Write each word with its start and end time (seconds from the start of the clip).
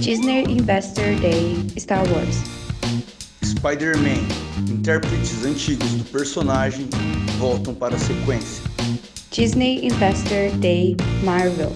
Disney 0.00 0.44
Investor 0.44 1.14
Day 1.20 1.56
Star 1.76 2.04
Wars. 2.12 2.36
Spider-Man, 3.42 4.26
intérpretes 4.70 5.44
antigos 5.44 5.90
do 5.94 6.04
personagem 6.04 6.88
voltam 7.38 7.74
para 7.74 7.96
a 7.96 7.98
sequência. 7.98 8.62
Disney 9.30 9.84
Investor 9.86 10.56
Day 10.58 10.96
Marvel. 11.24 11.72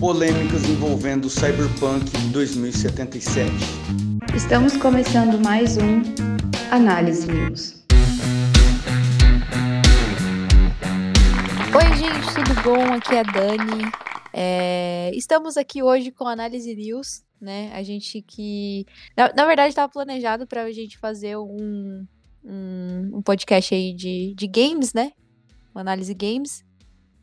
Polêmicas 0.00 0.68
envolvendo 0.68 1.30
Cyberpunk 1.30 2.10
2077. 2.32 3.50
Estamos 4.34 4.76
começando 4.76 5.40
mais 5.42 5.76
um 5.76 6.02
Análise 6.70 7.26
News. 7.26 7.84
Oi, 11.74 11.96
gente, 11.96 12.34
tudo 12.34 12.62
bom? 12.62 12.92
Aqui 12.92 13.14
é 13.14 13.20
a 13.20 13.22
Dani. 13.22 14.08
É, 14.32 15.10
estamos 15.14 15.56
aqui 15.56 15.82
hoje 15.82 16.10
com 16.10 16.26
Análise 16.26 16.74
News, 16.74 17.22
né? 17.40 17.72
A 17.74 17.82
gente 17.82 18.22
que. 18.22 18.86
Na, 19.16 19.32
na 19.32 19.46
verdade, 19.46 19.70
estava 19.70 19.90
planejado 19.90 20.46
para 20.46 20.64
a 20.64 20.72
gente 20.72 20.98
fazer 20.98 21.36
um, 21.36 22.06
um, 22.44 23.10
um, 23.14 23.22
podcast 23.22 23.74
aí 23.74 23.92
de, 23.92 24.34
de 24.34 24.46
games, 24.46 24.92
né? 24.92 25.12
Uma 25.74 25.80
análise 25.80 26.12
games. 26.14 26.64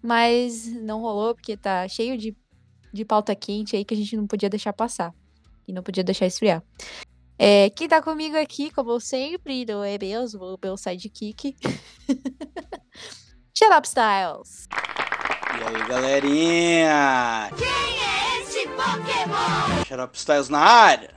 Mas 0.01 0.67
não 0.67 1.01
rolou, 1.01 1.33
porque 1.33 1.57
tá 1.57 1.87
cheio 1.87 2.17
de, 2.17 2.35
de 2.93 3.03
pauta 3.03 3.35
quente 3.35 3.75
aí 3.75 3.83
que 3.83 3.93
a 3.93 3.97
gente 3.97 4.15
não 4.15 4.27
podia 4.27 4.49
deixar 4.49 4.73
passar. 4.73 5.13
E 5.67 5.73
não 5.73 5.81
podia 5.81 6.03
deixar 6.03 6.27
esfriar. 6.27 6.63
É, 7.37 7.69
quem 7.71 7.87
tá 7.87 8.01
comigo 8.01 8.37
aqui, 8.37 8.71
como 8.71 8.99
sempre, 8.99 9.65
não 9.65 9.83
é 9.83 9.97
mesmo? 9.97 10.43
O 10.43 10.59
meu 10.61 10.77
sidekick. 10.77 11.55
Shut 13.53 13.71
up, 13.71 13.87
Styles! 13.87 14.67
E 15.57 15.63
aí, 15.63 15.87
galerinha? 15.87 17.49
Quem 17.57 17.67
é 17.67 18.34
Pokémon? 18.75 19.85
Xarope 19.87 20.17
Styles 20.17 20.49
na 20.49 20.59
área. 20.59 21.15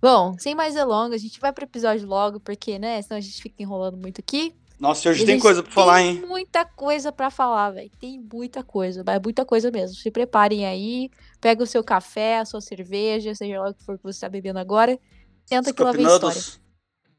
Bom, 0.00 0.34
sem 0.38 0.54
mais 0.54 0.74
delongas, 0.74 1.20
a 1.20 1.24
gente 1.24 1.38
vai 1.38 1.52
pro 1.52 1.64
episódio 1.64 2.06
logo, 2.06 2.40
porque, 2.40 2.78
né, 2.78 3.02
senão 3.02 3.18
a 3.18 3.20
gente 3.20 3.42
fica 3.42 3.62
enrolando 3.62 3.98
muito 3.98 4.20
aqui. 4.20 4.54
Nossa, 4.78 5.10
hoje 5.10 5.26
tem 5.26 5.38
coisa 5.38 5.62
pra 5.62 5.70
falar, 5.72 6.00
hein? 6.00 6.16
Tem 6.16 6.26
muita 6.26 6.64
coisa 6.64 7.12
pra 7.12 7.30
falar, 7.30 7.70
velho. 7.72 7.90
Tem 8.00 8.18
muita 8.32 8.64
coisa, 8.64 9.04
mas 9.04 9.20
muita 9.22 9.44
coisa 9.44 9.70
mesmo. 9.70 9.94
Se 9.94 10.10
preparem 10.10 10.64
aí, 10.64 11.10
pega 11.38 11.62
o 11.62 11.66
seu 11.66 11.84
café, 11.84 12.38
a 12.38 12.46
sua 12.46 12.62
cerveja, 12.62 13.34
seja 13.34 13.60
lá 13.60 13.68
o 13.68 13.74
que 13.74 13.84
for 13.84 13.98
que 13.98 14.04
você 14.04 14.20
tá 14.20 14.28
bebendo 14.30 14.58
agora. 14.58 14.98
Senta 15.44 15.70
que 15.70 15.82
lá 15.82 15.92
vem 15.92 16.06
história. 16.06 16.40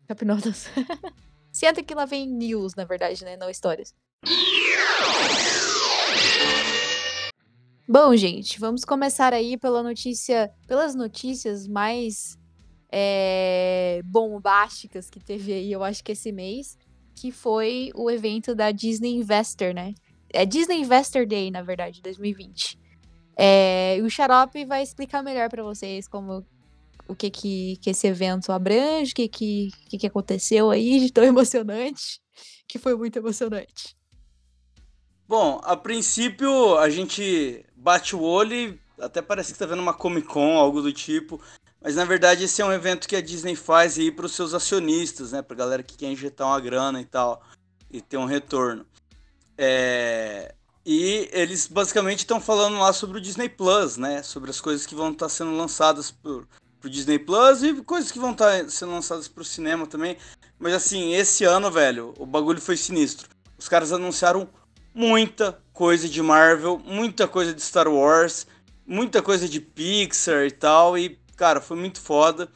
Capinodas. 0.07 0.69
Senta 1.53 1.83
que 1.83 1.93
lá 1.93 2.05
vem 2.05 2.25
news, 2.25 2.73
na 2.73 2.83
verdade, 2.83 3.23
né? 3.23 3.37
Não 3.37 3.47
histórias. 3.47 3.93
Bom, 7.93 8.15
gente, 8.15 8.57
vamos 8.57 8.85
começar 8.85 9.33
aí 9.33 9.57
pela 9.57 9.83
notícia, 9.83 10.49
pelas 10.65 10.95
notícias 10.95 11.67
mais 11.67 12.39
é, 12.89 13.99
bombásticas 14.05 15.09
que 15.09 15.19
teve 15.19 15.51
aí, 15.51 15.69
eu 15.69 15.83
acho 15.83 16.01
que 16.01 16.13
esse 16.13 16.31
mês, 16.31 16.77
que 17.13 17.33
foi 17.33 17.91
o 17.93 18.09
evento 18.09 18.55
da 18.55 18.71
Disney 18.71 19.15
Investor, 19.15 19.73
né? 19.73 19.93
É 20.29 20.45
Disney 20.45 20.79
Investor 20.79 21.27
Day, 21.27 21.51
na 21.51 21.61
verdade, 21.63 22.01
2020. 22.01 22.79
É, 23.35 23.99
o 24.01 24.09
Xarope 24.09 24.63
vai 24.63 24.81
explicar 24.81 25.21
melhor 25.21 25.49
para 25.49 25.61
vocês 25.61 26.07
como 26.07 26.45
o 27.09 27.13
que 27.13 27.29
que, 27.29 27.75
que 27.81 27.89
esse 27.89 28.07
evento 28.07 28.53
abrange, 28.53 29.11
o 29.11 29.15
que 29.15 29.27
que, 29.27 29.69
que 29.89 29.97
que 29.97 30.07
aconteceu 30.07 30.71
aí 30.71 30.97
de 30.97 31.11
tão 31.11 31.25
emocionante, 31.27 32.21
que 32.69 32.79
foi 32.79 32.95
muito 32.95 33.19
emocionante. 33.19 33.99
Bom, 35.31 35.61
a 35.63 35.77
princípio 35.77 36.77
a 36.77 36.89
gente 36.89 37.65
bate 37.81 38.15
o 38.15 38.21
olho 38.21 38.53
e 38.53 38.79
até 38.99 39.21
parece 39.21 39.51
que 39.51 39.59
tá 39.59 39.65
vendo 39.65 39.81
uma 39.81 39.93
Comic 39.93 40.27
Con, 40.27 40.57
algo 40.57 40.81
do 40.81 40.93
tipo. 40.93 41.41
Mas 41.81 41.95
na 41.95 42.05
verdade 42.05 42.43
esse 42.43 42.61
é 42.61 42.65
um 42.65 42.71
evento 42.71 43.07
que 43.07 43.15
a 43.15 43.21
Disney 43.21 43.55
faz 43.55 43.97
aí 43.97 44.11
para 44.11 44.27
os 44.27 44.33
seus 44.33 44.53
acionistas, 44.53 45.31
né? 45.31 45.41
Pra 45.41 45.55
galera 45.55 45.81
que 45.81 45.97
quer 45.97 46.11
injetar 46.11 46.47
uma 46.47 46.59
grana 46.59 47.01
e 47.01 47.05
tal. 47.05 47.41
E 47.89 47.99
ter 47.99 48.17
um 48.17 48.25
retorno. 48.25 48.85
É... 49.57 50.53
E 50.85 51.29
eles 51.31 51.67
basicamente 51.67 52.19
estão 52.19 52.39
falando 52.39 52.77
lá 52.79 52.93
sobre 52.93 53.17
o 53.17 53.21
Disney 53.21 53.49
Plus, 53.49 53.97
né? 53.97 54.23
Sobre 54.23 54.49
as 54.51 54.61
coisas 54.61 54.85
que 54.85 54.95
vão 54.95 55.11
estar 55.11 55.29
sendo 55.29 55.55
lançadas 55.55 56.11
por, 56.11 56.47
pro 56.79 56.89
Disney 56.89 57.19
Plus 57.19 57.63
e 57.63 57.81
coisas 57.83 58.11
que 58.11 58.19
vão 58.19 58.31
estar 58.31 58.69
sendo 58.69 58.91
lançadas 58.91 59.27
pro 59.27 59.43
cinema 59.43 59.87
também. 59.87 60.17
Mas 60.59 60.73
assim, 60.73 61.13
esse 61.13 61.43
ano, 61.43 61.71
velho, 61.71 62.13
o 62.17 62.25
bagulho 62.25 62.61
foi 62.61 62.77
sinistro. 62.77 63.27
Os 63.57 63.67
caras 63.67 63.91
anunciaram 63.91 64.47
muita 64.93 65.59
coisa 65.73 66.07
de 66.07 66.21
Marvel, 66.21 66.79
muita 66.85 67.27
coisa 67.27 67.53
de 67.53 67.61
Star 67.61 67.87
Wars, 67.87 68.45
muita 68.85 69.21
coisa 69.21 69.47
de 69.47 69.59
Pixar 69.59 70.45
e 70.45 70.51
tal. 70.51 70.97
E, 70.97 71.19
cara, 71.35 71.61
foi 71.61 71.77
muito 71.77 71.99
foda. 71.99 72.49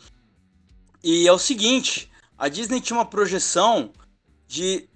E 1.03 1.27
é 1.27 1.31
o 1.31 1.39
seguinte: 1.39 2.09
a 2.37 2.47
Disney 2.47 2.81
tinha 2.81 2.97
uma 2.97 3.05
projeção 3.05 3.91
de, 4.47 4.87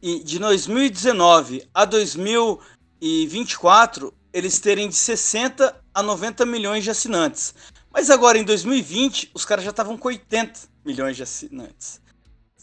de 0.00 0.38
2019 0.38 1.68
a 1.72 1.84
2024 1.84 4.12
eles 4.32 4.58
terem 4.58 4.88
de 4.88 4.94
60 4.94 5.80
a 5.94 6.02
90 6.02 6.44
milhões 6.44 6.84
de 6.84 6.90
assinantes. 6.90 7.54
Mas 7.90 8.10
agora 8.10 8.36
em 8.36 8.44
2020 8.44 9.30
os 9.32 9.46
caras 9.46 9.64
já 9.64 9.70
estavam 9.70 9.96
com 9.96 10.08
80 10.08 10.60
milhões 10.84 11.16
de 11.16 11.22
assinantes. 11.22 12.02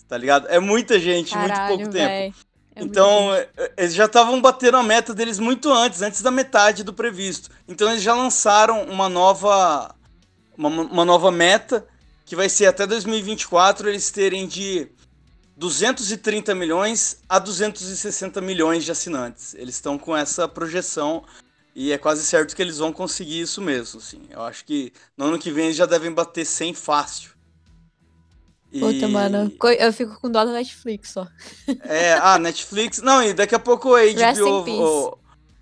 Tá 0.08 0.16
ligado? 0.16 0.48
É 0.50 0.60
muita 0.60 1.00
gente, 1.00 1.36
muito 1.36 1.60
pouco 1.68 1.90
tempo. 1.90 2.38
É 2.76 2.84
então, 2.84 3.36
gente. 3.36 3.50
eh, 3.58 3.74
eles 3.78 3.94
já 3.94 4.06
estavam 4.06 4.42
batendo 4.42 4.78
a 4.78 4.84
meta 4.84 5.14
deles 5.14 5.40
muito 5.40 5.72
antes, 5.72 6.02
antes 6.02 6.22
da 6.22 6.32
metade 6.32 6.84
do 6.84 6.94
previsto. 6.94 7.50
Então, 7.68 7.90
eles 7.90 8.02
já 8.02 8.14
lançaram 8.14 8.84
uma 8.84 9.08
nova, 9.08 9.94
uma, 10.58 10.70
uma 10.70 11.06
nova 11.06 11.32
meta, 11.32 11.86
que 12.26 12.36
vai 12.36 12.50
ser 12.50 12.66
até 12.66 12.88
2024 12.88 13.90
eles 13.90 14.10
terem 14.10 14.48
de 14.48 14.90
230 15.56 16.56
milhões 16.56 17.22
a 17.30 17.38
260 17.40 18.42
milhões 18.42 18.84
de 18.84 18.92
assinantes. 18.92 19.54
Eles 19.54 19.76
estão 19.76 19.98
com 19.98 20.16
essa 20.16 20.48
projeção 20.48 21.24
e 21.76 21.92
é 21.92 21.98
quase 21.98 22.26
certo 22.26 22.56
que 22.56 22.62
eles 22.62 22.78
vão 22.78 22.92
conseguir 22.92 23.42
isso 23.42 23.62
mesmo. 23.62 24.00
Assim. 24.00 24.22
Eu 24.30 24.42
acho 24.42 24.66
que 24.66 24.92
no 25.18 25.26
ano 25.26 25.40
que 25.40 25.52
vem 25.52 25.66
eles 25.66 25.78
já 25.78 25.86
devem 25.86 26.12
bater 26.12 26.46
100 26.46 26.74
fácil. 26.74 27.33
Puta, 28.80 29.06
E- 29.06 29.08
mano. 29.08 29.52
Eu 29.78 29.94
fico 29.94 30.20
com 30.20 30.30
dó 30.30 30.44
da 30.44 30.52
Netflix 30.52 31.12
só. 31.12 31.28
É, 31.84 32.14
a 32.14 32.40
Netflix. 32.40 33.02
Não, 33.02 33.22
e 33.22 33.34
daqui 33.34 33.54
a 33.54 33.60
pouco 33.60 33.94
a 33.96 34.02
HBO. 34.02 34.66
o- 34.82 35.18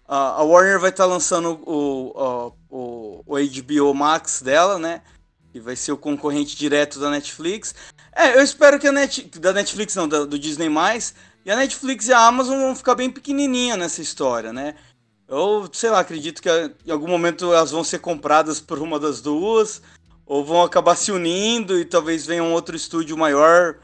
a, 0.07 0.43
Warner 0.43 0.79
vai 0.79 0.89
estar 0.89 1.05
lançando 1.05 1.61
o, 1.65 2.53
o, 2.69 3.23
o, 3.25 3.35
HBO 3.37 3.93
Max 3.93 4.41
dela, 4.41 4.77
né? 4.77 5.01
Que 5.51 5.59
vai 5.59 5.75
ser 5.75 5.91
o 5.91 5.97
concorrente 5.97 6.55
direto 6.55 6.99
da 6.99 7.09
Netflix. 7.09 7.75
É, 8.13 8.37
eu 8.37 8.41
espero 8.43 8.79
que 8.79 8.87
a 8.87 8.91
Net, 8.91 9.23
da 9.39 9.53
Netflix, 9.53 9.95
não, 9.95 10.07
da- 10.07 10.25
do 10.25 10.39
Disney. 10.39 10.69
E 11.45 11.51
a 11.51 11.55
Netflix 11.55 12.07
e 12.07 12.13
a 12.13 12.19
Amazon 12.25 12.59
vão 12.59 12.75
ficar 12.75 12.95
bem 12.95 13.09
pequenininha 13.09 13.75
nessa 13.75 14.01
história, 14.01 14.53
né? 14.53 14.75
Eu, 15.27 15.69
sei 15.71 15.89
lá, 15.89 15.99
acredito 15.99 16.41
que 16.41 16.49
em 16.85 16.91
algum 16.91 17.07
momento 17.07 17.45
elas 17.53 17.71
vão 17.71 17.83
ser 17.83 17.99
compradas 17.99 18.59
por 18.59 18.79
uma 18.79 18.99
das 18.99 19.21
duas. 19.21 19.81
Ou 20.31 20.45
vão 20.45 20.63
acabar 20.63 20.95
se 20.95 21.11
unindo 21.11 21.77
e 21.77 21.83
talvez 21.83 22.25
venha 22.25 22.41
um 22.41 22.53
outro 22.53 22.73
estúdio 22.73 23.17
maior 23.17 23.75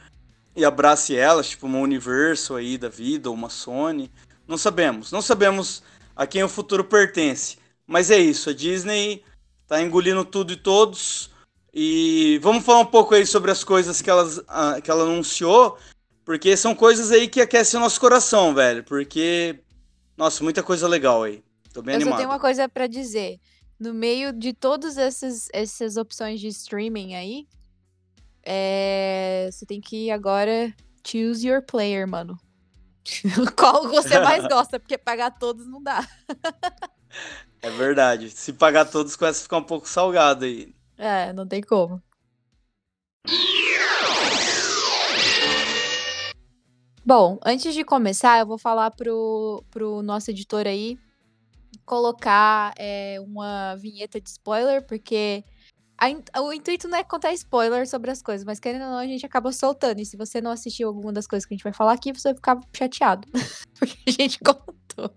e 0.55 0.63
abrace 0.63 1.13
elas, 1.13 1.49
tipo 1.49 1.67
uma 1.67 1.79
Universal 1.79 2.55
aí 2.55 2.77
da 2.77 2.87
vida, 2.87 3.27
ou 3.27 3.35
uma 3.35 3.49
Sony. 3.49 4.09
Não 4.47 4.57
sabemos. 4.57 5.11
Não 5.11 5.21
sabemos 5.21 5.83
a 6.15 6.25
quem 6.25 6.41
o 6.45 6.47
futuro 6.47 6.85
pertence. 6.85 7.57
Mas 7.85 8.09
é 8.09 8.17
isso, 8.17 8.49
a 8.49 8.53
Disney 8.53 9.25
tá 9.67 9.81
engolindo 9.81 10.23
tudo 10.23 10.53
e 10.53 10.55
todos. 10.55 11.29
E 11.73 12.39
vamos 12.41 12.63
falar 12.63 12.79
um 12.79 12.85
pouco 12.85 13.13
aí 13.13 13.25
sobre 13.25 13.51
as 13.51 13.65
coisas 13.65 14.01
que, 14.01 14.09
elas, 14.09 14.41
ah, 14.47 14.79
que 14.81 14.89
ela 14.89 15.03
anunciou, 15.03 15.77
porque 16.23 16.55
são 16.55 16.73
coisas 16.73 17.11
aí 17.11 17.27
que 17.27 17.41
aquecem 17.41 17.77
o 17.77 17.83
nosso 17.83 17.99
coração, 17.99 18.55
velho. 18.55 18.85
Porque, 18.85 19.59
nossa, 20.15 20.41
muita 20.45 20.63
coisa 20.63 20.87
legal 20.87 21.23
aí. 21.23 21.43
Tô 21.73 21.81
bem 21.81 21.95
Eu 21.95 21.99
só 21.99 22.03
animado. 22.05 22.17
tenho 22.19 22.29
uma 22.29 22.39
coisa 22.39 22.69
pra 22.69 22.87
dizer. 22.87 23.37
No 23.79 23.93
meio 23.93 24.33
de 24.33 24.53
todas 24.53 24.97
essas, 24.97 25.49
essas 25.53 25.97
opções 25.97 26.39
de 26.39 26.47
streaming 26.47 27.13
aí, 27.13 27.47
é, 28.43 29.49
você 29.51 29.65
tem 29.65 29.79
que 29.79 30.09
agora 30.09 30.73
choose 31.05 31.47
your 31.47 31.61
player, 31.61 32.07
mano. 32.07 32.37
Qual 33.55 33.87
você 33.87 34.19
mais 34.19 34.45
gosta, 34.49 34.79
porque 34.79 34.97
pagar 34.97 35.31
todos 35.31 35.67
não 35.67 35.81
dá. 35.81 36.05
É 37.61 37.69
verdade. 37.69 38.29
Se 38.29 38.51
pagar 38.53 38.85
todos, 38.85 39.15
começa 39.15 39.41
a 39.41 39.43
ficar 39.43 39.57
um 39.57 39.63
pouco 39.63 39.87
salgado 39.87 40.45
aí. 40.45 40.73
É, 40.97 41.31
não 41.33 41.47
tem 41.47 41.61
como. 41.61 42.01
Bom, 47.05 47.39
antes 47.45 47.73
de 47.73 47.83
começar, 47.83 48.39
eu 48.39 48.45
vou 48.45 48.57
falar 48.57 48.91
pro, 48.91 49.63
pro 49.69 50.01
nosso 50.01 50.31
editor 50.31 50.67
aí 50.67 50.97
colocar 51.85 52.73
é, 52.77 53.17
uma 53.21 53.75
vinheta 53.75 54.19
de 54.19 54.29
spoiler, 54.29 54.85
porque 54.85 55.43
a 55.97 56.41
o 56.41 56.53
intuito 56.53 56.87
não 56.87 56.97
é 56.97 57.03
contar 57.03 57.33
spoiler 57.33 57.87
sobre 57.87 58.11
as 58.11 58.21
coisas, 58.21 58.45
mas 58.45 58.59
querendo 58.59 58.83
ou 58.83 58.91
não, 58.91 58.97
a 58.97 59.07
gente 59.07 59.25
acaba 59.25 59.51
soltando. 59.51 59.99
E 59.99 60.05
se 60.05 60.15
você 60.15 60.39
não 60.39 60.51
assistiu 60.51 60.87
alguma 60.87 61.11
das 61.11 61.25
coisas 61.25 61.45
que 61.45 61.53
a 61.53 61.57
gente 61.57 61.63
vai 61.63 61.73
falar 61.73 61.93
aqui, 61.93 62.13
você 62.13 62.29
vai 62.29 62.35
ficar 62.35 62.59
chateado. 62.75 63.27
porque 63.79 63.97
a 64.07 64.11
gente 64.11 64.39
contou. 64.39 65.11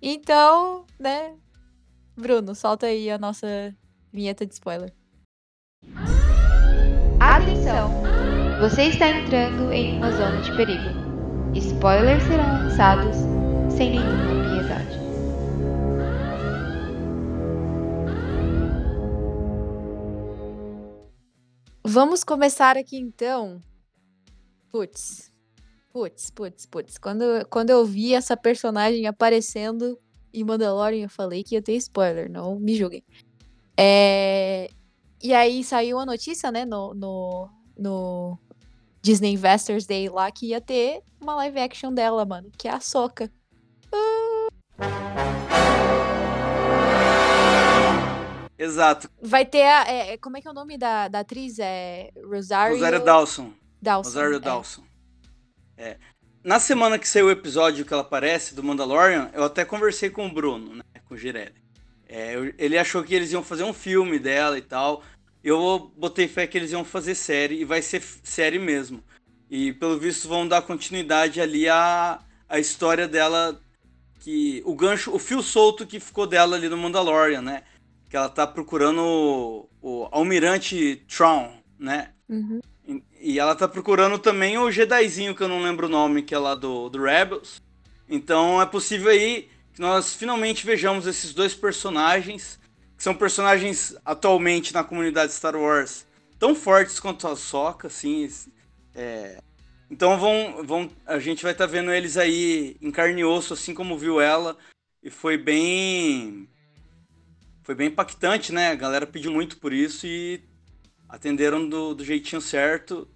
Então, 0.00 0.86
né? 0.98 1.36
Bruno, 2.16 2.54
solta 2.54 2.86
aí 2.86 3.10
a 3.10 3.18
nossa 3.18 3.74
vinheta 4.12 4.46
de 4.46 4.54
spoiler. 4.54 4.92
Atenção! 7.20 7.90
Você 8.60 8.84
está 8.84 9.08
entrando 9.08 9.72
em 9.72 9.96
uma 9.96 10.10
zona 10.12 10.40
de 10.40 10.54
perigo. 10.56 10.88
Spoilers 11.54 12.22
serão 12.22 12.64
lançados 12.64 13.16
sem 13.76 13.90
nenhuma 13.90 14.50
piedade. 14.50 15.01
Vamos 21.84 22.22
começar 22.22 22.76
aqui 22.76 22.96
então. 22.96 23.60
Putz. 24.70 25.32
Putz, 25.92 26.30
putz, 26.30 26.64
putz. 26.64 26.96
Quando, 26.96 27.24
quando 27.50 27.70
eu 27.70 27.84
vi 27.84 28.14
essa 28.14 28.36
personagem 28.36 29.06
aparecendo 29.06 29.98
em 30.32 30.44
Mandalorian, 30.44 31.04
eu 31.04 31.10
falei 31.10 31.42
que 31.42 31.56
ia 31.56 31.62
ter 31.62 31.74
spoiler, 31.74 32.30
não 32.30 32.58
me 32.58 32.74
julguem. 32.74 33.04
É... 33.76 34.70
E 35.22 35.34
aí 35.34 35.62
saiu 35.62 35.98
a 35.98 36.06
notícia, 36.06 36.50
né, 36.50 36.64
no, 36.64 36.94
no, 36.94 37.48
no 37.76 38.38
Disney 39.02 39.32
Investors 39.32 39.84
Day 39.84 40.08
lá, 40.08 40.30
que 40.30 40.46
ia 40.46 40.60
ter 40.60 41.02
uma 41.20 41.34
live 41.36 41.60
action 41.60 41.92
dela, 41.92 42.24
mano, 42.24 42.50
que 42.56 42.68
é 42.68 42.72
a 42.72 42.80
Soca. 42.80 43.30
Exato. 48.62 49.10
Vai 49.20 49.44
ter 49.44 49.64
a. 49.64 49.90
é, 49.90 50.16
como 50.16 50.36
é 50.36 50.40
que 50.40 50.46
é 50.46 50.50
o 50.50 50.54
nome 50.54 50.78
da, 50.78 51.08
da 51.08 51.20
atriz? 51.20 51.58
É 51.58 52.10
Rosario, 52.24 52.76
Rosário 52.76 53.04
Dawson. 53.04 53.52
Dawson. 53.80 54.08
Rosário 54.08 54.36
é. 54.36 54.38
Dawson. 54.38 54.82
É. 55.76 55.96
Na 56.44 56.60
semana 56.60 56.96
que 56.96 57.08
saiu 57.08 57.26
o 57.26 57.30
episódio 57.30 57.84
que 57.84 57.92
ela 57.92 58.02
aparece 58.02 58.54
do 58.54 58.62
Mandalorian, 58.62 59.30
eu 59.32 59.42
até 59.42 59.64
conversei 59.64 60.10
com 60.10 60.26
o 60.26 60.32
Bruno, 60.32 60.76
né? 60.76 60.82
Com 61.08 61.14
o 61.14 61.18
Girelli. 61.18 61.60
É, 62.08 62.34
ele 62.56 62.78
achou 62.78 63.02
que 63.02 63.14
eles 63.14 63.32
iam 63.32 63.42
fazer 63.42 63.64
um 63.64 63.72
filme 63.72 64.18
dela 64.18 64.56
e 64.56 64.62
tal. 64.62 65.02
Eu 65.42 65.92
botei 65.96 66.28
fé 66.28 66.46
que 66.46 66.56
eles 66.56 66.70
iam 66.70 66.84
fazer 66.84 67.16
série 67.16 67.60
e 67.60 67.64
vai 67.64 67.82
ser 67.82 68.00
série 68.22 68.60
mesmo. 68.60 69.02
E 69.50 69.72
pelo 69.72 69.98
visto 69.98 70.28
vão 70.28 70.46
dar 70.46 70.62
continuidade 70.62 71.40
ali 71.40 71.68
à, 71.68 72.20
à 72.48 72.60
história 72.60 73.08
dela. 73.08 73.60
Que. 74.20 74.62
O 74.64 74.76
gancho, 74.76 75.12
o 75.12 75.18
fio 75.18 75.42
solto 75.42 75.84
que 75.84 75.98
ficou 75.98 76.28
dela 76.28 76.54
ali 76.54 76.68
no 76.68 76.76
Mandalorian, 76.76 77.42
né? 77.42 77.64
Que 78.12 78.16
ela 78.18 78.28
tá 78.28 78.46
procurando 78.46 79.00
o, 79.02 79.70
o 79.80 80.08
Almirante 80.12 80.96
Tron, 81.08 81.50
né? 81.78 82.12
Uhum. 82.28 82.60
E- 82.86 83.02
E 83.34 83.38
ela 83.40 83.54
tá 83.56 83.66
procurando 83.66 84.18
também 84.18 84.58
o 84.58 84.70
Jedizinho, 84.70 85.34
que 85.34 85.42
eu 85.42 85.48
não 85.48 85.62
lembro 85.62 85.86
o 85.86 85.90
nome, 85.90 86.22
que 86.22 86.34
é 86.34 86.38
lá 86.38 86.54
do, 86.54 86.90
do 86.90 87.02
Rebels. 87.02 87.62
Então 88.08 88.60
é 88.60 88.66
possível 88.66 89.10
aí 89.10 89.48
que 89.74 89.80
nós 89.80 90.14
finalmente 90.14 90.66
vejamos 90.66 91.06
esses 91.06 91.32
dois 91.32 91.54
personagens, 91.54 92.60
que 92.96 93.02
são 93.02 93.14
personagens 93.14 93.96
atualmente 94.04 94.74
na 94.74 94.84
comunidade 94.84 95.32
Star 95.32 95.56
Wars 95.56 96.06
tão 96.38 96.54
fortes 96.54 97.00
quanto 97.00 97.26
a 97.28 97.36
Soca, 97.36 97.86
assim. 97.88 98.28
é. 98.94 99.38
Então 99.90 100.18
vão, 100.18 100.64
vão, 100.64 100.90
a 101.06 101.18
gente 101.18 101.42
vai 101.42 101.52
estar 101.52 101.66
vendo 101.66 101.92
eles 101.92 102.16
aí 102.16 102.76
em 102.80 102.90
carne 102.90 103.20
e 103.22 103.24
osso, 103.24 103.54
assim 103.54 103.74
como 103.74 103.98
viu 103.98 104.20
ela. 104.20 104.56
E 105.02 105.10
foi 105.10 105.36
bem. 105.38 106.48
Foi 107.62 107.74
bem 107.74 107.88
impactante, 107.88 108.52
né? 108.52 108.70
A 108.70 108.74
galera 108.74 109.06
pediu 109.06 109.32
muito 109.32 109.58
por 109.58 109.72
isso 109.72 110.06
e 110.06 110.42
atenderam 111.08 111.68
do, 111.68 111.94
do 111.94 112.04
jeitinho 112.04 112.40
certo. 112.40 113.08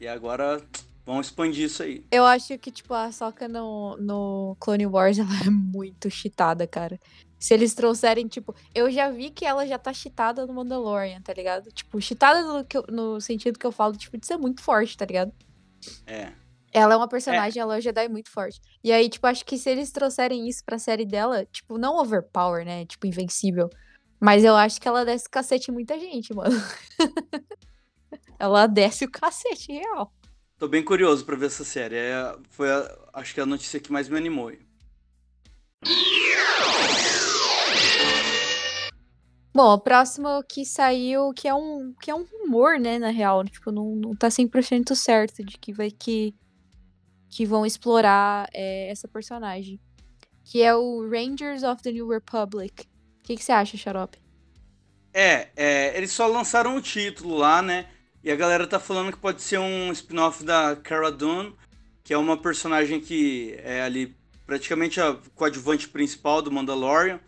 E 0.00 0.08
agora 0.08 0.62
vão 1.04 1.20
expandir 1.20 1.66
isso 1.66 1.82
aí. 1.82 2.04
Eu 2.10 2.24
acho 2.24 2.58
que, 2.58 2.70
tipo, 2.70 2.94
a 2.94 3.10
Soca 3.12 3.46
no, 3.48 3.96
no 3.98 4.56
Clone 4.58 4.86
Wars, 4.86 5.18
ela 5.20 5.30
é 5.46 5.50
muito 5.50 6.10
cheatada, 6.10 6.66
cara. 6.66 6.98
Se 7.38 7.52
eles 7.52 7.74
trouxerem, 7.74 8.28
tipo, 8.28 8.54
eu 8.74 8.90
já 8.90 9.10
vi 9.10 9.30
que 9.30 9.44
ela 9.44 9.66
já 9.66 9.76
tá 9.76 9.92
cheatada 9.92 10.46
no 10.46 10.54
Mandalorian, 10.54 11.20
tá 11.20 11.32
ligado? 11.32 11.70
Tipo, 11.72 12.00
cheatada 12.00 12.42
no, 12.42 12.64
no 12.88 13.20
sentido 13.20 13.58
que 13.58 13.66
eu 13.66 13.72
falo, 13.72 13.96
tipo, 13.96 14.16
de 14.16 14.26
ser 14.26 14.36
muito 14.36 14.62
forte, 14.62 14.96
tá 14.96 15.04
ligado? 15.04 15.32
É. 16.06 16.32
Ela 16.72 16.94
é 16.94 16.96
uma 16.96 17.08
personagem, 17.08 17.60
ela 17.60 17.76
é 17.76 17.80
Jedi 17.80 18.08
muito 18.08 18.30
forte. 18.30 18.60
E 18.82 18.90
aí, 18.90 19.08
tipo, 19.08 19.26
acho 19.26 19.44
que 19.44 19.58
se 19.58 19.68
eles 19.70 19.92
trouxerem 19.92 20.48
isso 20.48 20.64
pra 20.64 20.78
série 20.78 21.04
dela, 21.04 21.44
tipo, 21.46 21.76
não 21.76 21.96
overpower, 21.98 22.64
né? 22.64 22.86
Tipo, 22.86 23.06
invencível. 23.06 23.68
Mas 24.18 24.42
eu 24.44 24.56
acho 24.56 24.80
que 24.80 24.88
ela 24.88 25.04
desce 25.04 25.26
o 25.26 25.30
cacete 25.30 25.70
em 25.70 25.74
muita 25.74 25.98
gente, 25.98 26.32
mano. 26.34 26.54
ela 28.38 28.66
desce 28.66 29.04
o 29.04 29.10
cacete, 29.10 29.72
real. 29.72 30.12
Tô 30.58 30.66
bem 30.68 30.82
curioso 30.82 31.24
pra 31.26 31.36
ver 31.36 31.46
essa 31.46 31.64
série. 31.64 31.96
É, 31.96 32.34
foi, 32.50 32.70
a- 32.70 32.98
acho 33.14 33.34
que 33.34 33.40
a 33.40 33.46
notícia 33.46 33.80
que 33.80 33.92
mais 33.92 34.08
me 34.08 34.16
animou. 34.16 34.48
aí. 34.48 34.58
Bom, 39.54 39.74
o 39.74 39.78
próximo 39.80 40.42
que 40.48 40.64
saiu, 40.64 41.30
que 41.34 41.46
é 41.46 41.52
um, 41.54 41.92
que 42.00 42.10
é 42.10 42.14
um 42.14 42.24
rumor, 42.24 42.78
né, 42.78 42.98
na 42.98 43.10
real, 43.10 43.44
tipo, 43.44 43.70
não, 43.70 43.94
não 43.94 44.16
tá 44.16 44.28
100% 44.30 44.94
certo 44.96 45.44
de 45.44 45.58
que 45.58 45.74
vai 45.74 45.90
que 45.90 46.34
que 47.32 47.46
vão 47.46 47.64
explorar 47.64 48.46
é, 48.52 48.90
essa 48.90 49.08
personagem, 49.08 49.80
que 50.44 50.62
é 50.62 50.74
o 50.74 51.08
Rangers 51.08 51.62
of 51.62 51.82
the 51.82 51.90
New 51.90 52.06
Republic. 52.06 52.82
O 52.82 53.22
que 53.22 53.36
que 53.36 53.42
você 53.42 53.52
acha, 53.52 53.74
Xarope? 53.74 54.18
É, 55.14 55.48
é, 55.56 55.96
eles 55.96 56.12
só 56.12 56.26
lançaram 56.26 56.76
o 56.76 56.82
título 56.82 57.38
lá, 57.38 57.62
né? 57.62 57.86
E 58.22 58.30
a 58.30 58.36
galera 58.36 58.66
tá 58.66 58.78
falando 58.78 59.10
que 59.10 59.18
pode 59.18 59.40
ser 59.40 59.58
um 59.58 59.90
spin-off 59.92 60.44
da 60.44 60.76
Cara 60.76 61.10
Dune, 61.10 61.56
que 62.04 62.12
é 62.12 62.18
uma 62.18 62.36
personagem 62.36 63.00
que 63.00 63.58
é 63.62 63.80
ali 63.80 64.14
praticamente 64.44 65.00
a 65.00 65.16
coadjuvante 65.34 65.88
principal 65.88 66.42
do 66.42 66.52
Mandalorian. 66.52 67.18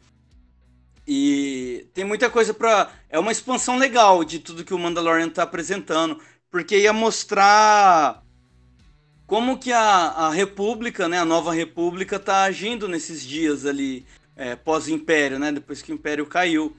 E 1.07 1.89
tem 1.95 2.05
muita 2.05 2.29
coisa 2.29 2.53
pra. 2.53 2.93
É 3.09 3.19
uma 3.19 3.33
expansão 3.33 3.79
legal 3.79 4.23
de 4.23 4.39
tudo 4.39 4.65
que 4.65 4.75
o 4.75 4.79
Mandalorian 4.79 5.31
tá 5.31 5.45
apresentando, 5.45 6.21
porque 6.51 6.79
ia 6.79 6.93
mostrar 6.93 8.24
como 9.27 9.59
que 9.59 9.73
a, 9.73 9.81
a 9.81 10.31
República, 10.31 11.09
né, 11.09 11.19
a 11.19 11.25
nova 11.25 11.53
República, 11.53 12.19
tá 12.19 12.45
agindo 12.45 12.87
nesses 12.89 13.23
dias 13.23 13.65
ali 13.65 14.07
é, 14.37 14.55
pós-Império, 14.57 15.39
né? 15.39 15.53
Depois 15.53 15.81
que 15.81 15.93
o 15.93 15.95
Império 15.95 16.27
caiu. 16.27 16.77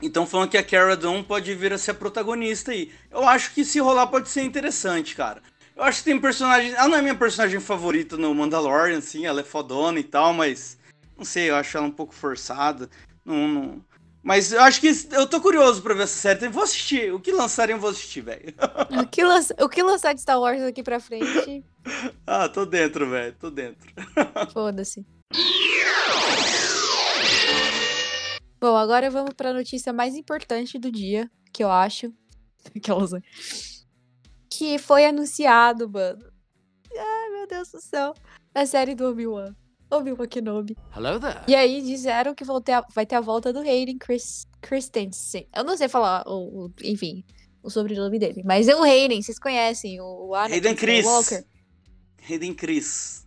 Então 0.00 0.26
falando 0.26 0.50
que 0.50 0.58
a 0.58 0.62
Cara 0.62 0.96
Dune 0.96 1.22
pode 1.22 1.54
vir 1.54 1.72
a 1.72 1.78
ser 1.78 1.92
a 1.92 1.94
protagonista 1.94 2.70
aí. 2.70 2.92
Eu 3.10 3.26
acho 3.26 3.52
que 3.54 3.64
se 3.64 3.80
rolar 3.80 4.06
pode 4.08 4.28
ser 4.28 4.42
interessante, 4.42 5.14
cara. 5.14 5.42
Eu 5.74 5.82
acho 5.82 5.98
que 5.98 6.04
tem 6.04 6.20
personagem. 6.20 6.72
Ela 6.72 6.88
não 6.88 6.98
é 6.98 7.02
minha 7.02 7.14
personagem 7.14 7.60
favorita 7.60 8.16
no 8.16 8.34
Mandalorian, 8.34 8.98
assim, 8.98 9.26
ela 9.26 9.40
é 9.40 9.44
fodona 9.44 9.98
e 9.98 10.04
tal, 10.04 10.32
mas. 10.32 10.78
Não 11.16 11.24
sei, 11.24 11.50
eu 11.50 11.56
acho 11.56 11.76
ela 11.76 11.86
um 11.86 11.90
pouco 11.90 12.14
forçada. 12.14 12.90
Não, 13.24 13.48
não... 13.48 13.84
Mas 14.26 14.50
eu 14.50 14.60
acho 14.60 14.80
que. 14.80 14.90
Eu 15.12 15.24
tô 15.28 15.40
curioso 15.40 15.80
pra 15.80 15.94
ver 15.94 16.02
essa 16.02 16.18
série. 16.18 16.38
Então, 16.40 16.50
Vou 16.50 16.64
assistir. 16.64 17.14
O 17.14 17.20
que 17.20 17.30
lançarem, 17.30 17.76
eu 17.76 17.80
vou 17.80 17.90
assistir, 17.90 18.22
velho. 18.22 18.52
o, 19.00 19.06
que 19.06 19.22
lança- 19.22 19.54
o 19.60 19.68
que 19.68 19.80
lançar 19.84 20.12
de 20.14 20.20
Star 20.20 20.40
Wars 20.40 20.60
daqui 20.60 20.82
pra 20.82 20.98
frente, 20.98 21.64
ah, 22.26 22.48
tô 22.48 22.66
dentro, 22.66 23.08
velho. 23.08 23.36
Tô 23.38 23.50
dentro. 23.50 23.88
foda-se. 24.52 25.06
Bom, 28.60 28.76
agora 28.76 29.08
vamos 29.10 29.32
pra 29.34 29.52
notícia 29.52 29.92
mais 29.92 30.16
importante 30.16 30.76
do 30.76 30.90
dia, 30.90 31.30
que 31.52 31.62
eu 31.62 31.70
acho. 31.70 32.12
Aquelas... 32.74 33.12
Que 34.50 34.76
foi 34.76 35.06
anunciado, 35.06 35.88
mano. 35.88 36.24
Ai, 36.98 37.30
meu 37.30 37.46
Deus 37.46 37.70
do 37.70 37.80
céu. 37.80 38.12
A 38.52 38.66
série 38.66 38.96
do 38.96 39.06
Obi-Wan. 39.08 39.54
Obi-Wan 39.90 40.26
Kenobi. 40.28 40.76
Hello 40.94 41.18
there. 41.20 41.40
E 41.46 41.54
aí 41.54 41.80
disseram 41.82 42.34
que 42.34 42.44
vão 42.44 42.60
ter 42.60 42.72
a- 42.72 42.84
vai 42.94 43.06
ter 43.06 43.14
a 43.14 43.20
volta 43.20 43.52
do 43.52 43.60
Hayden 43.60 43.98
Chris, 43.98 44.46
Christensen. 44.60 45.46
Eu 45.54 45.64
não 45.64 45.76
sei 45.76 45.88
falar, 45.88 46.24
o, 46.26 46.66
o- 46.66 46.72
enfim, 46.82 47.24
o 47.62 47.70
sobrenome 47.70 48.18
dele. 48.18 48.42
Mas 48.44 48.66
é 48.68 48.74
o 48.74 48.82
Hayden, 48.82 49.22
vocês 49.22 49.38
conhecem. 49.38 50.00
O, 50.00 50.28
o 50.28 50.34
Anakin 50.34 50.54
Hayden 50.54 50.74
Chris. 50.76 50.98
Skywalker. 51.06 51.44
Hayden 52.28 52.54
Chris. 52.54 53.26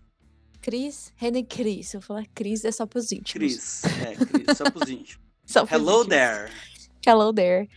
Chris, 0.62 1.13
Hayden 1.22 1.46
Chris. 1.46 1.88
Se 1.89 1.98
eu 1.98 2.01
falar 2.01 2.25
Chris, 2.36 2.66
é 2.66 2.72
só 2.72 2.86
pros 2.86 3.12
íntimos. 3.12 3.32
Chris. 3.32 3.84
É, 3.86 4.16
Chris. 4.16 4.58
Só 4.58 4.70
pros 4.70 4.89
íntimos. 4.89 5.20
Só 5.46 5.66
pros 5.66 5.72
Hello 5.82 6.04
íntimos. 6.04 6.08
there. 6.10 6.51
Hello 7.08 7.34
there. 7.34 7.70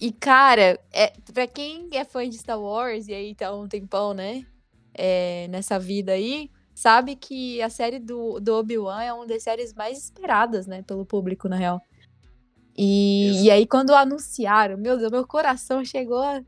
E, 0.00 0.12
cara, 0.12 0.78
é, 0.92 1.12
pra 1.32 1.46
quem 1.46 1.88
é 1.92 2.04
fã 2.04 2.28
de 2.28 2.36
Star 2.38 2.60
Wars, 2.60 3.08
e 3.08 3.14
aí 3.14 3.34
tá 3.34 3.52
um 3.54 3.66
tempão, 3.66 4.14
né? 4.14 4.46
é, 4.98 5.46
nessa 5.48 5.78
vida 5.78 6.12
aí, 6.12 6.48
sabe 6.76 7.16
que 7.16 7.62
a 7.62 7.70
série 7.70 7.98
do, 7.98 8.38
do 8.38 8.54
Obi-Wan 8.54 9.02
é 9.02 9.10
uma 9.10 9.26
das 9.26 9.42
séries 9.42 9.72
mais 9.72 9.96
esperadas, 9.96 10.66
né? 10.66 10.82
Pelo 10.82 11.06
público, 11.06 11.48
na 11.48 11.56
real. 11.56 11.80
E, 12.76 13.44
e 13.44 13.50
aí, 13.50 13.66
quando 13.66 13.94
anunciaram, 13.94 14.76
meu 14.76 14.98
Deus, 14.98 15.10
meu 15.10 15.26
coração 15.26 15.82
chegou 15.82 16.20
a. 16.20 16.42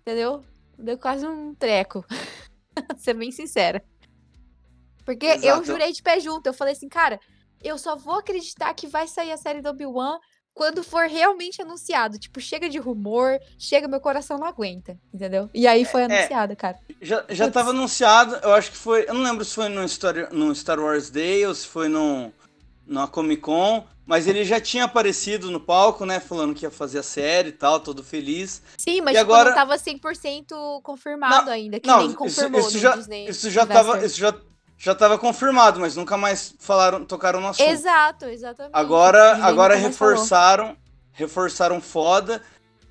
Entendeu? 0.00 0.44
Deu 0.78 0.96
quase 0.96 1.26
um 1.26 1.52
treco. 1.56 2.04
Ser 2.98 3.14
bem 3.14 3.32
sincera. 3.32 3.84
Porque 5.04 5.26
eu 5.26 5.34
Exato. 5.34 5.64
jurei 5.64 5.90
de 5.90 6.02
pé 6.02 6.20
junto. 6.20 6.46
Eu 6.46 6.54
falei 6.54 6.74
assim, 6.74 6.88
cara, 6.88 7.18
eu 7.60 7.76
só 7.76 7.96
vou 7.96 8.20
acreditar 8.20 8.72
que 8.74 8.86
vai 8.86 9.08
sair 9.08 9.32
a 9.32 9.36
série 9.36 9.60
do 9.60 9.70
Obi-Wan 9.70 10.20
quando 10.54 10.82
for 10.84 11.06
realmente 11.08 11.60
anunciado. 11.60 12.18
Tipo, 12.18 12.40
chega 12.40 12.68
de 12.68 12.78
rumor, 12.78 13.38
chega, 13.58 13.88
meu 13.88 14.00
coração 14.00 14.38
não 14.38 14.46
aguenta, 14.46 14.96
entendeu? 15.12 15.50
E 15.52 15.66
aí 15.66 15.84
foi 15.84 16.02
É, 16.02 16.04
anunciado, 16.04 16.54
cara. 16.56 16.78
Já, 17.02 17.24
já 17.28 17.44
Putz. 17.46 17.54
tava 17.54 17.70
anunciado, 17.70 18.36
eu 18.36 18.52
acho 18.54 18.70
que 18.70 18.76
foi. 18.76 19.04
Eu 19.08 19.14
não 19.14 19.22
lembro 19.22 19.44
se 19.44 19.54
foi 19.54 19.68
no, 19.68 19.84
Story, 19.84 20.28
no 20.32 20.54
Star 20.54 20.78
Wars 20.78 21.10
Day 21.10 21.44
ou 21.46 21.54
se 21.54 21.66
foi 21.66 21.88
no, 21.88 22.32
na 22.86 23.06
Comic 23.06 23.42
Con. 23.42 23.84
mas 24.06 24.26
ele 24.28 24.44
já 24.44 24.60
tinha 24.60 24.84
aparecido 24.84 25.50
no 25.50 25.58
palco, 25.58 26.04
né, 26.04 26.20
falando 26.20 26.54
que 26.54 26.64
ia 26.66 26.70
fazer 26.70 26.98
a 26.98 27.02
série 27.02 27.48
e 27.48 27.52
tal, 27.52 27.80
todo 27.80 28.04
feliz. 28.04 28.62
Sim, 28.76 29.00
mas 29.00 29.16
E 29.16 29.18
tipo, 29.18 29.32
agora- 29.32 29.48
não 29.50 29.56
tava 29.56 29.76
100% 29.78 30.82
confirmado 30.82 31.50
ainda, 31.50 31.80
que 31.80 31.86
Não, 31.88 31.98
nem 31.98 32.08
isso, 32.08 32.16
confirmou 32.16 32.60
isso 32.60 32.72
no 32.74 32.78
já, 32.78 32.96
Disney 32.96 33.26
isso 33.28 33.50
já 33.50 33.62
Investor. 33.64 33.86
tava, 33.92 34.04
isso 34.06 34.18
já, 34.18 34.34
já 34.76 34.94
tava 34.94 35.16
confirmado, 35.18 35.80
mas 35.80 35.96
nunca 35.96 36.16
mais 36.16 36.54
falaram, 36.58 37.04
tocaram 37.04 37.40
no 37.40 37.48
assunto. 37.48 37.68
Exato, 37.68 38.24
exatamente. 38.26 38.72
Agora, 38.74 39.34
Ninguém 39.34 39.44
agora 39.50 39.78
mais 39.78 39.96
falou. 39.96 40.12
reforçaram, 40.14 40.76
reforçaram 41.12 41.80
foda. 41.80 42.42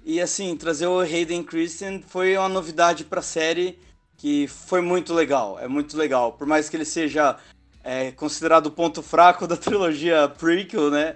E 0.06 0.20
assim, 0.20 0.56
trazer 0.58 0.88
o 0.88 1.00
Hayden 1.00 1.44
Christensen 1.44 2.04
foi 2.08 2.38
uma 2.38 2.50
novidade 2.50 3.06
pra 3.06 3.22
série 3.22 3.80
que 4.18 4.48
foi 4.48 4.82
muito 4.82 5.14
legal. 5.14 5.58
É 5.60 5.68
muito 5.68 5.96
legal. 5.98 6.34
Por 6.34 6.46
mais 6.48 6.68
que 6.70 6.76
ele 6.76 6.86
seja 6.86 7.38
é, 7.84 8.12
considerado 8.12 8.68
o 8.68 8.72
ponto 8.72 9.02
fraco 9.02 9.46
da 9.48 9.56
trilogia 9.58 10.28
prequel, 10.28 10.90
né? 10.90 11.16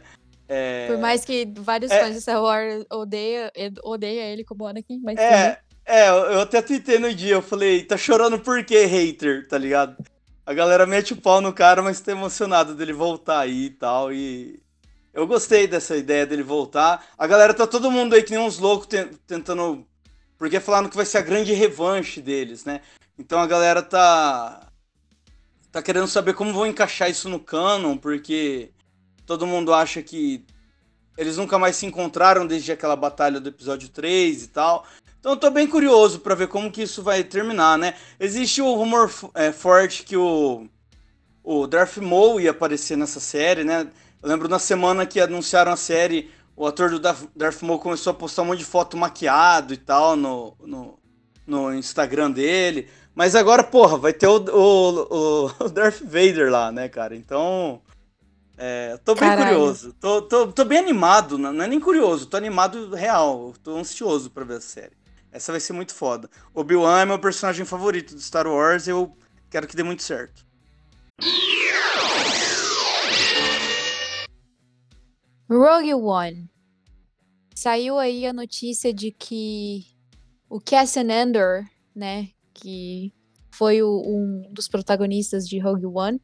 É, 0.50 0.88
Por 0.88 0.98
mais 0.98 1.26
que 1.26 1.46
vários 1.58 1.92
É. 1.92 2.00
fãs 2.02 2.14
de 2.16 2.22
Star 2.22 2.42
Wars 2.42 2.86
odeia, 2.90 3.52
odeia 3.84 4.32
ele 4.32 4.46
como 4.46 4.66
Anakin, 4.66 5.02
mas 5.04 5.18
É, 5.20 5.60
é, 5.86 6.08
eu 6.10 6.16
eu 6.16 6.40
até 6.42 6.62
tuitei 6.62 7.00
no 7.00 7.14
dia, 7.14 7.34
eu 7.34 7.42
falei, 7.42 7.84
tá 7.84 7.98
chorando 7.98 8.40
por 8.40 8.64
quê, 8.64 8.86
hater, 8.86 9.46
tá 9.50 9.58
ligado? 9.58 9.98
A 10.48 10.54
galera 10.54 10.86
mete 10.86 11.12
o 11.12 11.20
pau 11.20 11.42
no 11.42 11.52
cara, 11.52 11.82
mas 11.82 12.00
tá 12.00 12.14
emocionado 12.14 12.74
dele 12.74 12.94
voltar 12.94 13.40
aí 13.40 13.66
e 13.66 13.70
tal, 13.70 14.14
e... 14.14 14.64
Eu 15.14 15.28
gostei 15.28 15.68
dessa 15.68 15.98
ideia 15.98 16.26
dele 16.26 16.42
voltar. 16.42 17.06
A 17.18 17.28
galera 17.28 17.54
tá 17.54 17.68
todo 17.68 17.92
mundo 17.92 18.16
aí 18.16 18.24
que 18.24 18.32
nem 18.32 18.40
uns 18.40 18.58
loucos 18.58 18.88
ten- 18.88 19.10
tentando... 19.28 19.86
Porque 20.38 20.62
falaram 20.62 20.88
que 20.88 20.96
vai 20.96 21.06
ser 21.06 21.18
a 21.18 21.22
grande 21.22 21.52
revanche 21.52 22.22
deles, 22.22 22.64
né? 22.64 22.80
Então 23.20 23.40
a 23.40 23.46
galera 23.46 23.82
tá... 23.82 24.70
Tá 25.70 25.82
querendo 25.82 26.08
saber 26.08 26.34
como 26.34 26.54
vão 26.54 26.66
encaixar 26.66 27.10
isso 27.10 27.28
no 27.28 27.42
canon, 27.42 27.98
porque 27.98 28.72
todo 29.26 29.46
mundo 29.46 29.74
acha 29.74 30.02
que 30.02 30.46
eles 31.18 31.36
nunca 31.36 31.60
mais 31.60 31.76
se 31.76 31.86
encontraram 31.86 32.48
desde 32.48 32.72
aquela 32.72 32.96
batalha 32.96 33.42
do 33.42 33.50
episódio 33.50 33.90
3 33.90 34.44
e 34.46 34.48
tal. 34.48 34.86
Então 35.28 35.36
eu 35.36 35.40
tô 35.42 35.52
bem 35.52 35.68
curioso 35.68 36.22
pra 36.22 36.36
ver 36.36 36.48
como 36.48 36.72
que 36.72 36.84
isso 36.84 37.04
vai 37.04 37.22
terminar, 37.22 37.78
né? 37.78 37.96
Existe 38.18 38.62
o 38.62 38.74
rumor 38.76 39.12
é, 39.34 39.52
forte 39.52 40.04
que 40.04 40.16
o, 40.16 40.66
o 41.44 41.68
Darth 41.68 41.98
Maul 41.98 42.40
ia 42.40 42.52
aparecer 42.52 42.96
nessa 42.96 43.20
série, 43.20 43.66
né? 43.66 43.90
Eu 44.24 44.30
lembro 44.30 44.48
na 44.48 44.58
semana 44.58 45.06
que 45.06 45.20
anunciaram 45.20 45.74
a 45.74 45.76
série, 45.76 46.32
o 46.56 46.66
ator 46.66 46.92
do 46.92 46.98
Darth, 46.98 47.62
Maul 47.62 47.78
começou 47.78 48.12
a 48.12 48.14
postar 48.14 48.44
um 48.44 48.46
monte 48.46 48.60
de 48.60 48.64
foto 48.64 48.96
maquiado 48.96 49.74
e 49.74 49.78
tal 49.78 50.16
no, 50.16 50.56
no, 50.66 50.98
no 51.46 51.74
Instagram 51.74 52.32
dele. 52.32 52.88
Mas 53.14 53.36
agora, 53.36 53.66
porra, 53.66 53.98
vai 53.98 54.14
ter 54.14 54.28
o, 54.28 54.38
o, 54.38 55.46
o 55.60 55.68
Darth 55.68 56.04
Vader 56.04 56.50
lá, 56.50 56.72
né, 56.72 56.88
cara? 56.88 57.14
Então... 57.14 57.82
É, 58.58 58.98
tô 59.04 59.14
bem 59.14 59.28
Caralho. 59.28 59.58
curioso. 59.58 59.94
Tô, 60.00 60.22
tô, 60.22 60.48
tô 60.54 60.64
bem 60.64 60.80
animado, 60.80 61.38
não 61.38 61.52
não 61.52 61.66
é 61.66 61.68
nem 61.68 61.82
curioso, 61.82 62.28
tô 62.28 62.38
animado 62.38 62.96
real. 62.96 63.54
Tô 63.62 63.76
ansioso 63.76 64.30
pra 64.32 64.46
ver 64.46 64.56
a 64.56 64.62
série. 64.62 64.96
Essa 65.38 65.52
vai 65.52 65.62
ser 65.62 65.72
muito 65.74 65.94
foda. 65.94 66.28
Obi-Wan 66.52 67.02
é 67.02 67.06
meu 67.06 67.20
personagem 67.20 67.64
favorito 67.64 68.16
de 68.16 68.22
Star 68.24 68.48
Wars 68.48 68.88
eu 68.88 69.16
quero 69.52 69.68
que 69.68 69.76
dê 69.76 69.84
muito 69.84 70.02
certo. 70.02 70.44
Rogue 75.50 75.94
One. 75.94 76.50
Saiu 77.56 78.00
aí 78.00 78.26
a 78.26 78.34
notícia 78.34 78.92
de 78.92 79.12
que 79.12 79.86
o 80.50 80.60
Cassian 80.60 81.08
Andor, 81.12 81.66
né, 81.96 82.30
que 82.54 83.14
foi 83.52 83.82
o- 83.84 84.02
um 84.06 84.52
dos 84.52 84.68
protagonistas 84.68 85.48
de 85.48 85.60
Rogue 85.60 85.86
One, 85.86 86.20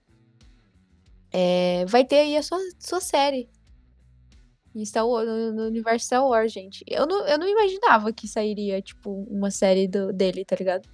é, 1.31 1.85
vai 1.85 2.03
ter 2.03 2.17
aí 2.17 2.35
a 2.37 2.41
sua, 2.43 2.59
sua 2.79 2.99
série. 2.99 3.47
Star 4.85 5.07
Wars, 5.07 5.27
no, 5.27 5.53
no 5.53 5.63
universo 5.67 6.05
Star 6.05 6.25
Wars, 6.25 6.51
gente. 6.51 6.83
Eu 6.87 7.05
não, 7.05 7.25
eu 7.27 7.37
não 7.37 7.47
imaginava 7.47 8.11
que 8.11 8.27
sairia, 8.27 8.81
tipo, 8.81 9.23
uma 9.29 9.51
série 9.51 9.87
do- 9.87 10.11
dele, 10.11 10.43
tá 10.45 10.55
ligado? 10.55 10.87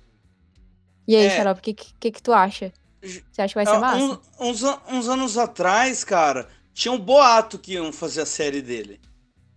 E 1.08 1.16
aí, 1.16 1.26
É. 1.26 1.30
Xarope, 1.30 1.60
o 1.60 1.64
que, 1.64 1.74
que, 1.74 2.12
que 2.12 2.22
tu 2.22 2.32
acha? 2.34 2.72
Você 3.02 3.42
acha 3.42 3.48
que 3.54 3.56
vai 3.56 3.66
ser 3.66 3.72
Ah, 3.72 3.80
massa? 3.80 4.20
uns, 4.40 4.62
uns 4.90 5.08
anos 5.08 5.38
atrás, 5.38 6.04
cara, 6.04 6.48
tinha 6.74 6.92
um 6.92 7.00
boato 7.00 7.58
que 7.58 7.74
iam 7.74 7.92
fazer 7.94 8.22
a 8.22 8.26
série 8.26 8.62
dele. 8.62 9.00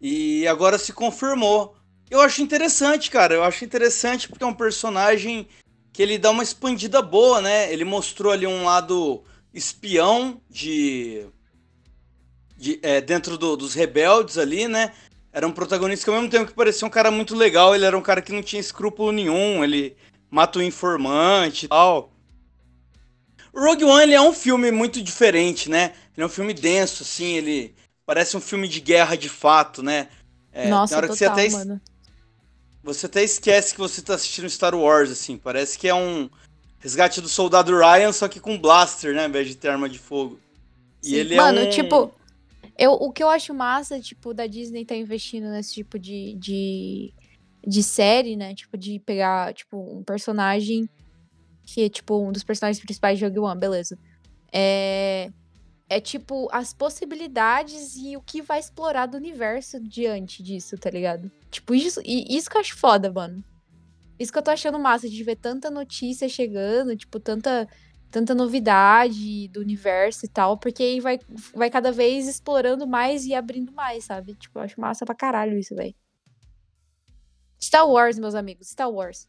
E 0.01 0.47
agora 0.47 0.79
se 0.79 0.93
confirmou. 0.93 1.75
Eu 2.11 2.21
acho 2.21 2.43
interessante, 2.43 3.11
cara. 3.11 3.35
Eu 3.35 3.43
acho 3.43 3.65
interessante 3.65 4.29
porque 4.29 4.45
é 4.45 4.47
um 4.47 4.55
personagem 4.55 5.47
que 5.93 6.03
ele 6.03 6.19
dá 6.19 6.31
uma 6.31 6.43
expandida 6.43 7.03
boa, 7.03 7.41
né? 7.41 7.73
Ele 7.73 7.85
mostrou 7.85 8.33
ali 8.33 8.47
um 8.47 8.65
lado 8.65 9.23
espião 9.53 10.41
de. 10.49 11.27
De 12.63 12.79
é, 12.83 13.01
dentro 13.01 13.37
do- 13.37 13.57
dos 13.57 13.75
rebeldes 13.75 14.39
ali, 14.39 14.69
né? 14.69 14.93
Era 15.33 15.47
um 15.49 15.53
protagonista 15.53 16.05
que 16.05 16.11
ao 16.11 16.17
mesmo 16.17 16.31
tempo 16.31 16.47
que 16.47 16.55
parecia 16.55 16.87
um 16.87 16.91
cara 16.91 17.11
muito 17.11 17.35
legal, 17.35 17.75
ele 17.75 17.85
era 17.85 17.97
um 17.99 18.03
cara 18.03 18.23
que 18.23 18.33
não 18.33 18.43
tinha 18.43 18.61
escrúpulo 18.61 19.11
nenhum, 19.13 19.65
ele 19.65 19.97
mata 20.31 20.59
o 20.59 20.63
informante 20.63 21.67
e 21.67 21.69
tal. 21.69 22.13
O 23.53 23.61
Rogue 23.61 23.85
One 23.85 24.03
ele 24.03 24.15
é 24.15 24.21
um 24.21 24.33
filme 24.33 24.71
muito 24.71 25.03
diferente, 25.03 25.69
né? 25.71 25.95
Ele 26.17 26.23
é 26.23 26.27
um 26.27 26.29
filme 26.29 26.55
denso, 26.55 27.03
assim, 27.03 27.35
ele 27.35 27.75
parece 28.07 28.37
um 28.37 28.41
filme 28.41 28.69
de 28.69 28.81
guerra 28.81 29.17
de 29.17 29.29
fato, 29.29 29.83
né? 29.83 30.09
É, 30.53 30.69
Nossa, 30.69 30.95
hora 30.97 31.09
que 31.09 31.17
você 31.17 31.25
total, 31.25 31.27
até, 31.27 31.49
mano. 31.49 31.81
você 32.83 33.07
até 33.07 33.23
esquece 33.23 33.75
que 33.75 33.81
você 33.81 34.03
tá 34.03 34.15
assistindo 34.15 34.49
Star 34.49 34.75
Wars, 34.75 35.11
assim. 35.11 35.37
Parece 35.39 35.79
que 35.79 35.89
é 35.89 35.95
um 35.95 36.29
resgate 36.79 37.21
do 37.21 37.29
soldado 37.29 37.77
Ryan, 37.77 38.13
só 38.13 38.29
que 38.29 38.41
com 38.41 38.59
blaster, 38.59 39.15
né? 39.15 39.23
Ao 39.25 39.29
invés 39.29 39.47
de 39.49 39.55
ter 39.57 39.69
arma 39.69 39.89
de 39.89 39.99
fogo. 39.99 40.39
E 41.03 41.11
Sim. 41.11 41.17
ele 41.17 41.35
Mano, 41.37 41.59
é 41.61 41.65
um... 41.65 41.69
tipo, 41.69 42.13
eu, 42.79 42.93
o 42.93 43.13
que 43.13 43.23
eu 43.23 43.29
acho 43.29 43.53
massa, 43.55 44.01
tipo, 44.01 44.33
da 44.33 44.47
Disney 44.47 44.85
tá 44.85 44.95
investindo 44.95 45.49
nesse 45.49 45.75
tipo 45.75 45.99
de, 45.99 46.35
de, 46.35 47.13
de 47.67 47.83
série, 47.83 48.37
né? 48.37 48.55
Tipo, 48.55 48.77
de 48.77 48.99
pegar, 49.01 49.53
tipo, 49.55 49.79
um 49.79 50.03
personagem 50.03 50.89
que 51.63 51.85
é, 51.85 51.89
tipo, 51.89 52.19
um 52.19 52.33
dos 52.33 52.43
personagens 52.43 52.83
principais 52.83 53.19
de 53.19 53.25
Rogue 53.25 53.39
One, 53.39 53.61
beleza. 53.61 53.99
É, 54.53 55.31
é, 55.89 56.01
tipo, 56.01 56.49
as 56.51 56.73
possibilidades 56.73 57.97
e 57.97 58.17
o 58.17 58.21
que 58.21 58.43
vai 58.43 58.59
explorar 58.59 59.07
do 59.07 59.17
universo 59.17 59.79
diante 59.81 60.43
disso, 60.43 60.77
tá 60.77 60.91
ligado? 60.91 61.31
Tipo, 61.51 61.75
isso, 61.75 62.01
e 62.05 62.37
isso 62.37 62.51
que 62.51 62.57
eu 62.57 62.61
acho 62.61 62.77
foda, 62.77 63.13
mano. 63.13 63.45
Isso 64.19 64.33
que 64.33 64.39
eu 64.39 64.43
tô 64.43 64.51
achando 64.51 64.79
massa, 64.79 65.09
de 65.09 65.23
ver 65.23 65.37
tanta 65.37 65.71
notícia 65.71 66.29
chegando, 66.29 66.97
tipo, 66.97 67.19
tanta 67.21 67.69
tanta 68.13 68.35
novidade 68.35 69.49
do 69.49 69.61
universo 69.61 70.27
e 70.27 70.29
tal, 70.29 70.59
porque 70.59 70.83
aí 70.83 71.01
vai, 71.01 71.19
vai 71.55 71.71
cada 71.71 71.91
vez 71.91 72.29
explorando 72.29 72.87
mais 72.87 73.25
e 73.25 73.35
abrindo 73.35 73.73
mais, 73.73 74.05
sabe? 74.05 74.35
Tipo, 74.35 74.59
eu 74.59 74.63
acho 74.63 74.81
massa 74.81 75.07
pra 75.07 75.15
caralho 75.15 75.59
isso, 75.59 75.75
velho. 75.75 75.95
Star 77.61 77.89
Wars, 77.89 78.19
meus 78.19 78.35
amigos, 78.35 78.69
Star 78.69 78.91
Wars. 78.91 79.27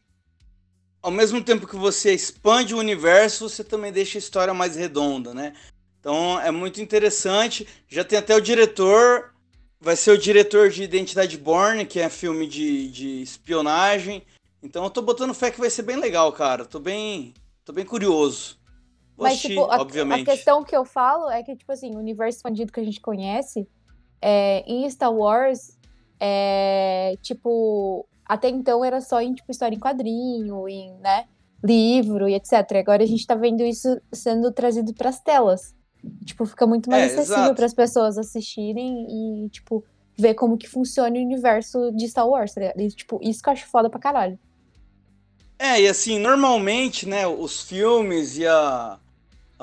ao 1.02 1.10
mesmo 1.10 1.42
tempo 1.42 1.66
que 1.66 1.76
você 1.76 2.14
expande 2.14 2.74
o 2.74 2.78
universo, 2.78 3.48
você 3.48 3.64
também 3.64 3.92
deixa 3.92 4.18
a 4.18 4.20
história 4.20 4.54
mais 4.54 4.76
redonda, 4.76 5.32
né? 5.32 5.54
Então 5.98 6.38
é 6.40 6.50
muito 6.50 6.80
interessante. 6.80 7.66
Já 7.88 8.04
tem 8.04 8.18
até 8.18 8.36
o 8.36 8.40
diretor, 8.40 9.32
vai 9.80 9.96
ser 9.96 10.10
o 10.10 10.18
diretor 10.18 10.68
de 10.68 10.82
Identidade 10.82 11.38
Born, 11.38 11.86
que 11.86 12.00
é 12.00 12.10
filme 12.10 12.46
de, 12.46 12.88
de 12.90 13.22
espionagem. 13.22 14.22
Então 14.62 14.84
eu 14.84 14.90
tô 14.90 15.00
botando 15.00 15.34
fé 15.34 15.50
que 15.50 15.60
vai 15.60 15.70
ser 15.70 15.82
bem 15.82 15.96
legal, 15.96 16.32
cara. 16.32 16.64
Tô 16.64 16.78
bem, 16.78 17.34
tô 17.64 17.72
bem 17.72 17.84
curioso. 17.84 18.58
Mas, 19.16 19.34
assistir, 19.34 19.48
tipo, 19.50 19.64
a, 19.70 19.80
obviamente. 19.80 20.28
a 20.28 20.32
questão 20.32 20.64
que 20.64 20.76
eu 20.76 20.84
falo 20.84 21.30
é 21.30 21.42
que, 21.42 21.54
tipo 21.54 21.70
assim, 21.70 21.94
o 21.94 21.98
universo 21.98 22.38
expandido 22.38 22.72
que 22.72 22.80
a 22.80 22.84
gente 22.84 23.00
conhece, 23.00 23.68
é, 24.20 24.64
em 24.66 24.88
Star 24.90 25.12
Wars, 25.12 25.78
é, 26.18 27.16
tipo, 27.22 28.06
até 28.24 28.48
então 28.48 28.84
era 28.84 29.00
só 29.00 29.20
em, 29.20 29.34
tipo, 29.34 29.50
história 29.50 29.76
em 29.76 29.78
quadrinho, 29.80 30.68
em, 30.68 30.94
né, 30.98 31.26
livro 31.62 32.28
e 32.28 32.34
etc. 32.34 32.54
Agora 32.76 33.02
a 33.02 33.06
gente 33.06 33.26
tá 33.26 33.34
vendo 33.34 33.62
isso 33.62 34.00
sendo 34.12 34.50
trazido 34.50 34.92
pras 34.94 35.20
telas. 35.20 35.74
Tipo, 36.24 36.44
fica 36.44 36.66
muito 36.66 36.90
mais 36.90 37.12
É, 37.12 37.14
acessível 37.14 37.54
para 37.54 37.66
as 37.66 37.72
pessoas 37.74 38.18
assistirem 38.18 39.06
e, 39.44 39.48
tipo, 39.48 39.82
ver 40.16 40.34
como 40.34 40.58
que 40.58 40.68
funciona 40.68 41.16
o 41.16 41.22
universo 41.22 41.90
de 41.92 42.06
Star 42.08 42.28
Wars, 42.28 42.52
tá 42.52 42.60
ligado? 42.60 42.80
E, 42.80 42.88
tipo, 42.88 43.18
isso 43.22 43.42
que 43.42 43.48
eu 43.48 43.52
acho 43.52 43.66
foda 43.66 43.88
pra 43.88 43.98
caralho. 43.98 44.38
É, 45.58 45.80
e 45.80 45.88
assim, 45.88 46.18
normalmente, 46.18 47.08
né, 47.08 47.26
os 47.26 47.62
filmes 47.62 48.36
e 48.36 48.46
a, 48.46 48.98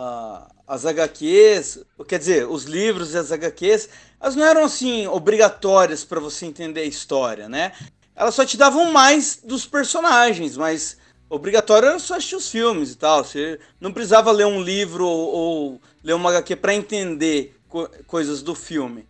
a- 0.02 0.48
as 0.68 0.86
HQs, 0.86 1.80
quer 2.08 2.20
dizer, 2.20 2.48
os 2.48 2.64
livros 2.66 3.14
e 3.14 3.18
as 3.18 3.32
HQs, 3.32 3.90
elas 4.20 4.36
não 4.36 4.46
eram 4.46 4.64
assim 4.64 5.08
obrigatórias 5.08 6.04
pra 6.06 6.20
você 6.20 6.46
entender 6.46 6.82
a 6.82 6.86
história, 6.86 7.50
né? 7.50 7.74
Elas 8.16 8.36
só 8.36 8.46
te 8.46 8.58
davam 8.58 8.92
mais 8.92 9.40
dos 9.44 9.66
personagens, 9.66 10.58
mas 10.58 10.98
obrigatório 11.30 11.90
era 11.90 12.00
só 12.00 12.16
assistir 12.16 12.36
os 12.36 12.50
filmes 12.50 12.92
e 12.92 12.96
tal. 12.98 13.24
Você 13.24 13.60
não 13.80 13.92
precisava 13.94 14.32
ler 14.32 14.46
um 14.46 14.62
livro 14.62 15.06
ou, 15.08 15.30
ou 15.34 15.82
ler 16.04 16.14
uma 16.14 16.30
HQ 16.30 16.56
pra 16.56 16.74
entender 16.74 17.56
co- 17.70 17.90
coisas 18.08 18.42
do 18.42 18.54
filme. 18.56 19.08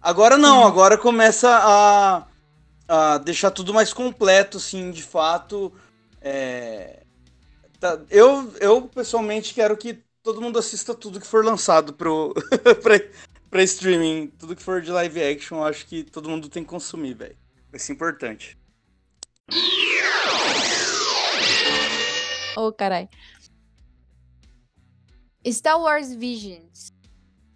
Agora 0.00 0.38
não, 0.38 0.64
agora 0.66 0.96
começa 0.98 1.48
a, 1.50 2.26
a 2.88 3.18
deixar 3.18 3.50
tudo 3.50 3.74
mais 3.74 3.92
completo, 3.92 4.58
assim, 4.58 4.90
de 4.90 5.02
fato. 5.02 5.72
É, 6.20 7.02
tá, 7.80 8.00
eu, 8.10 8.52
eu, 8.60 8.82
pessoalmente, 8.88 9.54
quero 9.54 9.76
que 9.76 10.02
todo 10.26 10.42
mundo 10.42 10.58
assista 10.58 10.92
tudo 10.92 11.20
que 11.20 11.26
for 11.26 11.44
lançado 11.44 11.92
pro, 11.92 12.34
pra, 12.82 12.94
pra 13.48 13.62
streaming. 13.62 14.26
Tudo 14.36 14.56
que 14.56 14.62
for 14.62 14.82
de 14.82 14.90
live 14.90 15.22
action, 15.22 15.62
acho 15.62 15.86
que 15.86 16.02
todo 16.02 16.28
mundo 16.28 16.48
tem 16.48 16.64
que 16.64 16.68
consumir, 16.68 17.14
velho. 17.14 17.36
Vai 17.70 17.78
ser 17.78 17.92
importante. 17.92 18.58
Ô, 22.56 22.66
oh, 22.66 22.72
carai. 22.72 23.08
Star 25.46 25.80
Wars 25.80 26.12
Visions. 26.12 26.92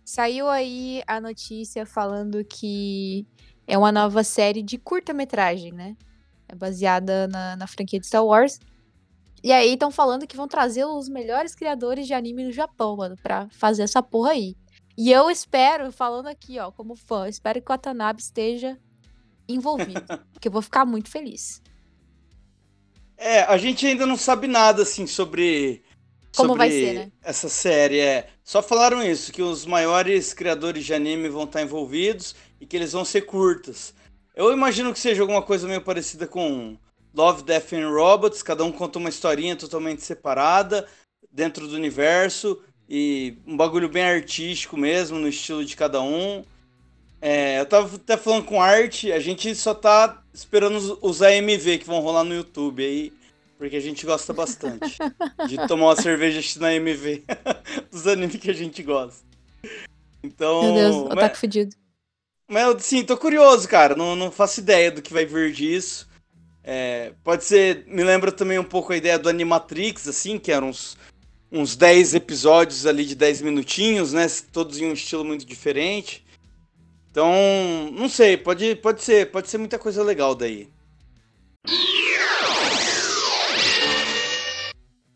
Saiu 0.05 0.49
aí 0.49 1.03
a 1.09 1.21
notícia 1.21 1.85
falando 1.85 2.45
que 2.45 3.27
é 3.67 3.77
uma 3.77 3.91
nova 3.91 4.23
série 4.23 4.63
de 4.63 4.79
curta-metragem, 4.79 5.73
né? 5.73 5.97
É 6.47 6.55
baseada 6.55 7.27
na, 7.27 7.57
na 7.57 7.67
franquia 7.67 7.99
de 7.99 8.07
Star 8.07 8.25
Wars. 8.25 8.61
E 9.43 9.53
aí 9.53 9.73
estão 9.73 9.91
falando 9.91 10.27
que 10.27 10.37
vão 10.37 10.47
trazer 10.47 10.85
os 10.85 11.09
melhores 11.09 11.55
criadores 11.55 12.07
de 12.07 12.13
anime 12.13 12.45
no 12.45 12.53
Japão, 12.53 12.97
mano, 12.97 13.17
pra 13.23 13.49
fazer 13.51 13.83
essa 13.83 14.03
porra 14.03 14.33
aí. 14.33 14.55
E 14.97 15.11
eu 15.11 15.31
espero, 15.31 15.91
falando 15.91 16.27
aqui, 16.27 16.59
ó, 16.59 16.71
como 16.71 16.95
fã, 16.95 17.27
espero 17.27 17.61
que 17.61 17.71
o 17.71 17.73
Watanabe 17.73 18.21
esteja 18.21 18.79
envolvido. 19.49 20.05
porque 20.33 20.49
eu 20.49 20.53
vou 20.53 20.61
ficar 20.61 20.85
muito 20.85 21.11
feliz. 21.11 21.63
É, 23.17 23.43
a 23.43 23.57
gente 23.57 23.87
ainda 23.87 24.07
não 24.07 24.17
sabe 24.17 24.47
nada, 24.47 24.83
assim, 24.83 25.07
sobre. 25.07 25.83
Como 26.37 26.51
sobre 26.51 26.59
vai 26.59 26.71
ser, 26.71 26.95
né? 26.95 27.13
Essa 27.23 27.49
série, 27.49 27.99
é. 27.99 28.29
Só 28.45 28.63
falaram 28.63 29.03
isso, 29.03 29.33
que 29.33 29.43
os 29.43 29.65
maiores 29.65 30.35
criadores 30.35 30.85
de 30.85 30.95
anime 30.95 31.29
vão 31.29 31.45
estar 31.45 31.63
envolvidos 31.63 32.35
e 32.61 32.67
que 32.67 32.77
eles 32.77 32.93
vão 32.93 33.05
ser 33.05 33.23
curtas. 33.23 33.95
Eu 34.35 34.53
imagino 34.53 34.93
que 34.93 34.99
seja 34.99 35.23
alguma 35.23 35.43
coisa 35.43 35.67
meio 35.67 35.83
parecida 35.83 36.27
com 36.27 36.77
Love, 37.15 37.43
Death 37.43 37.73
and 37.73 37.91
Robots, 37.91 38.43
cada 38.43 38.65
um 38.65 38.73
conta 38.73 38.99
uma 38.99 39.09
historinha 39.09 39.57
totalmente 39.57 40.03
separada 40.03 40.87
dentro 41.31 41.67
do 41.67 41.75
universo 41.75 42.63
e 42.89 43.37
um 43.47 43.57
bagulho 43.57 43.89
bem 43.89 44.03
artístico 44.03 44.77
mesmo, 44.77 45.19
no 45.19 45.29
estilo 45.29 45.65
de 45.65 45.77
cada 45.77 46.01
um. 46.01 46.45
É, 47.23 47.61
eu 47.61 47.67
tava 47.67 47.97
até 47.97 48.17
falando 48.17 48.45
com 48.45 48.61
arte, 48.61 49.13
a 49.13 49.21
gente 49.21 49.55
só 49.55 49.75
tá 49.75 50.23
esperando 50.33 50.77
os, 50.77 50.99
os 51.01 51.23
AMV 51.23 51.79
que 51.79 51.87
vão 51.87 52.01
rolar 52.01 52.25
no 52.25 52.35
YouTube 52.35 52.85
aí, 52.85 53.13
porque 53.59 53.77
a 53.77 53.81
gente 53.81 54.07
gosta 54.07 54.33
bastante 54.33 54.97
de 55.47 55.57
tomar 55.69 55.87
uma 55.87 55.97
cerveja 55.97 56.41
na 56.59 56.69
AMV 56.69 57.23
dos 57.93 58.07
animes 58.07 58.37
que 58.37 58.51
a 58.51 58.55
gente 58.55 58.83
gosta. 58.83 59.23
Então. 60.23 60.63
Meu 60.63 60.75
Deus, 60.75 61.15
mas, 61.15 61.39
fudido. 61.39 61.77
Mas 62.49 62.85
sim, 62.85 63.05
tô 63.05 63.17
curioso, 63.17 63.69
cara. 63.69 63.95
Não, 63.95 64.17
não 64.17 64.31
faço 64.31 64.61
ideia 64.61 64.91
do 64.91 65.03
que 65.03 65.13
vai 65.13 65.25
vir 65.25 65.53
disso. 65.53 66.09
É, 66.63 67.13
pode 67.25 67.45
ser. 67.45 67.85
Me 67.87 68.05
lembra 68.05 68.31
também 68.31 68.59
um 68.59 68.65
pouco 68.65 68.93
a 68.93 68.97
ideia 68.97 69.19
do 69.19 69.29
Animatrix, 69.29 70.07
assim, 70.07 70.39
que 70.39 70.53
eram 70.53 70.69
uns, 70.69 70.97
uns 71.51 71.77
10 71.77 72.15
episódios 72.15 72.87
ali 72.87 73.05
de 73.05 73.15
10 73.15 73.43
minutinhos, 73.43 74.13
né? 74.13 74.27
Todos 74.53 74.79
em 74.79 74.87
um 74.87 74.93
estilo 74.93 75.25
muito 75.25 75.47
diferente. 75.47 76.25
Então, 77.11 77.33
não 77.93 78.09
sei, 78.09 78.37
pode, 78.37 78.77
pode 78.77 79.03
ser, 79.03 79.31
pode 79.31 79.51
ser 79.51 79.59
muita 79.59 79.79
coisa 79.79 80.03
legal 80.03 80.35
daí. 80.35 80.69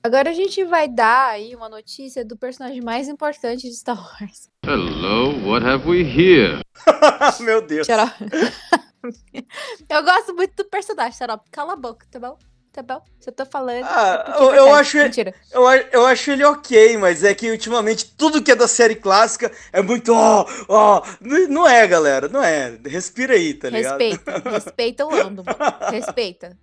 Agora 0.03 0.29
a 0.29 0.35
gente 0.35 0.63
vai 0.65 0.87
dar 0.87 1.31
aí 1.31 1.55
uma 1.55 1.69
notícia 1.69 2.25
do 2.25 2.37
personagem 2.37 2.83
mais 2.83 3.09
importante 3.09 3.63
de 3.63 3.75
Star 3.75 3.97
Wars. 3.97 4.51
Hello, 4.67 5.49
what 5.49 5.65
have 5.65 5.89
we 5.89 6.03
here? 6.03 6.61
Meu 7.41 7.63
Deus. 7.63 7.87
Eu 9.89 10.03
gosto 10.03 10.35
muito 10.35 10.55
do 10.57 10.69
personagem, 10.69 11.13
Xarope. 11.13 11.51
Cala 11.51 11.75
a 11.75 11.77
boca, 11.77 12.07
tá 12.11 12.19
bom? 12.19 12.39
Tá 12.75 12.83
bom? 12.83 13.01
Se 13.21 13.31
eu 13.31 13.33
tô 13.33 13.47
falando. 13.47 13.85
Ah, 13.85 14.35
eu, 14.37 14.53
eu 14.53 14.75
acho 14.75 14.97
Mentira. 14.97 15.33
Eu, 15.53 15.63
eu 15.93 16.07
acho 16.07 16.33
ele 16.33 16.43
ok, 16.43 16.97
mas 16.97 17.23
é 17.23 17.33
que 17.33 17.49
ultimamente 17.49 18.13
tudo 18.17 18.43
que 18.43 18.51
é 18.51 18.57
da 18.57 18.67
série 18.67 18.97
clássica 18.97 19.53
é 19.73 19.81
muito. 19.81 20.13
Ó, 20.13 20.43
oh, 20.43 20.65
ó. 20.69 20.99
Oh. 21.01 21.49
Não 21.49 21.69
é, 21.69 21.87
galera. 21.87 22.29
Não 22.29 22.43
é. 22.43 22.77
Respira 22.85 23.35
aí, 23.35 23.55
tá 23.55 23.71
ligado? 23.71 24.01
Respeita. 24.01 24.51
Respeita 24.51 25.07
o 25.07 25.11
Lando. 25.11 25.45
Respeita. 25.89 26.59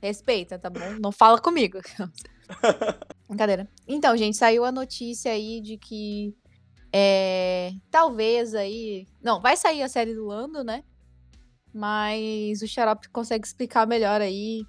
Respeita, 0.00 0.60
tá 0.60 0.70
bom? 0.70 0.94
Não 1.02 1.10
fala 1.10 1.40
comigo. 1.40 1.80
Brincadeira. 3.28 3.68
Então, 3.88 4.16
gente, 4.16 4.36
saiu 4.36 4.64
a 4.64 4.70
notícia 4.70 5.32
aí 5.32 5.60
de 5.60 5.76
que. 5.76 6.36
É, 6.92 7.72
talvez 7.90 8.54
aí. 8.54 9.08
Não, 9.20 9.40
vai 9.40 9.56
sair 9.56 9.82
a 9.82 9.88
série 9.88 10.14
do 10.14 10.24
Lando, 10.24 10.62
né? 10.62 10.84
Mas 11.72 12.62
o 12.62 12.66
Xarope 12.66 13.08
consegue 13.08 13.46
explicar 13.46 13.86
melhor 13.86 14.20
aí 14.20 14.64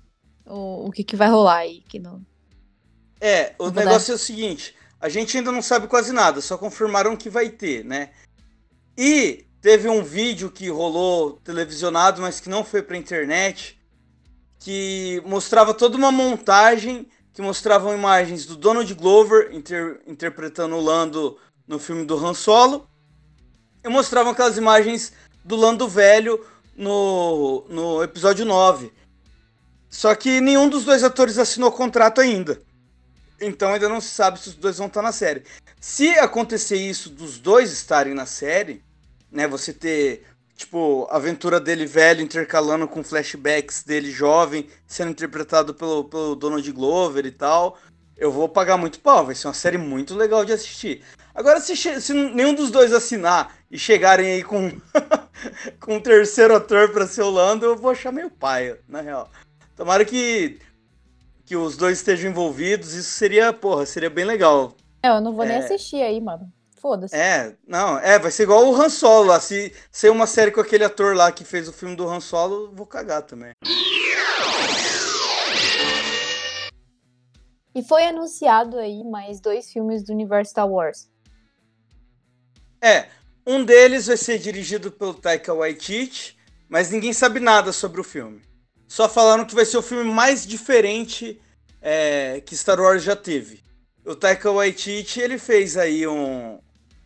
o, 0.45 0.88
o 0.88 0.91
que, 0.91 1.03
que 1.03 1.15
vai 1.15 1.29
rolar 1.29 1.57
aí. 1.57 1.81
Que 1.81 1.99
não... 1.99 2.25
É, 3.21 3.55
o 3.59 3.65
não 3.65 3.71
negócio 3.71 4.07
dar... 4.07 4.13
é 4.13 4.15
o 4.15 4.19
seguinte: 4.19 4.75
a 4.99 5.09
gente 5.09 5.38
ainda 5.38 5.51
não 5.51 5.62
sabe 5.62 5.88
quase 5.88 6.12
nada, 6.12 6.41
só 6.41 6.57
confirmaram 6.57 7.15
que 7.15 7.29
vai 7.29 7.49
ter, 7.49 7.85
né? 7.85 8.12
E 8.97 9.45
teve 9.62 9.88
um 9.88 10.03
vídeo 10.03 10.51
que 10.51 10.69
rolou 10.69 11.33
televisionado, 11.43 12.21
mas 12.21 12.39
que 12.39 12.49
não 12.49 12.63
foi 12.63 12.81
pra 12.81 12.97
internet, 12.97 13.79
que 14.59 15.21
mostrava 15.25 15.73
toda 15.73 15.97
uma 15.97 16.12
montagem 16.12 17.07
que 17.33 17.41
mostravam 17.41 17.93
imagens 17.93 18.45
do 18.45 18.57
Donald 18.57 18.93
Glover 18.93 19.55
inter 19.55 20.01
interpretando 20.05 20.75
o 20.75 20.81
Lando 20.81 21.38
no 21.65 21.79
filme 21.79 22.03
do 22.03 22.17
Han 22.17 22.33
Solo 22.33 22.85
e 23.83 23.88
mostravam 23.88 24.33
aquelas 24.33 24.57
imagens 24.57 25.13
do 25.45 25.55
Lando 25.55 25.88
velho 25.88 26.45
no, 26.79 27.65
no 27.67 28.01
episódio 28.01 28.45
9. 28.45 28.91
Só 29.89 30.15
que 30.15 30.39
nenhum 30.39 30.69
dos 30.69 30.85
dois 30.85 31.03
atores 31.03 31.37
assinou 31.37 31.71
contrato 31.73 32.21
ainda. 32.21 32.61
Então 33.41 33.73
ainda 33.73 33.89
não 33.89 33.99
se 33.99 34.09
sabe 34.09 34.39
se 34.39 34.49
os 34.49 34.55
dois 34.55 34.77
vão 34.77 34.87
estar 34.87 35.01
na 35.01 35.11
série. 35.11 35.43
Se 35.79 36.09
acontecer 36.19 36.77
isso 36.77 37.09
dos 37.09 37.37
dois 37.37 37.71
estarem 37.71 38.13
na 38.13 38.25
série, 38.25 38.81
né, 39.29 39.45
você 39.47 39.73
ter 39.73 40.25
tipo 40.55 41.07
a 41.09 41.17
aventura 41.17 41.59
dele 41.59 41.85
velho 41.85 42.21
intercalando 42.21 42.87
com 42.87 43.03
flashbacks 43.03 43.83
dele 43.83 44.11
jovem, 44.11 44.67
sendo 44.87 45.11
interpretado 45.11 45.73
pelo, 45.73 46.05
pelo 46.05 46.35
Donald 46.35 46.71
Glover 46.71 47.25
e 47.25 47.31
tal, 47.31 47.77
eu 48.19 48.32
vou 48.32 48.49
pagar 48.49 48.77
muito 48.77 48.99
pau, 48.99 49.25
vai 49.25 49.34
ser 49.34 49.47
uma 49.47 49.53
série 49.53 49.77
muito 49.77 50.15
legal 50.15 50.43
de 50.43 50.53
assistir. 50.53 51.03
Agora 51.34 51.60
se, 51.62 51.75
se 51.75 52.13
nenhum 52.13 52.53
dos 52.53 52.69
dois 52.69 52.93
assinar 52.93 53.55
e 53.71 53.77
chegarem 53.77 54.34
aí 54.34 54.43
com 54.43 54.71
com 55.79 55.95
um 55.95 55.99
terceiro 56.01 56.55
ator 56.55 56.89
para 56.89 57.08
ser 57.08 57.21
o 57.21 57.29
Lando, 57.29 57.65
eu 57.65 57.75
vou 57.75 57.91
achar 57.91 58.12
meio 58.12 58.29
paia, 58.29 58.79
na 58.88 59.01
real. 59.01 59.29
Tomara 59.75 60.03
que, 60.03 60.60
que 61.45 61.55
os 61.55 61.77
dois 61.77 61.99
estejam 61.99 62.29
envolvidos, 62.29 62.93
isso 62.93 63.12
seria, 63.12 63.53
porra, 63.53 63.86
seria 63.86 64.10
bem 64.10 64.25
legal. 64.25 64.75
É, 65.01 65.10
eu 65.10 65.21
não 65.21 65.34
vou 65.34 65.45
é... 65.45 65.47
nem 65.47 65.58
assistir 65.58 66.01
aí, 66.01 66.19
mano. 66.19 66.51
Foda-se. 66.82 67.15
É, 67.15 67.55
não, 67.67 67.99
é, 67.99 68.17
vai 68.17 68.32
ser 68.32 68.43
igual 68.43 68.65
o 68.65 68.75
Han 68.75 68.89
Solo 68.89 69.27
lá. 69.27 69.39
Se 69.39 69.73
ser 69.91 70.10
uma 70.10 70.25
série 70.25 70.51
com 70.51 70.62
aquele 70.62 70.84
ator 70.84 71.15
lá 71.15 71.32
que 71.32 71.43
fez 71.43 71.67
o 71.67 71.73
filme 71.73 71.95
do 71.95 72.10
Han 72.10 72.21
Solo, 72.21 72.71
vou 72.73 72.86
cagar 72.86 73.21
também. 73.21 73.51
E 77.79 77.83
foi 77.83 78.05
anunciado 78.05 78.77
aí 78.77 79.05
mais 79.05 79.39
dois 79.39 79.71
filmes 79.71 80.03
do 80.03 80.11
universo 80.11 80.51
Star 80.51 80.69
Wars. 80.69 81.09
É, 82.81 83.07
um 83.47 83.63
deles 83.63 84.07
vai 84.07 84.17
ser 84.17 84.37
dirigido 84.37 84.91
pelo 84.91 85.13
Taika 85.13 85.53
Waititi, 85.53 86.37
mas 86.67 86.91
ninguém 86.91 87.13
sabe 87.13 87.39
nada 87.39 87.71
sobre 87.71 88.01
o 88.01 88.03
filme. 88.03 88.41
Só 88.85 89.07
falaram 89.07 89.45
que 89.45 89.55
vai 89.55 89.63
ser 89.63 89.77
o 89.77 89.81
filme 89.81 90.11
mais 90.11 90.45
diferente 90.45 91.39
é, 91.81 92.41
que 92.41 92.53
Star 92.53 92.81
Wars 92.81 93.01
já 93.01 93.15
teve. 93.15 93.63
O 94.05 94.13
Taika 94.13 94.51
Waititi, 94.51 95.21
ele 95.21 95.37
fez 95.37 95.77
aí 95.77 96.05
um... 96.05 96.59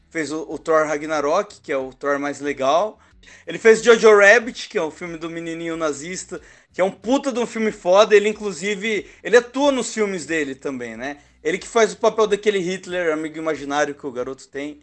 Fez 0.09 0.31
o, 0.31 0.41
o, 0.49 0.57
Thor 0.57 0.88
Ragnarok, 0.88 1.62
que 1.62 1.71
é 1.71 1.77
o 1.77 1.93
Thor 1.93 2.17
mais 2.17 2.39
legal. 2.39 2.97
Ele 3.45 3.57
fez 3.57 3.83
Jojo 3.83 4.17
Rabbit, 4.17 4.69
que 4.69 4.77
é 4.77 4.81
o 4.81 4.91
filme 4.91 5.17
do 5.17 5.29
menininho 5.29 5.77
nazista, 5.77 6.41
que 6.71 6.81
é 6.81 6.83
um 6.83 6.91
puta 6.91 7.31
de 7.31 7.39
um 7.39 7.45
filme 7.45 7.71
foda. 7.71 8.15
Ele, 8.15 8.29
inclusive, 8.29 9.09
ele 9.23 9.38
atua 9.38 9.71
nos 9.71 9.93
filmes 9.93 10.25
dele 10.25 10.55
também, 10.55 10.95
né? 10.95 11.17
Ele 11.43 11.57
que 11.57 11.67
faz 11.67 11.93
o 11.93 11.97
papel 11.97 12.27
daquele 12.27 12.59
Hitler, 12.59 13.12
amigo 13.13 13.38
imaginário 13.38 13.95
que 13.95 14.05
o 14.05 14.12
garoto 14.12 14.47
tem. 14.47 14.81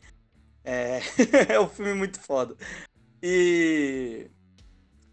É, 0.64 1.00
é 1.48 1.60
um 1.60 1.68
filme 1.68 1.94
muito 1.94 2.20
foda. 2.20 2.54
E 3.22 4.26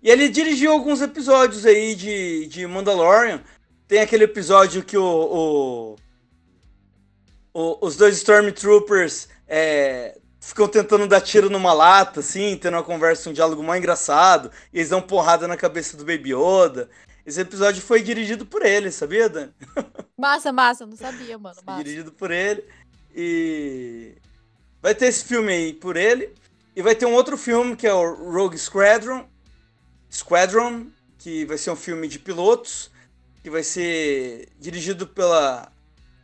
e 0.01 0.09
ele 0.09 0.29
dirigiu 0.29 0.71
alguns 0.71 1.01
episódios 1.01 1.65
aí 1.65 1.95
de, 1.95 2.47
de 2.47 2.67
Mandalorian. 2.67 3.43
Tem 3.87 3.99
aquele 3.99 4.25
episódio 4.25 4.83
que 4.83 4.97
o, 4.97 5.03
o, 5.03 5.95
o 7.53 7.85
os 7.85 7.97
dois 7.97 8.15
Stormtroopers 8.17 9.27
é, 9.47 10.17
ficam 10.47 10.65
tentando 10.65 11.05
dar 11.07 11.19
tiro 11.19 11.49
numa 11.49 11.73
lata, 11.73 12.21
assim, 12.21 12.57
tendo 12.57 12.75
uma 12.75 12.83
conversa, 12.83 13.29
um 13.29 13.33
diálogo 13.33 13.61
mais 13.61 13.79
engraçado. 13.79 14.49
E 14.71 14.77
eles 14.77 14.89
dão 14.89 15.01
porrada 15.01 15.45
na 15.45 15.57
cabeça 15.57 15.97
do 15.97 16.05
Baby 16.05 16.33
Yoda. 16.33 16.89
Esse 17.25 17.41
episódio 17.41 17.81
foi 17.81 18.01
dirigido 18.01 18.45
por 18.45 18.65
ele, 18.65 18.89
sabia, 18.89 19.27
Dan? 19.27 19.49
Massa, 20.17 20.53
massa, 20.53 20.85
não 20.85 20.95
sabia, 20.95 21.37
mano. 21.37 21.57
Massa. 21.65 21.83
Dirigido 21.83 22.13
por 22.13 22.31
ele. 22.31 22.63
E 23.13 24.15
vai 24.81 24.95
ter 24.95 25.07
esse 25.07 25.25
filme 25.25 25.51
aí 25.51 25.73
por 25.73 25.97
ele. 25.97 26.33
E 26.73 26.81
vai 26.81 26.95
ter 26.95 27.05
um 27.05 27.13
outro 27.13 27.37
filme 27.37 27.75
que 27.75 27.85
é 27.85 27.93
o 27.93 28.31
Rogue 28.31 28.57
Squadron, 28.57 29.27
Squadron, 30.09 30.87
que 31.19 31.43
vai 31.43 31.57
ser 31.57 31.71
um 31.71 31.75
filme 31.75 32.07
de 32.07 32.19
pilotos, 32.19 32.89
que 33.43 33.49
vai 33.49 33.63
ser 33.63 34.47
dirigido 34.57 35.05
pela 35.05 35.69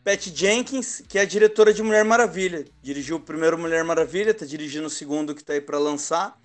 Pat 0.03 0.29
Jenkins, 0.35 1.01
que 1.07 1.17
é 1.17 1.21
a 1.21 1.25
diretora 1.25 1.73
de 1.73 1.81
Mulher 1.81 2.03
Maravilha. 2.03 2.65
Dirigiu 2.81 3.15
o 3.15 3.19
primeiro 3.19 3.57
Mulher 3.57 3.83
Maravilha, 3.85 4.33
tá 4.33 4.45
dirigindo 4.45 4.87
o 4.87 4.89
segundo 4.89 5.33
que 5.33 5.43
tá 5.43 5.53
aí 5.53 5.61
pra 5.61 5.79
lançar. 5.79 6.37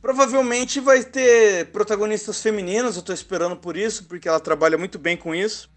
Provavelmente 0.00 0.80
vai 0.80 1.04
ter 1.04 1.70
protagonistas 1.70 2.40
femininas, 2.40 2.96
eu 2.96 3.02
tô 3.02 3.12
esperando 3.12 3.56
por 3.56 3.76
isso, 3.76 4.04
porque 4.04 4.26
ela 4.26 4.40
trabalha 4.40 4.78
muito 4.78 4.98
bem 4.98 5.18
com 5.18 5.34
isso. 5.34 5.70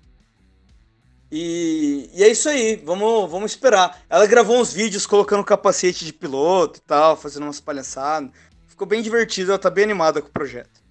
E, 1.30 2.10
e 2.14 2.24
é 2.24 2.30
isso 2.30 2.48
aí, 2.48 2.78
vamos, 2.78 3.30
vamos 3.30 3.52
esperar. 3.52 4.02
Ela 4.10 4.26
gravou 4.26 4.62
uns 4.62 4.72
vídeos 4.72 5.06
colocando 5.06 5.44
capacete 5.44 6.06
de 6.06 6.14
piloto 6.14 6.80
e 6.80 6.84
tal, 6.84 7.18
fazendo 7.18 7.44
umas 7.44 7.60
palhaçadas. 7.60 8.32
Ficou 8.70 8.88
bem 8.88 9.02
divertido, 9.02 9.52
ela 9.52 9.60
tá 9.60 9.70
bem 9.70 9.84
animada 9.84 10.22
com 10.22 10.30
o 10.30 10.32
projeto. 10.32 10.82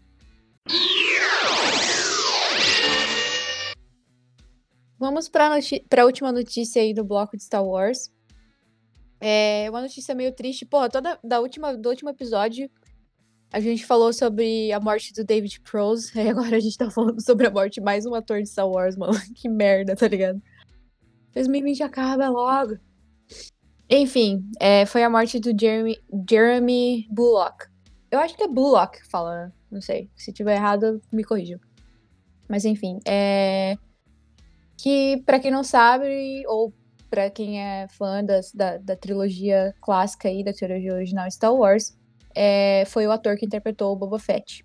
Vamos 5.03 5.29
para 5.29 5.51
a 5.57 6.05
última 6.05 6.31
notícia 6.31 6.81
aí 6.81 6.95
do 6.95 7.03
bloco 7.03 7.37
de 7.37 7.43
Star 7.43 7.67
Wars. 7.67 8.09
É 9.21 9.67
uma 9.69 9.81
notícia 9.81 10.15
meio 10.15 10.33
triste. 10.33 10.65
Porra, 10.65 10.89
toda 10.89 11.19
da 11.25 11.41
última, 11.41 11.77
do 11.77 11.89
último 11.89 12.09
episódio 12.11 12.71
a 13.53 13.59
gente 13.59 13.85
falou 13.85 14.13
sobre 14.13 14.71
a 14.71 14.79
morte 14.79 15.13
do 15.13 15.25
David 15.25 15.61
Prose, 15.63 16.17
e 16.17 16.21
agora 16.31 16.57
a 16.57 16.61
gente 16.61 16.79
tá 16.79 16.89
falando 16.89 17.21
sobre 17.21 17.49
a 17.49 17.51
morte 17.51 17.75
de 17.75 17.81
mais 17.81 18.07
um 18.07 18.15
ator 18.15 18.41
de 18.41 18.49
Star 18.49 18.69
Wars, 18.69 18.97
mano. 18.97 19.13
Que 19.35 19.49
merda, 19.49 19.97
tá 19.97 20.07
ligado? 20.07 20.41
2020 21.35 21.83
acaba 21.83 22.29
logo. 22.29 22.79
Enfim, 23.91 24.49
é, 24.61 24.87
foi 24.87 25.03
a 25.03 25.11
morte 25.11 25.41
do 25.41 25.51
Jeremy, 25.51 25.99
Jeremy 26.31 27.09
Bullock. 27.11 27.67
Eu 28.09 28.21
acho 28.21 28.37
que 28.37 28.45
é 28.45 28.49
Bullock 28.49 29.01
que 29.01 29.11
fala, 29.11 29.47
né? 29.47 29.53
Não 29.69 29.81
sei. 29.81 30.09
Se 30.15 30.33
tiver 30.33 30.55
errado, 30.55 31.03
me 31.11 31.25
corrijam. 31.25 31.59
Mas 32.49 32.65
enfim, 32.65 33.01
é 33.05 33.77
que 34.83 35.23
para 35.25 35.39
quem 35.39 35.53
não 35.53 35.63
sabe 35.63 36.43
ou 36.49 36.73
para 37.09 37.31
quem 37.31 37.61
é 37.61 37.87
fã 37.87 38.25
das, 38.25 38.51
da, 38.53 38.79
da 38.79 38.97
trilogia 38.97 39.73
clássica 39.81 40.29
aí, 40.29 40.43
da 40.43 40.53
trilogia 40.53 40.93
original 40.93 41.31
Star 41.31 41.55
Wars, 41.55 41.97
é, 42.35 42.83
foi 42.87 43.07
o 43.07 43.13
ator 43.13 43.37
que 43.37 43.47
interpretou 43.47 43.93
o 43.93 43.97
Boba 43.97 44.19
Fett. 44.19 44.65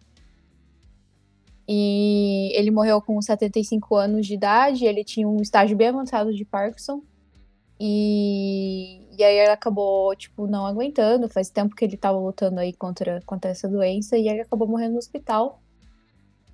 E 1.69 2.51
ele 2.55 2.71
morreu 2.71 2.99
com 2.99 3.21
75 3.21 3.95
anos 3.95 4.25
de 4.25 4.33
idade, 4.33 4.85
ele 4.85 5.03
tinha 5.03 5.27
um 5.27 5.39
estágio 5.39 5.77
bem 5.77 5.89
avançado 5.89 6.33
de 6.33 6.43
Parkinson. 6.43 7.03
E, 7.79 9.05
e 9.15 9.23
aí 9.23 9.37
ele 9.37 9.51
acabou, 9.51 10.15
tipo, 10.15 10.47
não 10.47 10.65
aguentando. 10.65 11.29
Faz 11.29 11.51
tempo 11.51 11.75
que 11.75 11.85
ele 11.85 11.95
tava 11.95 12.17
lutando 12.17 12.59
aí 12.59 12.73
contra, 12.73 13.21
contra 13.23 13.51
essa 13.51 13.67
doença 13.67 14.17
e 14.17 14.27
ele 14.27 14.41
acabou 14.41 14.67
morrendo 14.67 14.93
no 14.93 14.97
hospital. 14.97 15.61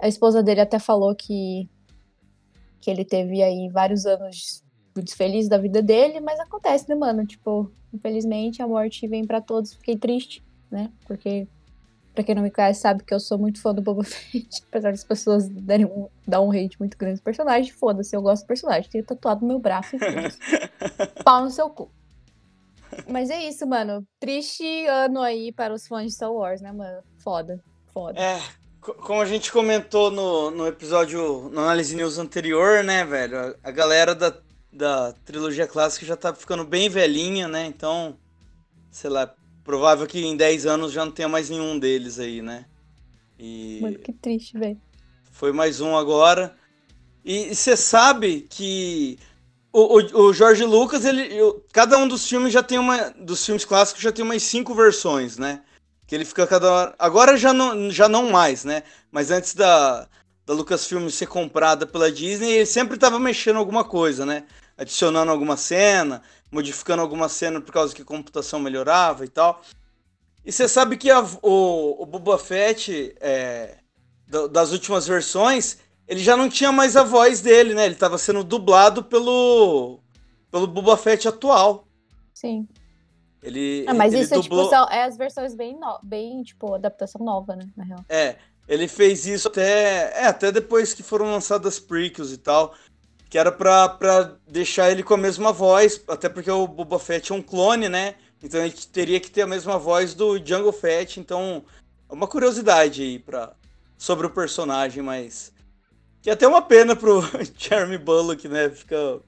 A 0.02 0.08
esposa 0.10 0.44
dele 0.44 0.60
até 0.60 0.80
falou 0.80 1.16
que, 1.16 1.70
que 2.84 2.92
ele 2.92 3.06
teve 3.06 3.42
aí 3.42 3.70
vários 3.70 4.06
anos 4.06 4.64
muito 4.96 5.16
felizes 5.16 5.50
da 5.50 5.58
vida 5.58 5.82
dele, 5.82 6.20
mas 6.20 6.40
acontece, 6.40 6.88
né, 6.90 6.96
mano? 6.96 7.26
Tipo, 7.26 7.72
infelizmente 7.94 8.62
a 8.62 8.68
morte 8.68 9.08
vem 9.08 9.26
para 9.26 9.42
todos. 9.42 9.74
Fiquei 9.74 9.98
triste 9.98 10.44
né? 10.74 10.92
Porque, 11.06 11.48
pra 12.16 12.24
quem 12.24 12.34
não 12.34 12.42
me 12.42 12.50
conhece, 12.50 12.82
sabe 12.82 13.04
que 13.04 13.14
eu 13.14 13.20
sou 13.20 13.38
muito 13.38 13.62
fã 13.62 13.74
do 13.74 13.82
Boba 13.82 14.04
Fett. 14.04 14.64
Apesar 14.68 14.92
das 14.92 15.04
pessoas 15.04 15.48
darem 15.48 15.86
um, 15.86 16.10
dar 16.28 16.42
um 16.42 16.52
hate 16.52 16.80
muito 16.80 16.98
grande 16.98 17.18
no 17.18 17.24
personagem, 17.24 17.72
foda-se, 17.72 18.16
eu 18.16 18.22
gosto 18.22 18.44
do 18.44 18.48
personagem. 18.48 18.90
Tenho 18.90 19.06
tatuado 19.06 19.42
no 19.42 19.48
meu 19.48 19.60
braço 19.60 19.96
e 19.96 20.00
foda-se. 20.00 20.40
Pau 21.24 21.44
no 21.44 21.52
seu 21.52 21.70
cu. 21.70 21.92
Mas 23.08 23.30
é 23.30 23.48
isso, 23.48 23.66
mano. 23.68 24.06
Triste 24.20 24.86
ano 24.88 25.22
aí 25.22 25.52
para 25.52 25.74
os 25.74 25.88
fãs 25.88 26.08
de 26.08 26.12
Star 26.12 26.34
Wars, 26.34 26.60
né, 26.60 26.72
mano? 26.72 27.04
Foda, 27.20 27.64
foda. 27.94 28.20
É, 28.20 28.40
como 28.84 29.22
a 29.22 29.26
gente 29.26 29.52
comentou 29.52 30.12
no, 30.12 30.52
no 30.52 30.68
episódio, 30.68 31.50
no 31.52 31.62
Análise 31.62 31.96
News 31.96 32.18
anterior, 32.18 32.84
né, 32.84 33.06
velho? 33.06 33.56
A, 33.64 33.72
galera 33.72 34.14
da, 34.14 34.34
da 34.72 35.14
trilogia 35.26 35.66
clássica 35.66 36.06
já 36.06 36.18
tá 36.18 36.34
ficando 36.34 36.66
bem 36.66 36.90
velhinha, 36.90 37.48
né? 37.48 37.66
Então, 37.66 38.18
sei 38.92 39.10
lá, 39.10 39.34
provável 39.64 40.06
que 40.06 40.20
em 40.20 40.36
10 40.36 40.66
anos 40.66 40.92
já 40.92 41.06
não 41.06 41.12
tenha 41.12 41.30
mais 41.30 41.50
nenhum 41.50 41.80
deles 41.80 42.20
aí, 42.20 42.42
né? 42.42 42.66
E 43.40 43.80
Mano, 43.82 44.00
que 44.00 44.12
triste, 44.12 44.58
velho. 44.58 44.80
Foi 45.32 45.52
mais 45.54 45.80
um 45.80 45.96
agora. 45.96 46.56
E 47.24 47.56
você 47.56 47.78
sabe 47.78 48.42
que 48.50 49.18
o, 49.72 50.00
o, 50.00 50.26
o 50.26 50.34
Jorge 50.34 50.66
Lucas, 50.66 51.06
ele, 51.06 51.34
eu, 51.34 51.66
cada 51.72 51.98
um 51.98 52.08
dos 52.08 52.28
filmes 52.28 52.52
já 52.52 52.62
tem 52.62 52.78
uma. 52.78 53.10
Dos 53.12 53.46
filmes 53.46 53.66
clássicos 53.66 54.04
já 54.04 54.12
tem 54.12 54.24
umas 54.24 54.44
cinco 54.44 54.76
versões, 54.76 55.38
né? 55.38 55.62
Que 56.06 56.16
ele 56.16 56.26
fica 56.26 56.46
cada 56.46 56.72
hora. 56.72 56.96
Agora 57.00 57.38
já 57.38 57.54
não, 57.54 57.90
já 57.90 58.10
não 58.10 58.30
mais, 58.30 58.66
né? 58.66 58.84
Mas 59.12 59.32
antes 59.32 59.54
da, 59.56 60.08
da 60.46 60.54
Lucasfilm 60.54 61.08
ser 61.10 61.28
comprada 61.28 61.86
pela 61.88 62.12
Disney, 62.12 62.52
ele 62.52 62.66
sempre 62.66 62.98
tava 62.98 63.20
mexendo 63.20 63.58
alguma 63.58 63.84
coisa, 63.84 64.26
né? 64.26 64.44
Adicionando 64.78 65.32
alguma 65.32 65.56
cena, 65.56 66.22
modificando 66.52 67.02
alguma 67.02 67.30
cena 67.30 67.62
por 67.62 67.72
causa 67.72 67.96
que 67.96 68.02
a 68.02 68.06
computação 68.06 68.60
melhorava 68.60 69.24
e 69.26 69.30
tal. 69.30 69.62
E 70.46 70.52
você 70.52 70.68
sabe 70.68 70.98
que 70.98 71.10
a, 71.10 71.22
o, 71.42 72.04
o 72.04 72.06
Boba 72.06 72.38
Fett, 72.38 73.16
é, 73.22 73.78
das 74.52 74.72
últimas 74.72 75.08
versões, 75.08 75.78
ele 76.08 76.22
já 76.22 76.36
não 76.36 76.50
tinha 76.50 76.72
mais 76.72 76.98
a 76.98 77.04
voz 77.04 77.40
dele, 77.42 77.74
né? 77.74 77.86
Ele 77.86 77.94
estava 77.94 78.18
sendo 78.18 78.44
dublado 78.44 79.04
pelo, 79.04 80.00
pelo 80.52 80.68
Boba 80.68 80.98
Fett 80.98 81.28
atual. 81.28 81.88
Sim. 82.34 82.68
Ele, 83.44 83.86
ah, 83.88 83.94
mas 83.94 84.14
ele 84.14 84.24
isso 84.24 84.34
dublou... 84.36 84.62
é, 84.62 84.64
tipo, 84.64 84.76
são, 84.76 84.90
é 84.90 85.04
as 85.04 85.18
versões 85.18 85.54
bem, 85.54 85.78
no... 85.78 86.00
bem, 86.02 86.44
tipo, 86.44 86.74
adaptação 86.74 87.24
nova, 87.24 87.56
né? 87.56 87.68
Na 87.76 87.84
real. 87.84 88.00
É, 88.08 88.38
ele 88.68 88.88
fez 88.88 89.26
isso 89.28 89.50
até, 89.50 90.14
é, 90.22 90.28
até 90.28 90.52
depois 90.52 90.94
que 90.94 91.04
foram 91.04 91.26
lançadas 91.26 91.80
prequels 91.80 92.32
e 92.32 92.38
tal 92.38 92.74
que 93.34 93.38
era 93.40 93.52
pra, 93.52 93.90
pra 93.90 94.36
deixar 94.48 94.92
ele 94.92 95.02
com 95.02 95.16
a 95.16 95.18
mesma 95.18 95.52
voz, 95.52 96.04
até 96.08 96.30
porque 96.30 96.52
o 96.52 96.68
Boba 96.68 97.00
Fett 97.00 97.32
é 97.32 97.36
um 97.36 97.42
clone, 97.42 97.90
né? 97.90 98.14
Então 98.44 98.62
a 98.62 98.66
gente 98.66 98.88
teria 98.88 99.20
que 99.20 99.32
ter 99.32 99.42
a 99.42 99.48
mesma 99.48 99.76
voz 99.76 100.14
do 100.14 100.38
Jungle 100.38 100.72
Fett, 100.72 101.20
então 101.20 101.66
é 102.08 102.14
uma 102.14 102.28
curiosidade 102.28 103.02
aí 103.02 103.18
pra, 103.18 103.54
sobre 103.98 104.28
o 104.28 104.30
personagem, 104.30 105.02
mas 105.02 105.52
que 106.22 106.30
é 106.30 106.34
até 106.34 106.48
uma 106.48 106.62
pena 106.62 106.96
pro 106.96 107.24
Jeremy 107.58 107.98
Bullock, 107.98 108.48
né? 108.48 108.70
Fica 108.70 109.20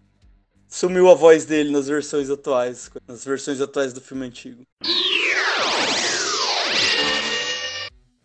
sumiu 0.75 1.09
a 1.09 1.15
voz 1.15 1.45
dele 1.45 1.71
nas 1.71 1.87
versões 1.87 2.29
atuais, 2.29 2.91
nas 3.07 3.23
versões 3.23 3.61
atuais 3.61 3.93
do 3.93 4.01
filme 4.01 4.25
antigo. 4.25 4.63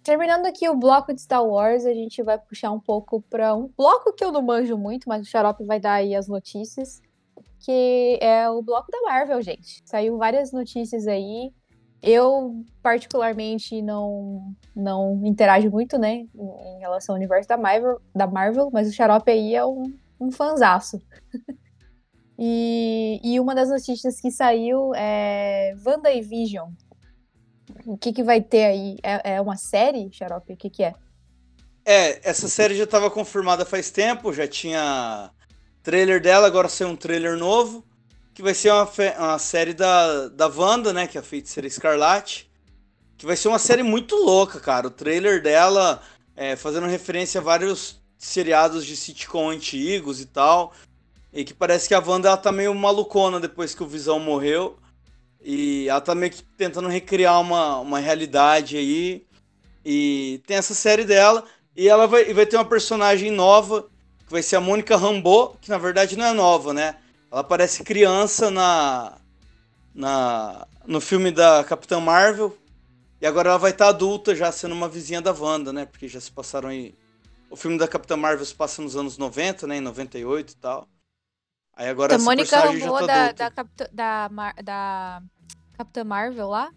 Terminando 0.03 0.47
aqui 0.47 0.69
o 0.69 0.75
bloco 0.75 1.15
de 1.15 1.21
Star 1.21 1.47
Wars, 1.47 1.87
a 1.87 1.95
gente 1.95 2.21
vai 2.25 2.37
puxar 2.39 2.73
um 2.73 2.81
pouco 2.81 3.23
para 3.31 3.55
um 3.55 3.71
bloco 3.79 4.13
que 4.13 4.25
eu 4.25 4.33
não 4.33 4.43
manjo 4.43 4.77
muito, 4.77 5.09
mas 5.09 5.25
o 5.25 5.31
Xarope 5.31 5.65
vai 5.65 5.79
dar 5.79 5.95
aí 5.95 6.13
as 6.13 6.27
notícias, 6.27 7.01
que 7.61 8.19
é 8.21 8.51
o 8.51 8.61
bloco 8.63 8.91
da 8.91 9.01
Marvel, 9.03 9.41
gente. 9.41 9.81
Saiu 9.85 10.19
várias 10.19 10.51
notícias 10.51 11.07
aí. 11.07 11.53
Eu, 12.03 12.65
particularmente, 12.83 13.81
não, 13.81 14.53
não 14.75 15.21
interajo 15.25 15.71
muito, 15.71 15.99
né, 15.99 16.27
em 16.35 16.79
relação 16.81 17.15
ao 17.15 17.19
universo 17.19 17.49
da 17.49 17.57
Marvel, 17.57 18.01
da 18.13 18.27
Marvel 18.27 18.71
mas 18.73 18.89
o 18.89 18.93
Xarope 18.93 19.31
aí 19.31 19.55
é 19.55 19.65
um, 19.65 19.97
um 20.19 20.33
fanzaço. 20.33 21.01
e, 22.43 23.21
e 23.23 23.39
uma 23.39 23.55
das 23.55 23.69
notícias 23.69 24.19
que 24.19 24.31
saiu 24.31 24.95
é 24.95 25.75
WandaVision, 25.85 26.71
o 27.85 27.99
que, 27.99 28.15
que 28.15 28.23
vai 28.23 28.41
ter 28.41 28.65
aí? 28.65 28.97
É, 29.03 29.35
é 29.35 29.41
uma 29.43 29.59
série, 29.59 30.11
Xarope? 30.11 30.55
O 30.55 30.57
que, 30.57 30.71
que 30.71 30.83
é? 30.83 30.95
É, 31.85 32.27
essa 32.27 32.49
série 32.49 32.75
já 32.75 32.85
estava 32.85 33.11
confirmada 33.11 33.67
faz 33.67 33.91
tempo, 33.91 34.33
já 34.33 34.49
tinha 34.49 35.31
trailer 35.83 36.19
dela, 36.23 36.47
agora 36.47 36.67
saiu 36.67 36.89
um 36.89 36.97
trailer 36.97 37.37
novo, 37.37 37.85
que 38.33 38.41
vai 38.41 38.55
ser 38.55 38.71
uma, 38.71 38.89
uma 39.19 39.39
série 39.39 39.75
da, 39.75 40.29
da 40.29 40.47
Wanda, 40.47 40.95
né, 40.95 41.07
que 41.07 41.19
é 41.19 41.21
a 41.21 41.25
feiticeira 41.25 41.67
Escarlate, 41.67 42.51
que 43.19 43.27
vai 43.27 43.37
ser 43.37 43.49
uma 43.49 43.59
série 43.59 43.83
muito 43.83 44.17
louca, 44.17 44.59
cara. 44.59 44.87
O 44.87 44.91
trailer 44.91 45.43
dela, 45.43 46.01
é, 46.35 46.57
fazendo 46.57 46.87
referência 46.87 47.39
a 47.39 47.45
vários 47.45 48.01
seriados 48.17 48.87
de 48.87 48.97
sitcom 48.97 49.51
antigos 49.51 50.23
e 50.23 50.27
tal, 50.27 50.73
e 51.33 51.45
que 51.45 51.55
parece 51.55 51.87
que 51.89 51.95
a 51.95 52.01
Wanda 52.01 52.29
ela 52.29 52.37
tá 52.37 52.51
meio 52.51 52.75
malucona 52.75 53.39
depois 53.39 53.75
que 53.75 53.83
o 53.83 53.87
Visão 53.87 54.19
morreu. 54.19 54.79
E 55.41 55.89
ela 55.89 56.01
tá 56.01 56.15
meio 56.15 56.33
que 56.33 56.43
tentando 56.43 56.89
recriar 56.89 57.41
uma, 57.41 57.79
uma 57.79 57.99
realidade 57.99 58.77
aí. 58.77 59.25
E 59.85 60.43
tem 60.47 60.57
essa 60.57 60.75
série 60.75 61.05
dela. 61.05 61.45
E 61.77 61.89
ela 61.89 62.07
vai, 62.07 62.33
vai 62.35 62.45
ter 62.45 62.57
uma 62.57 62.65
personagem 62.65 63.31
nova, 63.31 63.89
que 64.27 64.33
vai 64.33 64.43
ser 64.43 64.57
a 64.57 64.61
Mônica 64.61 64.97
Rambeau, 64.97 65.57
que 65.61 65.71
na 65.71 65.79
verdade 65.79 66.17
não 66.17 66.27
é 66.27 66.33
nova, 66.33 66.75
né? 66.75 66.97
Ela 67.31 67.45
parece 67.45 67.85
criança 67.85 68.51
na, 68.51 69.17
na 69.95 70.67
no 70.87 71.01
filme 71.01 71.31
da 71.31 71.63
Capitã 71.65 72.01
Marvel. 72.01 72.57
E 73.21 73.27
agora 73.27 73.51
ela 73.51 73.59
vai 73.59 73.71
estar 73.71 73.85
tá 73.85 73.91
adulta 73.91 74.35
já 74.35 74.51
sendo 74.51 74.75
uma 74.75 74.89
vizinha 74.89 75.23
da 75.23 75.33
Wanda, 75.33 75.73
né? 75.73 75.87
Porque 75.87 76.09
já 76.09 76.21
se 76.21 76.31
passaram 76.31 76.71
aí. 76.71 76.95
O 77.49 77.57
filme 77.57 77.79
da 77.79 77.87
Capitã 77.87 78.17
Marvel 78.17 78.45
se 78.45 78.55
passa 78.55 78.83
nos 78.83 78.97
anos 78.97 79.17
90, 79.17 79.67
né? 79.67 79.77
Em 79.77 79.81
98 79.81 80.53
e 80.53 80.57
tal. 80.57 80.89
Aí 81.81 81.89
agora 81.89 82.15
a 82.15 82.19
Mônica 82.19 82.61
Rambeau 82.61 83.07
tá 83.07 83.33
da, 83.33 83.49
da, 83.49 83.65
da, 83.91 84.29
da, 84.29 84.53
da 84.63 85.23
Capitã 85.73 86.05
Marvel 86.05 86.47
lá? 86.47 86.71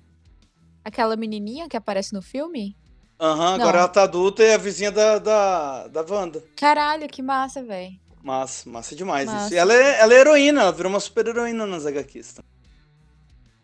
Aquela 0.81 1.17
menininha 1.17 1.67
que 1.67 1.75
aparece 1.75 2.13
no 2.13 2.21
filme? 2.21 2.77
Aham, 3.19 3.49
uhum, 3.49 3.55
agora 3.55 3.79
ela 3.79 3.87
tá 3.89 4.03
adulta 4.03 4.41
e 4.41 4.45
é 4.45 4.53
a 4.53 4.57
vizinha 4.57 4.93
da, 4.93 5.19
da, 5.19 5.87
da 5.89 6.05
Wanda. 6.09 6.41
Caralho, 6.55 7.09
que 7.09 7.21
massa, 7.21 7.61
velho. 7.61 7.99
Massa, 8.23 8.69
massa 8.69 8.95
demais 8.95 9.25
Massa. 9.25 9.47
isso. 9.47 9.53
E 9.55 9.57
ela 9.57 9.73
é, 9.73 9.99
ela 9.99 10.13
é 10.13 10.19
heroína, 10.21 10.61
ela 10.61 10.71
virou 10.71 10.89
uma 10.89 11.01
super 11.01 11.27
heroína 11.27 11.67
nas 11.67 11.85
HQs. 11.85 12.35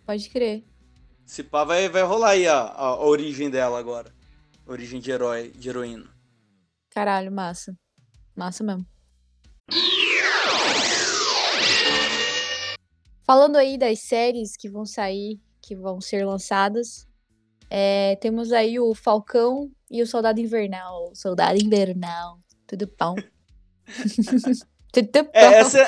Pode 0.06 0.30
crer. 0.30 0.66
Se 1.26 1.42
pá, 1.42 1.64
vai, 1.64 1.88
vai 1.88 2.04
rolar 2.04 2.32
aí 2.32 2.50
a, 2.50 2.58
a, 2.58 2.86
a 2.88 3.06
origem 3.06 3.50
dela 3.50 3.80
agora. 3.80 4.14
A 4.68 4.72
origem 4.74 5.00
de 5.00 5.10
herói, 5.10 5.54
de 5.56 5.70
heroína. 5.70 6.10
Caralho, 6.90 7.32
massa. 7.32 7.74
Massa 8.36 8.62
mesmo. 8.62 8.86
Falando 13.30 13.58
aí 13.58 13.78
das 13.78 14.00
séries 14.00 14.58
que 14.58 14.68
vão 14.68 14.88
sair, 14.88 15.40
que 15.62 15.76
vão 15.76 16.02
ser 16.02 16.26
lançadas, 16.26 17.08
é, 17.70 18.16
temos 18.16 18.52
aí 18.52 18.80
o 18.80 18.96
Falcão 18.96 19.70
e 19.88 20.02
o 20.02 20.08
Soldado 20.08 20.40
Invernal. 20.40 21.12
Soldado 21.14 21.64
Invernal. 21.64 22.40
Tudo 22.66 22.92
bom? 23.00 23.14
Tudo 24.92 25.24
bom? 25.26 25.30
É, 25.32 25.46
essa, 25.60 25.88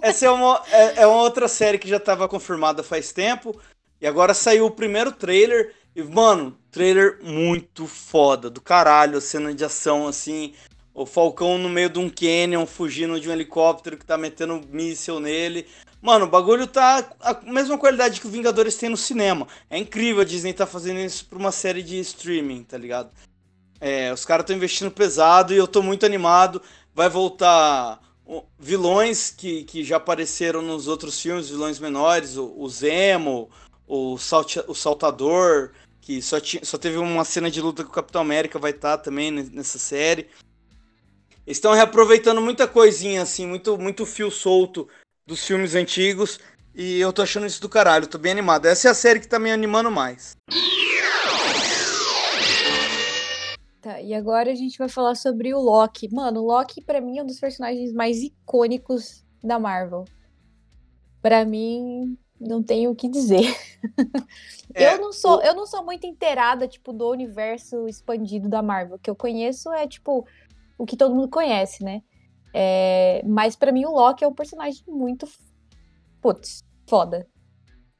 essa 0.00 0.26
é, 0.26 0.30
uma, 0.30 0.60
é, 0.72 1.02
é 1.02 1.06
uma 1.06 1.22
outra 1.22 1.46
série 1.46 1.78
que 1.78 1.88
já 1.88 2.00
tava 2.00 2.28
confirmada 2.28 2.82
faz 2.82 3.12
tempo. 3.12 3.56
E 4.00 4.06
agora 4.08 4.34
saiu 4.34 4.66
o 4.66 4.70
primeiro 4.72 5.12
trailer. 5.12 5.76
E, 5.94 6.02
mano, 6.02 6.58
trailer 6.68 7.20
muito 7.22 7.86
foda, 7.86 8.50
do 8.50 8.60
caralho, 8.60 9.20
cena 9.20 9.54
de 9.54 9.64
ação, 9.64 10.08
assim. 10.08 10.52
O 10.92 11.06
Falcão 11.06 11.58
no 11.58 11.68
meio 11.68 11.88
de 11.88 12.00
um 12.00 12.10
canyon, 12.10 12.66
fugindo 12.66 13.20
de 13.20 13.28
um 13.28 13.32
helicóptero 13.32 13.96
que 13.96 14.04
tá 14.04 14.18
metendo 14.18 14.54
um 14.54 14.62
míssil 14.68 15.20
nele. 15.20 15.64
Mano, 16.02 16.24
o 16.24 16.28
bagulho 16.28 16.66
tá 16.66 17.14
a 17.20 17.40
mesma 17.42 17.78
qualidade 17.78 18.20
que 18.20 18.26
o 18.26 18.30
Vingadores 18.30 18.76
tem 18.76 18.88
no 18.88 18.96
cinema. 18.96 19.46
É 19.70 19.78
incrível 19.78 20.22
a 20.22 20.24
Disney 20.24 20.52
tá 20.52 20.66
fazendo 20.66 20.98
isso 20.98 21.24
pra 21.26 21.38
uma 21.38 21.52
série 21.52 21.80
de 21.80 22.00
streaming, 22.00 22.64
tá 22.64 22.76
ligado? 22.76 23.12
É, 23.80 24.12
os 24.12 24.24
caras 24.24 24.42
estão 24.42 24.56
investindo 24.56 24.90
pesado 24.90 25.54
e 25.54 25.56
eu 25.56 25.68
tô 25.68 25.80
muito 25.80 26.04
animado. 26.04 26.60
Vai 26.92 27.08
voltar 27.08 28.00
vilões 28.58 29.30
que, 29.30 29.62
que 29.62 29.84
já 29.84 29.96
apareceram 29.96 30.60
nos 30.60 30.88
outros 30.88 31.20
filmes, 31.20 31.48
vilões 31.50 31.78
menores, 31.78 32.36
o, 32.36 32.52
o 32.56 32.68
Zemo, 32.68 33.48
o, 33.86 34.18
Salte- 34.18 34.64
o 34.66 34.74
Saltador, 34.74 35.70
que 36.00 36.20
só, 36.20 36.40
tinha, 36.40 36.64
só 36.64 36.78
teve 36.78 36.96
uma 36.96 37.24
cena 37.24 37.48
de 37.48 37.60
luta 37.60 37.84
com 37.84 37.90
o 37.90 37.94
Capitão 37.94 38.22
América, 38.22 38.58
vai 38.58 38.72
estar 38.72 38.98
também 38.98 39.30
ne- 39.30 39.50
nessa 39.52 39.78
série. 39.78 40.28
Estão 41.46 41.72
reaproveitando 41.74 42.40
muita 42.40 42.66
coisinha, 42.66 43.22
assim, 43.22 43.46
muito, 43.46 43.78
muito 43.78 44.04
fio 44.04 44.30
solto 44.30 44.88
dos 45.26 45.44
filmes 45.46 45.74
antigos. 45.74 46.38
E 46.74 46.98
eu 46.98 47.12
tô 47.12 47.22
achando 47.22 47.46
isso 47.46 47.60
do 47.60 47.68
caralho, 47.68 48.06
tô 48.06 48.18
bem 48.18 48.32
animado. 48.32 48.66
Essa 48.66 48.88
é 48.88 48.90
a 48.90 48.94
série 48.94 49.20
que 49.20 49.28
tá 49.28 49.38
me 49.38 49.52
animando 49.52 49.90
mais. 49.90 50.36
Tá, 53.82 54.00
e 54.00 54.14
agora 54.14 54.50
a 54.50 54.54
gente 54.54 54.78
vai 54.78 54.88
falar 54.88 55.14
sobre 55.14 55.52
o 55.52 55.60
Loki. 55.60 56.08
Mano, 56.12 56.40
o 56.40 56.46
Loki 56.46 56.80
pra 56.80 57.00
mim 57.00 57.18
é 57.18 57.22
um 57.22 57.26
dos 57.26 57.40
personagens 57.40 57.92
mais 57.92 58.22
icônicos 58.22 59.24
da 59.42 59.58
Marvel. 59.58 60.04
Pra 61.20 61.44
mim, 61.44 62.16
não 62.40 62.62
tenho 62.62 62.90
o 62.90 62.96
que 62.96 63.08
dizer. 63.08 63.54
É, 64.74 64.94
eu 64.94 65.00
não 65.02 65.12
sou, 65.12 65.42
eu 65.42 65.54
não 65.54 65.66
sou 65.66 65.84
muito 65.84 66.06
inteirada, 66.06 66.66
tipo, 66.66 66.94
do 66.94 67.10
universo 67.10 67.86
expandido 67.86 68.48
da 68.48 68.62
Marvel. 68.62 68.96
O 68.96 68.98
que 68.98 69.10
eu 69.10 69.14
conheço 69.14 69.70
é, 69.70 69.86
tipo, 69.86 70.26
o 70.78 70.86
que 70.86 70.96
todo 70.96 71.14
mundo 71.14 71.28
conhece, 71.28 71.84
né? 71.84 72.02
É, 72.52 73.22
mas 73.26 73.56
pra 73.56 73.72
mim 73.72 73.84
o 73.84 73.92
Loki 73.92 74.24
é 74.24 74.28
um 74.28 74.34
personagem 74.34 74.82
muito, 74.86 75.28
putz, 76.20 76.62
foda. 76.86 77.26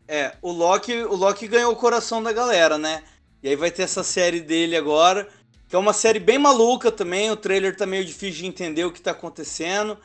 É, 0.06 0.36
o 0.42 0.52
Loki, 0.52 1.02
o 1.04 1.14
Loki 1.14 1.48
ganhou 1.48 1.72
o 1.72 1.76
coração 1.76 2.22
da 2.22 2.32
galera, 2.32 2.76
né? 2.76 3.02
E 3.42 3.48
aí 3.48 3.56
vai 3.56 3.70
ter 3.70 3.82
essa 3.82 4.02
série 4.02 4.40
dele 4.40 4.76
agora, 4.76 5.28
que 5.68 5.74
é 5.74 5.78
uma 5.78 5.92
série 5.92 6.18
bem 6.18 6.38
maluca 6.38 6.92
também. 6.92 7.30
O 7.30 7.36
trailer 7.36 7.76
tá 7.76 7.86
meio 7.86 8.04
difícil 8.04 8.42
de 8.42 8.46
entender 8.46 8.84
o 8.84 8.92
que 8.92 9.00
tá 9.00 9.12
acontecendo, 9.12 9.96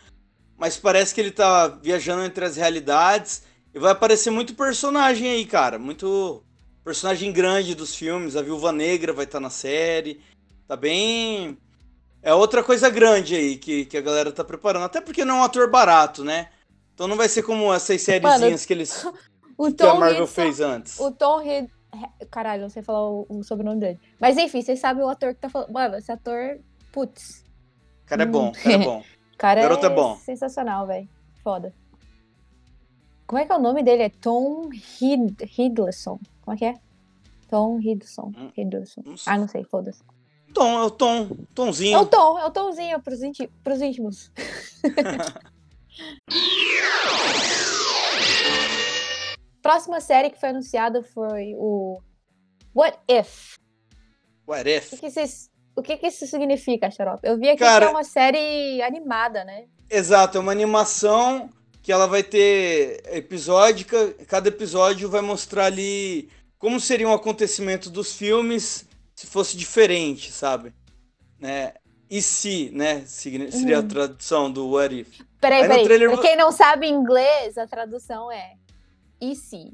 mas 0.58 0.78
parece 0.78 1.14
que 1.14 1.22
ele 1.22 1.32
tá 1.32 1.68
viajando 1.68 2.24
entre 2.24 2.46
as 2.46 2.56
realidades 2.56 3.44
e 3.74 3.80
vai 3.80 3.92
aparecer 3.92 4.32
muito 4.32 4.56
personagem 4.56 5.30
aí, 5.30 5.46
cara, 5.46 5.78
muito 5.78 6.42
personagem 6.84 7.32
grande 7.34 7.76
dos 7.76 7.94
filmes. 7.94 8.36
A 8.36 8.42
Viúva 8.42 8.72
Negra 8.72 9.12
vai 9.12 9.26
estar 9.26 9.40
na 9.40 9.50
série. 9.50 10.22
Tá 10.68 10.76
bem 10.76 11.58
é 12.28 12.34
outra 12.34 12.62
coisa 12.62 12.90
grande 12.90 13.36
aí 13.36 13.58
que, 13.58 13.86
que 13.86 13.98
a 13.98 14.02
galera 14.02 14.32
tá 14.34 14.44
preparando, 14.44 14.84
até 14.84 15.00
porque 15.00 15.24
não 15.24 15.38
é 15.38 15.40
um 15.40 15.44
ator 15.44 15.70
barato, 15.72 16.24
né? 16.26 16.50
Então 16.94 17.08
não 17.08 17.16
vai 17.16 17.30
ser 17.30 17.42
como 17.44 17.74
essas 17.74 18.02
sériezinhas 18.02 18.66
que 18.66 18.74
eles 18.74 19.06
O 19.58 19.72
que 19.72 19.82
a 19.82 19.88
Tom 19.92 20.00
Marvel 20.00 20.24
Hiddleston- 20.24 20.28
fez 20.42 20.60
antes. 20.60 21.00
O 21.00 21.10
Tom 21.12 21.42
Hidd... 21.42 21.72
Caralho, 22.30 22.64
não 22.64 22.70
sei 22.70 22.84
falar 22.84 23.10
o, 23.10 23.26
o 23.30 23.44
sobrenome 23.44 23.80
dele. 23.80 24.00
Mas 24.20 24.38
enfim, 24.38 24.62
vocês 24.62 24.78
sabem 24.80 25.04
o 25.04 25.08
ator 25.10 25.34
que 25.34 25.40
tá 25.40 25.50
falando. 25.50 25.72
Mano, 25.72 25.96
esse 25.96 26.12
ator, 26.12 26.60
putz, 26.92 27.44
O 28.04 28.08
cara 28.08 28.24
é 28.24 28.26
bom, 28.26 28.50
o 28.50 28.52
cara 28.52 28.74
é 28.74 28.78
bom. 28.78 29.00
o 29.00 29.04
cara 29.38 29.62
Garoto 29.62 29.86
é, 29.86 29.90
é 29.90 29.96
bom. 29.96 30.16
sensacional, 30.18 30.86
velho. 30.86 31.08
Foda. 31.44 31.74
Como 33.26 33.42
é 33.42 33.46
que 33.46 33.52
é 33.52 33.56
o 33.56 33.62
nome 33.62 33.84
dele? 33.84 34.04
É 34.04 34.10
Tom 34.10 34.70
Hid 34.74 35.38
Hiddleston. 35.58 36.20
Como 36.42 36.56
é 36.56 36.58
que 36.58 36.66
é? 36.66 36.74
Tom 37.50 37.80
Hiddleston. 37.80 38.32
Hum, 38.38 38.52
Hiddleston. 38.56 39.02
não. 39.06 39.16
Ah, 39.26 39.38
não 39.38 39.48
sei, 39.48 39.64
foda-se. 39.64 40.02
Tom, 40.58 40.80
é 40.80 40.84
o 40.86 40.92
Tom, 40.92 41.28
É 41.32 41.36
Tomzinho. 41.54 42.00
o 42.00 42.06
Tom, 42.06 42.40
é 42.40 42.46
o 42.46 42.52
Tomzinho 42.52 43.02
pros, 43.02 43.22
ínti- 43.22 43.50
pros 43.64 43.82
íntimos. 43.82 44.32
Próxima 49.62 50.00
série 50.00 50.30
que 50.30 50.40
foi 50.40 50.50
anunciada 50.50 51.04
foi 51.04 51.54
o 51.58 52.00
What 52.76 52.98
If? 53.10 53.58
What 54.48 54.70
if? 54.70 54.88
O 54.88 54.90
que, 54.92 54.98
que, 55.02 55.12
vocês- 55.12 55.50
o 55.76 55.82
que, 55.82 55.98
que 55.98 56.08
isso 56.08 56.26
significa, 56.26 56.90
Xarope? 56.90 57.28
Eu 57.28 57.38
vi 57.38 57.50
aqui 57.50 57.60
Cara- 57.60 57.88
que 57.88 57.92
é 57.92 57.96
uma 57.96 58.04
série 58.04 58.82
animada, 58.82 59.44
né? 59.44 59.66
Exato, 59.90 60.38
é 60.38 60.42
uma 60.42 60.52
animação 60.52 61.50
que 61.82 61.92
ela 61.92 62.08
vai 62.08 62.24
ter 62.24 63.02
episódica, 63.12 64.14
cada 64.28 64.50
episódio 64.50 65.10
vai 65.10 65.22
mostrar 65.22 65.66
ali 65.66 66.30
como 66.58 66.80
seria 66.80 67.08
um 67.08 67.14
acontecimento 67.14 67.90
dos 67.90 68.14
filmes 68.16 68.86
se 69.18 69.26
fosse 69.28 69.58
diferente, 69.58 70.32
sabe? 70.32 70.74
Né? 71.40 71.74
E 72.10 72.22
se, 72.22 72.70
né? 72.72 73.04
Signi- 73.06 73.52
Seria 73.52 73.80
Uhum. 73.80 73.86
a 73.86 73.88
tradução 73.88 74.52
do 74.52 74.70
What 74.70 74.96
If. 75.00 75.20
Peraí, 75.42 75.64
Aí 75.64 75.68
peraí. 75.68 75.84
trailer 75.84 76.12
Pra 76.12 76.22
quem 76.22 76.36
não 76.38 76.52
sabe 76.52 76.88
inglês, 76.88 77.58
a 77.58 77.68
tradução 77.68 78.32
é 78.32 78.54
e 79.20 79.36
se? 79.36 79.74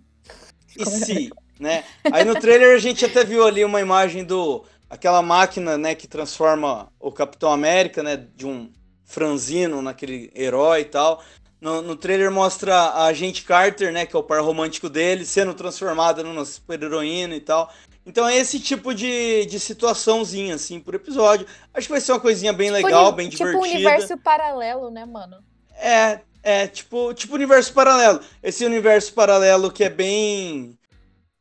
E 0.78 0.86
se, 0.86 1.30
né? 1.60 1.84
Aí 2.12 2.24
no 2.26 2.34
trailer 2.40 2.76
a 2.76 2.80
gente 2.80 3.06
até 3.06 3.24
viu 3.24 3.46
ali 3.46 3.64
uma 3.64 3.82
imagem 3.82 4.24
do 4.24 4.64
aquela 4.90 5.22
máquina, 5.22 5.78
né, 5.78 5.94
que 5.96 6.08
transforma 6.08 6.92
o 7.00 7.12
Capitão 7.12 7.52
América, 7.52 8.02
né, 8.04 8.16
de 8.36 8.46
um 8.48 8.72
franzino 9.04 9.82
naquele 9.82 10.32
herói 10.36 10.82
e 10.82 10.86
tal. 10.86 11.22
No, 11.60 11.82
no 11.82 11.96
trailer 11.96 12.32
mostra 12.32 12.76
a 12.76 13.06
agente 13.06 13.44
Carter, 13.44 13.92
né, 13.92 14.06
que 14.06 14.16
é 14.16 14.20
o 14.20 14.24
par 14.24 14.42
romântico 14.42 14.90
dele, 14.90 15.26
sendo 15.26 15.54
transformada 15.54 16.24
numa 16.24 16.46
super-heroína 16.46 17.36
e 17.36 17.40
tal. 17.42 17.72
Então 18.06 18.28
é 18.28 18.38
esse 18.38 18.60
tipo 18.60 18.94
de, 18.94 19.46
de 19.46 19.60
situaçãozinha, 19.60 20.56
assim, 20.56 20.80
por 20.80 20.94
episódio. 20.94 21.48
Acho 21.74 21.88
que 21.88 21.94
vai 21.94 22.02
ser 22.02 22.12
uma 22.12 22.20
coisinha 22.20 22.52
bem 22.52 22.70
legal, 22.70 23.06
Tipo, 23.06 23.16
bem 23.16 23.30
tipo 23.30 23.46
divertida. 23.46 23.60
um 23.60 23.72
universo 23.72 24.18
paralelo, 24.18 24.90
né, 24.90 25.06
mano? 25.06 25.38
É, 25.76 26.20
é, 26.44 26.68
tipo, 26.68 27.14
tipo 27.14 27.34
universo 27.36 27.74
paralelo. 27.74 28.20
Esse 28.42 28.66
universo 28.66 29.14
paralelo 29.14 29.72
que 29.72 29.84
é 29.86 29.90
bem 29.90 30.78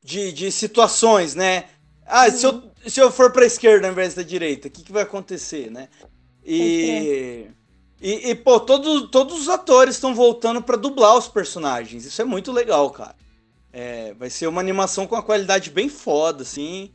de, 0.02 0.32
de 0.32 0.52
situações, 0.52 1.34
né? 1.34 1.64
Ah, 2.06 2.30
se, 2.30 2.46
eu, 2.46 2.62
se 2.86 3.00
eu 3.00 3.10
for 3.10 3.32
pra 3.32 3.44
esquerda 3.44 3.86
ao 3.88 3.92
invés 3.92 4.14
da 4.14 4.22
direita, 4.22 4.68
o 4.68 4.70
que, 4.70 4.82
que 4.84 4.92
vai 4.92 5.02
acontecer, 5.02 5.70
né? 5.70 5.88
E, 6.44 7.46
e, 8.00 8.30
e, 8.30 8.34
pô, 8.34 8.58
todo, 8.60 9.08
todos 9.08 9.40
os 9.40 9.48
atores 9.48 9.94
estão 9.94 10.14
voltando 10.14 10.62
pra 10.62 10.76
dublar 10.76 11.16
os 11.16 11.28
personagens. 11.28 12.04
Isso 12.04 12.20
é 12.20 12.24
muito 12.24 12.50
legal, 12.52 12.90
cara. 12.90 13.14
É, 13.72 14.12
vai 14.14 14.28
ser 14.28 14.46
uma 14.46 14.60
animação 14.60 15.06
com 15.06 15.14
uma 15.14 15.22
qualidade 15.22 15.70
bem 15.70 15.88
foda, 15.88 16.42
assim. 16.42 16.92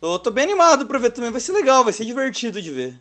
Tô, 0.00 0.18
tô 0.18 0.30
bem 0.30 0.44
animado 0.44 0.86
pra 0.86 0.98
ver 0.98 1.10
também. 1.10 1.30
Vai 1.30 1.40
ser 1.40 1.52
legal, 1.52 1.84
vai 1.84 1.92
ser 1.92 2.04
divertido 2.04 2.60
de 2.60 2.70
ver. 2.70 3.00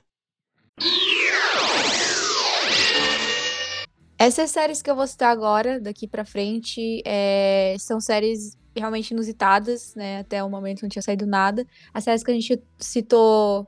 Essas 4.18 4.52
séries 4.52 4.82
que 4.82 4.90
eu 4.90 4.96
vou 4.96 5.08
citar 5.08 5.32
agora, 5.32 5.80
daqui 5.80 6.08
pra 6.08 6.24
frente, 6.24 7.02
é, 7.06 7.76
são 7.80 8.00
séries 8.00 8.58
realmente 8.76 9.12
inusitadas, 9.12 9.94
né? 9.96 10.20
Até 10.20 10.44
o 10.44 10.50
momento 10.50 10.84
não 10.84 10.90
tinha 10.90 11.02
saído 11.02 11.26
nada. 11.26 11.66
As 11.94 12.04
séries 12.04 12.24
que 12.24 12.32
a 12.32 12.34
gente 12.34 12.62
citou 12.80 13.68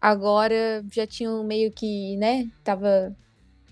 agora 0.00 0.84
já 0.92 1.06
tinham 1.06 1.42
meio 1.44 1.72
que, 1.72 2.16
né? 2.16 2.48
Tava. 2.62 3.14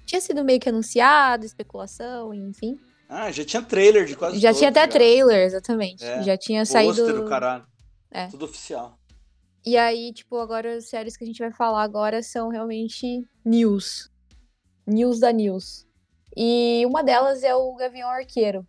Tinha 0.07 0.21
sido 0.21 0.45
meio 0.45 0.59
que 0.59 0.69
anunciado, 0.69 1.45
especulação, 1.45 2.35
enfim. 2.35 2.79
Ah, 3.13 3.31
já 3.33 3.45
tinha 3.45 3.61
trailer 3.61 4.07
de 4.07 4.15
quase 4.15 4.39
já 4.39 4.55
tinha 4.55 4.71
até 4.71 4.87
trailer, 4.87 5.45
exatamente. 5.45 6.05
É, 6.05 6.23
Já 6.23 6.39
tinha 6.39 6.65
saído. 6.65 7.25
o 7.25 7.29
caralho. 7.29 7.67
É. 8.09 8.29
Tudo 8.29 8.45
oficial. 8.45 8.97
E 9.67 9.77
aí, 9.77 10.13
tipo, 10.13 10.37
agora 10.39 10.77
as 10.77 10.89
séries 10.89 11.17
que 11.17 11.25
a 11.25 11.27
gente 11.27 11.41
vai 11.41 11.53
falar 11.53 11.83
agora 11.83 12.23
são 12.23 12.49
realmente 12.51 13.27
news. 13.45 14.09
News 14.87 15.19
da 15.19 15.33
news. 15.33 15.87
E 16.37 16.85
uma 16.87 17.03
delas 17.03 17.43
é 17.43 17.53
o 17.53 17.75
Gavião 17.75 18.09
Arqueiro. 18.09 18.65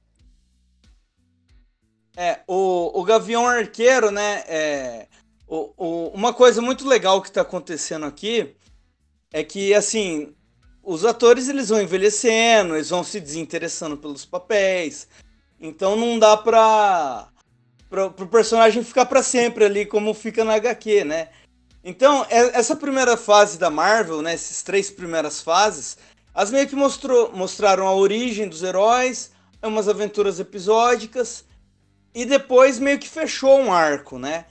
É, 2.18 2.40
o, 2.48 3.00
o 3.00 3.04
Gavião 3.04 3.48
Arqueiro, 3.48 4.10
né? 4.12 4.44
É, 4.48 5.08
o, 5.48 5.72
o- 5.78 6.08
uma 6.10 6.34
coisa 6.34 6.62
muito 6.62 6.88
legal 6.88 7.22
que 7.22 7.32
tá 7.32 7.42
acontecendo 7.42 8.06
aqui 8.06 8.56
é 9.32 9.44
que, 9.44 9.74
assim, 9.74 10.36
os 10.84 11.06
atores 11.06 11.48
eles 11.48 11.70
vão 11.70 11.82
envelhecendo, 11.82 12.76
eles 12.76 12.90
vão 12.90 13.04
se 13.04 13.20
desinteressando 13.20 13.98
pelos 13.98 14.26
papéis. 14.26 15.08
Então 15.60 15.96
não 15.96 16.18
dá 16.18 16.36
pra, 16.36 17.28
pra 17.90 18.10
pro 18.10 18.28
personagem 18.28 18.84
ficar 18.84 19.06
para 19.06 19.22
sempre 19.22 19.66
ali 19.66 19.86
como 19.86 20.14
fica 20.14 20.44
na 20.44 20.56
HQ, 20.56 21.04
né? 21.04 21.30
Então, 21.84 22.26
é, 22.30 22.58
essa 22.60 22.76
primeira 22.76 23.18
fase 23.18 23.58
da 23.58 23.70
Marvel, 23.70 24.22
né, 24.22 24.34
essas 24.34 24.62
três 24.62 24.92
primeiras 24.92 25.42
fases, 25.42 25.98
as 26.34 26.52
meio 26.52 26.68
que 26.68 26.76
mostrou, 26.76 27.32
mostraram 27.34 27.88
a 27.88 27.96
origem 27.96 28.48
dos 28.48 28.62
heróis, 28.62 29.32
umas 29.64 29.88
aventuras 29.88 30.40
episódicas, 30.40 31.44
e 32.14 32.26
depois 32.26 32.78
meio 32.78 33.00
que 33.00 33.10
fechou 33.10 33.60
um 33.60 33.74
arco, 33.74 34.20
né? 34.20 34.46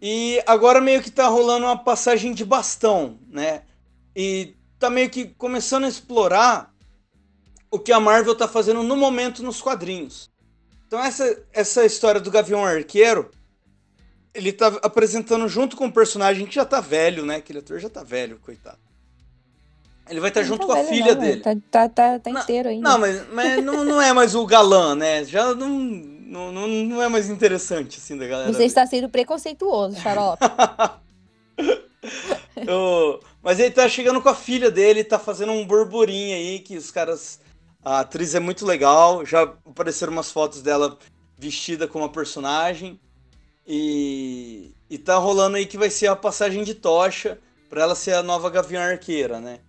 E 0.00 0.42
agora 0.46 0.80
meio 0.80 1.02
que 1.02 1.10
tá 1.10 1.26
rolando 1.28 1.66
uma 1.66 1.78
passagem 1.78 2.34
de 2.34 2.44
bastão, 2.44 3.18
né? 3.28 3.62
E 4.14 4.54
tá 4.84 4.90
meio 4.90 5.08
que 5.08 5.26
começando 5.38 5.84
a 5.84 5.88
explorar 5.88 6.70
o 7.70 7.78
que 7.78 7.90
a 7.90 7.98
Marvel 7.98 8.34
tá 8.34 8.46
fazendo 8.46 8.82
no 8.82 8.96
momento 8.96 9.42
nos 9.42 9.60
quadrinhos. 9.62 10.30
Então 10.86 11.02
essa, 11.02 11.42
essa 11.52 11.84
história 11.86 12.20
do 12.20 12.30
Gavião 12.30 12.64
Arqueiro, 12.64 13.30
ele 14.34 14.52
tá 14.52 14.68
apresentando 14.82 15.48
junto 15.48 15.74
com 15.76 15.86
um 15.86 15.90
personagem 15.90 16.46
que 16.46 16.54
já 16.54 16.64
tá 16.64 16.80
velho, 16.80 17.24
né? 17.24 17.36
Aquele 17.36 17.60
ator 17.60 17.80
já 17.80 17.88
tá 17.88 18.02
velho, 18.02 18.38
coitado. 18.40 18.78
Ele 20.08 20.20
vai 20.20 20.28
estar 20.28 20.42
tá 20.42 20.46
junto 20.46 20.66
tá 20.66 20.74
com 20.74 20.80
a 20.80 20.84
filha 20.84 21.14
não, 21.14 21.20
dele. 21.22 21.40
Tá, 21.40 21.56
tá, 21.70 21.88
tá, 21.88 22.18
tá 22.18 22.30
inteiro 22.30 22.68
ainda. 22.68 22.86
Não, 22.86 22.98
mas, 22.98 23.28
mas 23.32 23.56
não, 23.64 23.84
não 23.84 24.02
é 24.02 24.12
mais 24.12 24.34
o 24.34 24.44
galã, 24.44 24.94
né? 24.94 25.24
Já 25.24 25.54
não, 25.54 25.70
não, 25.70 26.52
não, 26.52 26.68
não 26.68 27.02
é 27.02 27.08
mais 27.08 27.30
interessante, 27.30 27.98
assim, 27.98 28.18
da 28.18 28.26
galera. 28.26 28.52
Você 28.52 28.66
está 28.66 28.86
sendo 28.86 29.08
preconceituoso, 29.08 29.98
xarope. 29.98 30.44
Eu- 32.68 33.20
Mas 33.44 33.60
ele 33.60 33.70
tá 33.70 33.86
chegando 33.86 34.22
com 34.22 34.28
a 34.30 34.34
filha 34.34 34.70
dele, 34.70 35.04
tá 35.04 35.18
fazendo 35.18 35.52
um 35.52 35.66
burburinho 35.66 36.34
aí, 36.34 36.58
que 36.60 36.78
os 36.78 36.90
caras. 36.90 37.38
A 37.84 38.00
atriz 38.00 38.34
é 38.34 38.40
muito 38.40 38.64
legal. 38.64 39.26
Já 39.26 39.42
apareceram 39.42 40.14
umas 40.14 40.32
fotos 40.32 40.62
dela 40.62 40.98
vestida 41.36 41.86
como 41.86 42.06
a 42.06 42.08
personagem. 42.08 42.98
E, 43.66 44.74
e 44.88 44.96
tá 44.96 45.16
rolando 45.16 45.58
aí 45.58 45.66
que 45.66 45.76
vai 45.76 45.90
ser 45.90 46.06
a 46.06 46.16
passagem 46.16 46.64
de 46.64 46.74
tocha 46.74 47.38
pra 47.68 47.82
ela 47.82 47.94
ser 47.94 48.14
a 48.14 48.22
nova 48.22 48.48
Gavião 48.48 48.82
Arqueira, 48.82 49.38
né? 49.38 49.60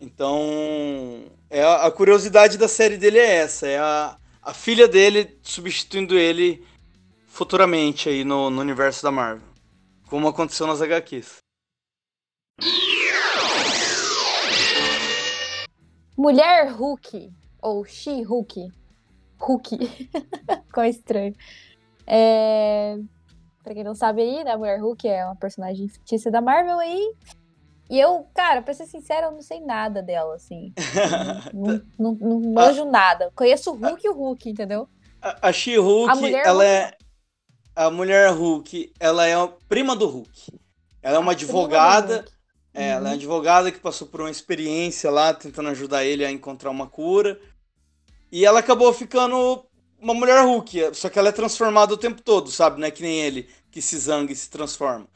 Então, 0.00 1.26
é 1.50 1.62
a, 1.62 1.86
a 1.86 1.90
curiosidade 1.90 2.56
da 2.56 2.68
série 2.68 2.96
dele 2.96 3.18
é 3.18 3.36
essa, 3.36 3.66
é 3.66 3.78
a, 3.78 4.16
a 4.40 4.54
filha 4.54 4.88
dele 4.88 5.38
substituindo 5.42 6.18
ele 6.18 6.64
futuramente 7.26 8.08
aí 8.08 8.24
no, 8.24 8.48
no 8.48 8.62
universo 8.62 9.02
da 9.02 9.10
Marvel, 9.10 9.46
como 10.08 10.28
aconteceu 10.28 10.66
nas 10.66 10.80
HQs. 10.80 11.38
Mulher 16.20 16.70
Hulk, 16.72 17.32
ou 17.62 17.82
She-Hulk. 17.82 18.70
Hulk. 19.38 19.78
Ficou 20.68 20.84
estranho. 20.84 21.34
É... 22.06 22.98
Pra 23.64 23.72
quem 23.72 23.82
não 23.82 23.94
sabe 23.94 24.20
aí, 24.20 24.44
né, 24.44 24.50
a 24.50 24.58
Mulher 24.58 24.78
Hulk 24.82 25.08
é 25.08 25.24
uma 25.24 25.34
personagem 25.34 25.88
fictícia 25.88 26.30
da 26.30 26.42
Marvel 26.42 26.78
aí. 26.78 27.14
E 27.88 27.98
eu, 27.98 28.26
cara, 28.34 28.60
pra 28.60 28.74
ser 28.74 28.84
sincera, 28.84 29.28
eu 29.28 29.32
não 29.32 29.40
sei 29.40 29.62
nada 29.62 30.02
dela, 30.02 30.34
assim. 30.34 30.74
não, 31.54 31.80
não, 31.98 32.14
não 32.16 32.52
manjo 32.52 32.84
nada. 32.84 33.32
Conheço 33.34 33.70
o 33.70 33.76
Hulk 33.76 34.06
e 34.06 34.10
o 34.10 34.14
Hulk, 34.14 34.50
entendeu? 34.50 34.86
A, 35.22 35.48
a 35.48 35.52
She-Hulk, 35.54 36.10
A 36.10 36.40
ela 36.44 36.64
Hulk. 36.64 36.66
é. 36.66 36.98
A 37.74 37.90
mulher 37.90 38.30
Hulk, 38.30 38.92
ela 39.00 39.26
é 39.26 39.32
a 39.32 39.48
prima 39.66 39.96
do 39.96 40.06
Hulk. 40.06 40.52
Ela 41.00 41.16
é 41.16 41.18
uma 41.18 41.32
A 41.32 41.34
advogada. 41.34 42.26
É, 42.74 42.90
ela 42.90 43.10
é 43.10 43.12
Uhum. 43.12 43.14
advogada 43.14 43.72
que 43.72 43.80
passou 43.80 44.06
por 44.08 44.20
uma 44.20 44.30
experiência 44.30 45.10
lá, 45.10 45.34
tentando 45.34 45.68
ajudar 45.70 46.04
ele 46.04 46.24
a 46.24 46.30
encontrar 46.30 46.70
uma 46.70 46.86
cura. 46.88 47.40
E 48.32 48.44
ela 48.44 48.60
acabou 48.60 48.92
ficando 48.92 49.64
uma 50.00 50.14
mulher 50.14 50.42
Hulk, 50.44 50.94
só 50.94 51.08
que 51.08 51.18
ela 51.18 51.28
é 51.30 51.32
transformada 51.32 51.94
o 51.94 51.98
tempo 51.98 52.22
todo, 52.22 52.50
sabe? 52.50 52.80
Não 52.80 52.86
é 52.86 52.90
que 52.90 53.02
nem 53.02 53.20
ele, 53.20 53.48
que 53.70 53.82
se 53.82 53.98
zanga 53.98 54.32
e 54.32 54.36
se 54.36 54.48
transforma. 54.50 55.06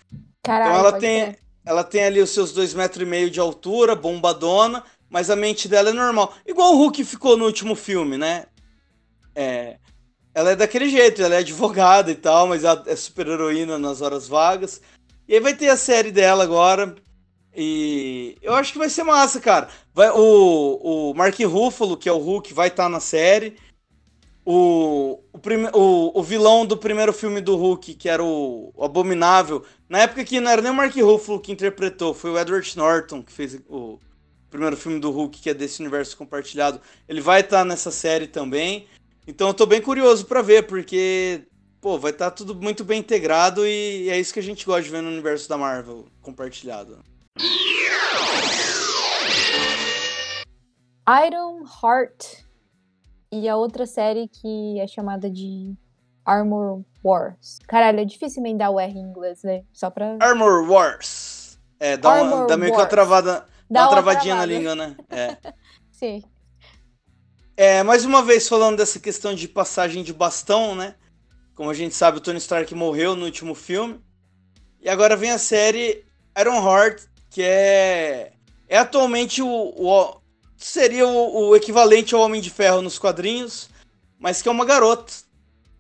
Caralho, 0.42 0.70
Então 0.70 0.74
ela 0.74 0.92
tem, 0.92 1.36
ela 1.64 1.84
tem 1.84 2.04
ali 2.04 2.20
os 2.20 2.30
seus 2.30 2.52
dois 2.52 2.74
metros 2.74 3.02
e 3.02 3.06
meio 3.06 3.30
de 3.30 3.40
altura, 3.40 3.94
bombadona, 3.96 4.84
mas 5.10 5.30
a 5.30 5.36
mente 5.36 5.68
dela 5.68 5.90
é 5.90 5.92
normal. 5.92 6.34
Igual 6.46 6.74
o 6.74 6.78
Hulk 6.78 7.04
ficou 7.04 7.36
no 7.36 7.46
último 7.46 7.74
filme, 7.76 8.18
né? 8.18 8.46
É, 9.34 9.78
ela 10.34 10.52
é 10.52 10.56
daquele 10.56 10.88
jeito, 10.88 11.22
ela 11.22 11.36
é 11.36 11.38
advogada 11.38 12.10
e 12.10 12.14
tal, 12.16 12.48
mas 12.48 12.64
ela 12.64 12.82
é 12.86 12.96
super 12.96 13.26
heroína 13.28 13.78
nas 13.78 14.00
horas 14.02 14.28
vagas. 14.28 14.80
E 15.28 15.34
aí 15.34 15.40
vai 15.40 15.56
ter 15.56 15.68
a 15.68 15.76
série 15.76 16.12
dela 16.12 16.44
agora. 16.44 16.94
E 17.56 18.36
eu 18.42 18.54
acho 18.54 18.72
que 18.72 18.78
vai 18.78 18.88
ser 18.88 19.04
massa, 19.04 19.40
cara. 19.40 19.68
Vai, 19.92 20.10
o, 20.10 21.10
o 21.10 21.14
Mark 21.14 21.38
Ruffalo, 21.40 21.96
que 21.96 22.08
é 22.08 22.12
o 22.12 22.18
Hulk, 22.18 22.52
vai 22.52 22.68
estar 22.68 22.88
na 22.88 23.00
série. 23.00 23.56
O, 24.44 25.20
o, 25.32 25.38
prime, 25.38 25.68
o, 25.72 26.18
o 26.18 26.22
vilão 26.22 26.66
do 26.66 26.76
primeiro 26.76 27.12
filme 27.12 27.40
do 27.40 27.56
Hulk, 27.56 27.94
que 27.94 28.08
era 28.08 28.22
o, 28.22 28.72
o 28.74 28.84
Abominável, 28.84 29.64
na 29.88 30.00
época 30.00 30.24
que 30.24 30.38
não 30.38 30.50
era 30.50 30.60
nem 30.60 30.70
o 30.70 30.74
Mark 30.74 30.94
Ruffalo 30.94 31.40
que 31.40 31.50
interpretou, 31.50 32.12
foi 32.12 32.30
o 32.30 32.38
Edward 32.38 32.76
Norton 32.76 33.22
que 33.22 33.32
fez 33.32 33.58
o 33.68 33.98
primeiro 34.50 34.76
filme 34.76 35.00
do 35.00 35.10
Hulk, 35.10 35.40
que 35.40 35.50
é 35.50 35.54
desse 35.54 35.80
universo 35.80 36.16
compartilhado. 36.16 36.80
Ele 37.08 37.20
vai 37.20 37.40
estar 37.40 37.64
nessa 37.64 37.90
série 37.90 38.26
também. 38.26 38.86
Então 39.26 39.48
eu 39.48 39.54
tô 39.54 39.64
bem 39.64 39.80
curioso 39.80 40.26
pra 40.26 40.42
ver, 40.42 40.66
porque, 40.66 41.42
pô, 41.80 41.98
vai 41.98 42.10
estar 42.10 42.30
tudo 42.30 42.54
muito 42.54 42.84
bem 42.84 43.00
integrado 43.00 43.66
e 43.66 44.10
é 44.10 44.20
isso 44.20 44.34
que 44.34 44.40
a 44.40 44.42
gente 44.42 44.66
gosta 44.66 44.82
de 44.82 44.90
ver 44.90 45.00
no 45.00 45.08
universo 45.08 45.48
da 45.48 45.56
Marvel 45.56 46.06
compartilhado. 46.20 46.98
Iron 51.26 51.64
Heart 51.82 52.44
e 53.32 53.48
a 53.48 53.56
outra 53.56 53.86
série 53.86 54.28
que 54.28 54.78
é 54.78 54.86
chamada 54.86 55.28
de 55.28 55.74
Armor 56.24 56.84
Wars. 57.04 57.58
Caralho, 57.66 58.00
é 58.00 58.04
difícil 58.04 58.40
emendar 58.40 58.70
o 58.70 58.78
R 58.78 58.92
em 58.96 59.02
inglês, 59.02 59.42
né? 59.42 59.64
Só 59.72 59.90
pra 59.90 60.16
Armor 60.20 60.70
Wars. 60.70 61.58
É, 61.80 61.96
dá, 61.96 62.22
uma, 62.22 62.46
dá 62.46 62.56
meio 62.56 62.70
que 62.70 62.76
uma 62.76 62.82
Wars. 62.82 62.90
travada, 62.90 63.46
dá 63.68 63.80
uma 63.80 63.88
uma 63.88 63.92
travadinha 63.92 64.36
na 64.36 64.46
travada. 64.46 64.58
língua, 64.58 64.74
né? 64.76 64.96
É. 65.10 65.36
Sim. 65.90 66.22
É, 67.56 67.82
mais 67.82 68.04
uma 68.04 68.22
vez 68.22 68.48
falando 68.48 68.76
dessa 68.76 68.98
questão 69.00 69.34
de 69.34 69.48
passagem 69.48 70.02
de 70.02 70.12
bastão, 70.12 70.74
né? 70.74 70.94
Como 71.54 71.70
a 71.70 71.74
gente 71.74 71.94
sabe, 71.94 72.18
o 72.18 72.20
Tony 72.20 72.38
Stark 72.38 72.72
morreu 72.74 73.14
no 73.16 73.24
último 73.24 73.54
filme. 73.54 74.00
E 74.80 74.88
agora 74.88 75.16
vem 75.16 75.30
a 75.30 75.38
série 75.38 76.04
Iron 76.38 76.56
Heart, 76.66 77.02
que 77.34 77.42
é, 77.42 78.30
é 78.68 78.78
atualmente 78.78 79.42
o, 79.42 79.48
o- 79.48 80.20
seria 80.56 81.04
o, 81.04 81.48
o 81.48 81.56
equivalente 81.56 82.14
ao 82.14 82.20
Homem 82.20 82.40
de 82.40 82.48
Ferro 82.48 82.80
nos 82.80 82.96
quadrinhos, 82.96 83.68
mas 84.20 84.40
que 84.40 84.48
é 84.48 84.52
uma 84.52 84.64
garota. 84.64 85.12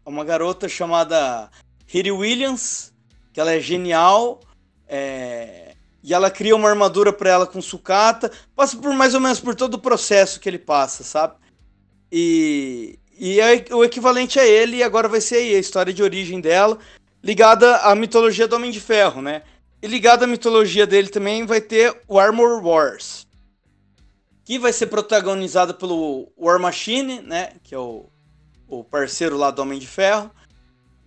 É 0.04 0.08
uma 0.08 0.24
garota 0.24 0.68
chamada 0.68 1.48
Riri 1.86 2.10
Williams, 2.10 2.92
que 3.32 3.38
ela 3.40 3.52
é 3.52 3.60
genial. 3.60 4.40
é, 4.88 5.74
e 6.02 6.12
ela 6.12 6.28
cria 6.28 6.56
uma 6.56 6.68
armadura 6.68 7.12
pra 7.12 7.30
ela 7.30 7.46
com 7.46 7.62
sucata. 7.62 8.32
Passa 8.56 8.76
por 8.76 8.92
mais 8.92 9.14
ou 9.14 9.20
menos 9.20 9.38
por 9.38 9.54
todo 9.54 9.74
o 9.74 9.78
processo 9.78 10.40
que 10.40 10.48
ele 10.48 10.58
passa, 10.58 11.04
sabe? 11.04 11.36
E, 12.10 12.98
e 13.16 13.40
é 13.40 13.64
o 13.72 13.84
equivalente 13.84 14.40
a 14.40 14.44
ele, 14.44 14.78
e 14.78 14.82
agora 14.82 15.08
vai 15.08 15.20
ser 15.20 15.36
aí 15.36 15.54
a 15.54 15.58
história 15.60 15.92
de 15.94 16.02
origem 16.02 16.40
dela, 16.40 16.78
ligada 17.22 17.76
à 17.78 17.94
mitologia 17.94 18.46
do 18.48 18.56
Homem 18.56 18.70
de 18.72 18.80
Ferro, 18.80 19.22
né? 19.22 19.42
E 19.84 19.86
ligada 19.86 20.24
à 20.24 20.26
mitologia 20.26 20.86
dele 20.86 21.10
também 21.10 21.44
vai 21.44 21.60
ter 21.60 21.94
o 22.08 22.18
Armor 22.18 22.64
Wars, 22.64 23.26
que 24.42 24.58
vai 24.58 24.72
ser 24.72 24.86
protagonizada 24.86 25.74
pelo 25.74 26.32
War 26.38 26.58
Machine, 26.58 27.20
né? 27.20 27.52
Que 27.62 27.74
é 27.74 27.78
o, 27.78 28.06
o 28.66 28.82
parceiro 28.82 29.36
lá 29.36 29.50
do 29.50 29.60
Homem 29.60 29.78
de 29.78 29.86
Ferro, 29.86 30.30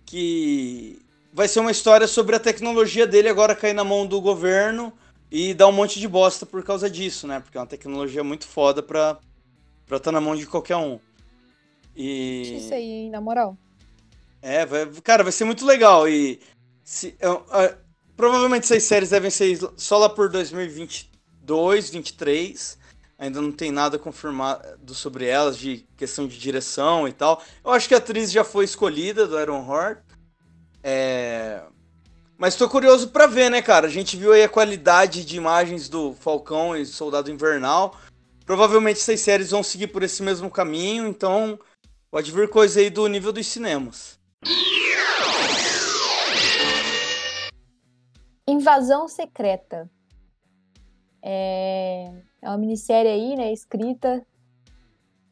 que 0.06 0.96
vai 1.32 1.48
ser 1.48 1.58
uma 1.58 1.72
história 1.72 2.06
sobre 2.06 2.36
a 2.36 2.38
tecnologia 2.38 3.04
dele 3.04 3.28
agora 3.28 3.56
cair 3.56 3.72
na 3.74 3.82
mão 3.82 4.06
do 4.06 4.20
governo 4.20 4.92
e 5.28 5.52
dar 5.54 5.66
um 5.66 5.72
monte 5.72 5.98
de 5.98 6.06
bosta 6.06 6.46
por 6.46 6.62
causa 6.62 6.88
disso, 6.88 7.26
né? 7.26 7.40
Porque 7.40 7.58
é 7.58 7.60
uma 7.60 7.66
tecnologia 7.66 8.22
muito 8.22 8.46
foda 8.46 8.80
pra 8.80 9.18
estar 9.90 10.12
na 10.12 10.20
mão 10.20 10.36
de 10.36 10.46
qualquer 10.46 10.76
um. 10.76 11.00
E 11.96 12.58
Isso 12.58 12.72
aí, 12.72 12.84
hein, 12.84 13.10
na 13.10 13.20
moral. 13.20 13.58
é, 14.40 14.64
vai, 14.64 14.86
cara, 15.02 15.24
vai 15.24 15.32
ser 15.32 15.44
muito 15.44 15.66
legal 15.66 16.08
e 16.08 16.38
se, 16.84 17.16
eu- 17.18 17.44
ah, 17.50 17.74
provavelmente 18.18 18.64
essas 18.64 18.82
séries 18.82 19.10
devem 19.10 19.30
ser 19.30 19.56
só 19.76 19.96
lá 19.96 20.08
por 20.08 20.28
2022, 20.28 21.90
23. 21.90 22.76
Ainda 23.16 23.40
não 23.40 23.52
tem 23.52 23.70
nada 23.70 23.98
confirmado 23.98 24.94
sobre 24.94 25.26
elas 25.26 25.56
de 25.56 25.86
questão 25.96 26.26
de 26.26 26.36
direção 26.36 27.06
e 27.06 27.12
tal. 27.12 27.42
Eu 27.64 27.70
acho 27.70 27.88
que 27.88 27.94
a 27.94 27.98
atriz 27.98 28.30
já 28.30 28.42
foi 28.44 28.64
escolhida 28.64 29.26
do 29.26 29.40
Iron 29.40 29.64
Heart. 29.66 30.00
É... 30.82 31.62
Mas 32.36 32.56
tô 32.56 32.68
curioso 32.68 33.08
pra 33.08 33.26
ver, 33.26 33.50
né, 33.50 33.62
cara? 33.62 33.86
A 33.86 33.90
gente 33.90 34.16
viu 34.16 34.32
aí 34.32 34.42
a 34.42 34.48
qualidade 34.48 35.24
de 35.24 35.36
imagens 35.36 35.88
do 35.88 36.12
Falcão 36.14 36.76
e 36.76 36.84
Soldado 36.84 37.30
Invernal. 37.30 37.96
Provavelmente 38.44 39.00
essas 39.00 39.20
séries 39.20 39.50
vão 39.50 39.62
seguir 39.62 39.88
por 39.88 40.02
esse 40.02 40.22
mesmo 40.22 40.50
caminho, 40.50 41.06
então 41.06 41.58
pode 42.10 42.32
vir 42.32 42.48
coisa 42.48 42.80
aí 42.80 42.90
do 42.90 43.06
nível 43.06 43.32
dos 43.32 43.46
cinemas. 43.46 44.18
Invasão 48.48 49.06
Secreta. 49.06 49.90
É, 51.22 52.10
é 52.40 52.48
uma 52.48 52.56
minissérie 52.56 53.10
aí, 53.10 53.36
né? 53.36 53.52
Escrita, 53.52 54.24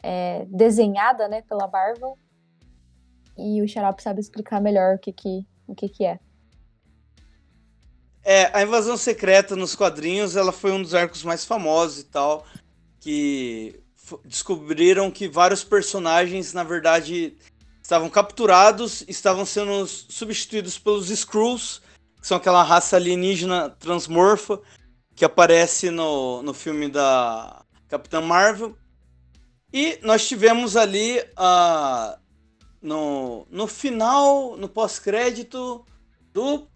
é, 0.03 0.45
desenhada, 0.51 1.27
né? 1.27 1.41
Pela 1.43 1.67
Marvel. 1.67 2.19
E 3.39 3.63
o 3.63 3.69
Xarope 3.69 4.03
sabe 4.03 4.21
explicar 4.21 4.61
melhor 4.61 4.97
o 4.97 4.99
que 4.99 5.13
que, 5.13 5.47
o 5.67 5.75
que, 5.75 5.89
que 5.89 6.05
é. 6.05 6.19
É, 8.23 8.51
a 8.53 8.63
invasão 8.63 8.97
secreta 8.97 9.57
nos 9.57 9.75
quadrinhos, 9.75 10.37
ela 10.37 10.53
foi 10.53 10.73
um 10.73 10.83
dos 10.83 10.95
arcos 10.95 11.23
mais 11.23 11.45
famosos 11.45 12.01
e 12.01 12.05
tal, 12.05 12.45
que 13.01 13.81
descobriram 14.25 15.11
que 15.11 15.29
vários 15.29 15.63
personagens, 15.65 16.53
na 16.53 16.65
verdade, 16.65 17.37
estavam 17.81 18.11
capturados, 18.11 19.05
estavam 19.07 19.47
sendo 19.47 19.87
substituídos 19.87 20.77
pelos 20.79 21.09
Skrulls, 21.09 21.81
que 22.27 22.29
são 22.29 22.39
aquela 22.39 22.65
raça 22.65 22.97
alienígena 22.97 23.71
transmorfa 23.71 24.61
que 25.15 25.25
aparece 25.25 25.93
no, 25.93 26.43
no 26.43 26.53
filme 26.53 26.89
da 26.89 27.63
Capitã 27.87 28.21
Marvel. 28.21 28.77
E 29.73 30.01
nós 30.03 30.27
tivemos 30.27 30.77
ali 30.77 31.21
uh, 31.21 32.19
no, 32.83 33.47
no 33.49 33.69
final, 33.69 34.57
no 34.57 34.69
pós-crédito 34.69 35.87
do 36.33 36.67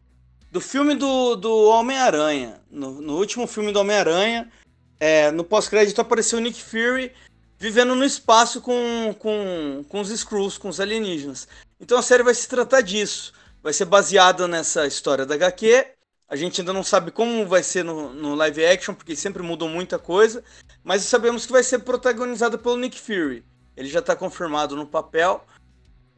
do 0.53 0.61
filme 0.61 0.95
do, 0.95 1.37
do 1.37 1.69
Homem-Aranha. 1.69 2.61
No, 2.71 3.01
no, 3.01 3.17
último 3.17 3.47
filme 3.47 3.73
do 3.73 3.81
Homem-Aranha, 3.81 4.51
é, 4.99 5.31
no 5.31 5.45
pós-crédito 5.45 6.01
apareceu 6.01 6.41
Nick 6.41 6.61
Fury 6.61 7.13
vivendo 7.57 7.95
no 7.95 8.05
espaço 8.05 8.61
com, 8.61 9.15
com, 9.19 9.85
com 9.89 10.01
os 10.01 10.11
Skrulls, 10.11 10.59
com 10.59 10.69
os 10.69 10.81
alienígenas. 10.81 11.47
Então 11.81 11.99
a 11.99 12.03
série 12.03 12.23
vai 12.23 12.35
se 12.35 12.49
tratar 12.49 12.81
disso. 12.81 13.33
Vai 13.63 13.73
ser 13.73 13.85
baseada 13.85 14.49
nessa 14.49 14.87
história 14.87 15.27
da 15.27 15.35
HQ. 15.35 15.87
A 16.29 16.37
gente 16.37 16.61
ainda 16.61 16.73
não 16.73 16.83
sabe 16.83 17.11
como 17.11 17.47
vai 17.47 17.63
ser 17.63 17.85
no, 17.85 18.15
no 18.15 18.35
live 18.35 18.65
action, 18.65 18.95
porque 18.95 19.15
sempre 19.15 19.43
mudou 19.43 19.69
muita 19.69 19.99
coisa. 19.99 20.43
Mas 20.83 21.03
sabemos 21.03 21.45
que 21.45 21.53
vai 21.53 21.63
ser 21.63 21.81
protagonizada 21.81 22.57
pelo 22.57 22.77
Nick 22.77 22.99
Fury. 22.99 23.45
Ele 23.77 23.89
já 23.89 23.99
está 23.99 24.17
confirmado 24.17 24.77
no 24.77 24.87
papel. 24.87 25.45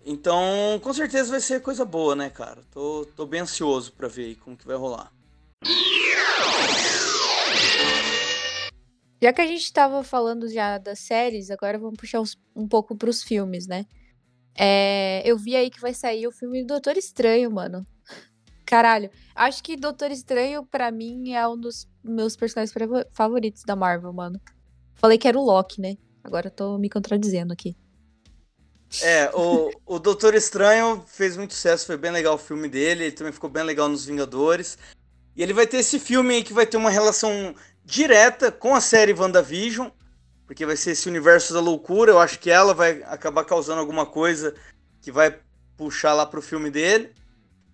Então, 0.05 0.81
com 0.83 0.93
certeza 0.93 1.31
vai 1.31 1.41
ser 1.41 1.61
coisa 1.63 1.85
boa, 1.85 2.15
né, 2.15 2.31
cara? 2.31 2.63
Tô, 2.71 3.07
tô 3.17 3.25
bem 3.27 3.41
ansioso 3.41 3.93
para 3.93 4.09
ver 4.09 4.27
aí 4.27 4.35
como 4.35 4.57
que 4.57 4.67
vai 4.67 4.77
rolar. 4.77 5.13
Já 9.21 9.33
que 9.33 9.41
a 9.41 9.47
gente 9.47 9.73
tava 9.73 10.03
falando 10.03 10.49
já 10.49 10.79
das 10.79 10.99
séries, 10.99 11.51
agora 11.51 11.79
vamos 11.79 11.97
puxar 11.97 12.21
uns, 12.21 12.37
um 12.55 12.67
pouco 12.67 12.97
pros 12.97 13.23
filmes, 13.23 13.67
né? 13.69 13.87
É, 14.55 15.23
eu 15.25 15.37
vi 15.37 15.57
aí 15.57 15.71
que 15.71 15.81
vai 15.81 15.95
sair 15.95 16.27
o 16.27 16.33
filme 16.33 16.63
do 16.63 16.69
Doutor 16.69 16.97
Estranho, 16.97 17.51
mano. 17.51 17.87
Caralho, 18.67 19.11
acho 19.35 19.63
que 19.63 19.77
Doutor 19.77 20.11
Estranho, 20.11 20.65
para 20.65 20.91
mim, 20.91 21.33
é 21.33 21.47
um 21.47 21.59
dos 21.59 21.89
meus 22.03 22.37
personagens 22.37 22.75
favoritos 23.13 23.65
da 23.65 23.77
Marvel, 23.77 24.13
mano. 24.13 24.41
Falei 24.95 25.19
que 25.19 25.29
era 25.29 25.39
o 25.39 25.45
Loki, 25.45 25.81
né? 25.81 25.97
Agora 26.23 26.51
tô 26.51 26.79
me 26.79 26.89
contradizendo 26.89 27.53
aqui. 27.53 27.77
É, 29.01 29.31
o, 29.35 29.71
o 29.87 29.99
Doutor 29.99 30.35
Estranho 30.35 31.03
fez 31.07 31.37
muito 31.37 31.55
sucesso, 31.55 31.87
foi 31.87 31.97
bem 31.97 32.11
legal 32.11 32.35
o 32.35 32.39
filme 32.39 32.69
dele, 32.69 33.05
ele 33.05 33.13
também 33.13 33.33
ficou 33.33 33.49
bem 33.49 33.63
legal 33.63 33.89
nos 33.89 34.05
Vingadores. 34.05 34.77
E 35.35 35.43
ele 35.43 35.55
vai 35.55 35.67
ter 35.67 35.79
esse 35.79 35.99
filme 35.99 36.35
aí 36.35 36.45
que 36.45 36.53
vai 36.53 36.67
ter 36.67 36.77
uma 36.77 36.91
relação 36.91 37.55
direta 37.85 38.53
com 38.53 38.75
a 38.75 38.81
série 38.81 39.15
WandaVision, 39.15 39.89
porque 40.47 40.67
vai 40.67 40.77
ser 40.77 40.93
esse 40.93 41.09
universo 41.09 41.53
da 41.53 41.61
loucura. 41.61 42.13
Eu 42.13 42.19
acho 42.19 42.39
que 42.39 42.51
ela 42.51 42.75
vai 42.75 43.03
acabar 43.05 43.45
causando 43.45 43.81
alguma 43.81 44.07
coisa 44.07 44.55
que 45.01 45.11
vai 45.11 45.39
puxar 45.77 46.15
lá 46.15 46.27
pro 46.27 46.43
filme 46.43 46.71
dele. 46.71 47.13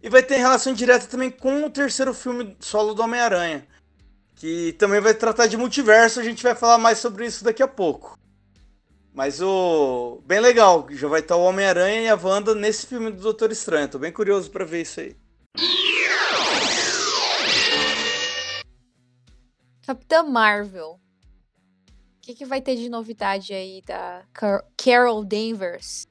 E 0.03 0.09
vai 0.09 0.23
ter 0.23 0.37
relação 0.37 0.73
direta 0.73 1.07
também 1.07 1.31
com 1.31 1.65
o 1.65 1.71
terceiro 1.71 2.15
filme 2.15 2.57
solo 2.61 2.95
do 2.95 3.03
Homem-Aranha, 3.03 3.67
que 4.37 4.73
também 4.75 5.01
vai 5.01 5.13
tratar 5.13 5.47
de 5.47 5.57
multiverso. 5.57 6.21
A 6.21 6.23
gente 6.23 6.43
vai 6.43 6.55
falar 6.55 6.79
mais 6.79 6.99
sobre 6.99 7.27
isso 7.27 7.43
daqui 7.43 7.63
a 7.63 7.69
pouco. 7.69 8.17
Mas 9.13 9.41
o. 9.43 10.23
Bem 10.25 10.39
legal, 10.39 10.87
já 10.91 11.09
vai 11.09 11.19
estar 11.19 11.35
o 11.35 11.43
Homem-Aranha 11.43 12.03
e 12.03 12.09
a 12.09 12.15
Wanda 12.15 12.55
nesse 12.55 12.87
filme 12.87 13.11
do 13.11 13.21
Doutor 13.21 13.51
Estranho. 13.51 13.89
Tô 13.89 13.99
bem 13.99 14.13
curioso 14.13 14.49
para 14.51 14.65
ver 14.65 14.83
isso 14.83 15.01
aí. 15.01 15.17
Capitã 19.85 20.23
Marvel. 20.23 21.01
O 22.29 22.31
que, 22.31 22.35
que 22.35 22.45
vai 22.45 22.61
ter 22.61 22.77
de 22.77 22.91
novidade 22.91 23.55
aí 23.55 23.83
da 23.87 24.23
Carol 24.77 25.25
Danvers? 25.25 26.07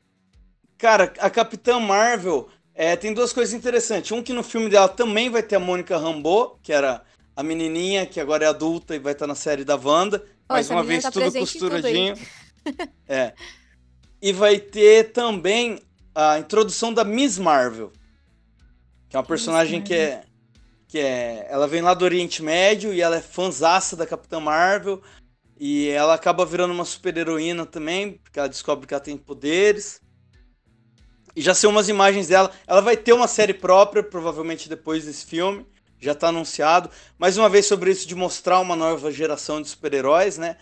Cara, 0.76 1.13
a 1.20 1.30
Capitã 1.30 1.80
Marvel 1.80 2.49
é, 2.74 2.95
tem 2.95 3.13
duas 3.13 3.32
coisas 3.32 3.53
interessantes. 3.53 4.11
Um 4.11 4.24
que 4.24 4.34
no 4.34 4.41
filme 4.41 4.68
dela 4.68 4.89
também 4.89 5.30
vai 5.30 5.43
ter 5.43 5.57
a 5.57 5.59
Mônica 5.59 5.95
Rambeau, 5.95 6.57
que 6.63 6.74
era 6.74 7.03
a 7.36 7.43
menininha 7.43 8.07
que 8.07 8.20
agora 8.20 8.45
é 8.45 8.47
adulta 8.47 8.95
e 8.95 8.99
vai 8.99 9.13
estar 9.13 9.28
na 9.28 9.36
série 9.36 9.63
da 9.63 9.76
Wanda. 9.76 10.26
Mais 10.49 10.72
uma 10.72 10.84
vez, 10.84 11.03
tá 11.03 11.11
tudo 11.11 11.32
costuradinho. 11.32 12.15
Tudo 12.15 12.89
é. 13.07 13.36
E 14.20 14.34
vai 14.34 14.59
ter 14.59 15.11
também 15.11 15.80
a 16.15 16.39
introdução 16.39 16.91
da 16.91 17.03
Miss 17.03 17.38
Marvel, 17.38 17.93
que 19.07 19.15
é 19.15 19.20
uma 19.20 19.26
personagem 19.26 19.84
que 19.84 19.93
é 19.93 20.24
que 20.88 20.97
é, 20.97 21.45
ela 21.47 21.68
vem 21.68 21.82
lá 21.82 21.93
do 21.93 22.05
Oriente 22.05 22.41
Médio 22.41 22.91
e 22.91 23.01
ela 23.01 23.18
é 23.18 23.22
fanzaça 23.22 23.95
da 23.95 24.07
Capitã 24.07 24.39
Marvel 24.39 25.03
e 25.60 25.88
ela 25.89 26.14
acaba 26.14 26.45
virando 26.45 26.74
uma 26.74 26.86
super-heroína 26.86 27.66
também, 27.66 28.14
porque 28.24 28.39
ela 28.39 28.49
descobre 28.49 28.86
que 28.88 28.93
ela 28.93 29.03
tem 29.03 29.18
poderes. 29.18 30.01
E 31.36 31.41
já 31.41 31.53
são 31.53 31.72
umas 31.72 31.89
imagens 31.89 32.28
dela. 32.28 32.51
Ela 32.66 32.82
vai 32.82 32.97
ter 32.97 33.14
uma 33.14 33.28
série 33.28 33.53
própria, 33.53 34.01
provavelmente 34.01 34.68
depois 34.68 35.05
desse 35.05 35.26
filme. 35.26 35.66
Já 35.99 36.12
está 36.12 36.30
anunciado. 36.30 36.89
Mais 37.18 37.38
uma 37.38 37.49
vez 37.49 37.66
sobre 37.66 37.91
isso 37.91 38.08
de 38.08 38.16
mostrar 38.16 38.60
uma 38.60 38.76
nova 38.76 39.12
geração 39.12 39.62
de 39.62 39.68
super-heróis, 39.68 40.38
né? 40.38 40.58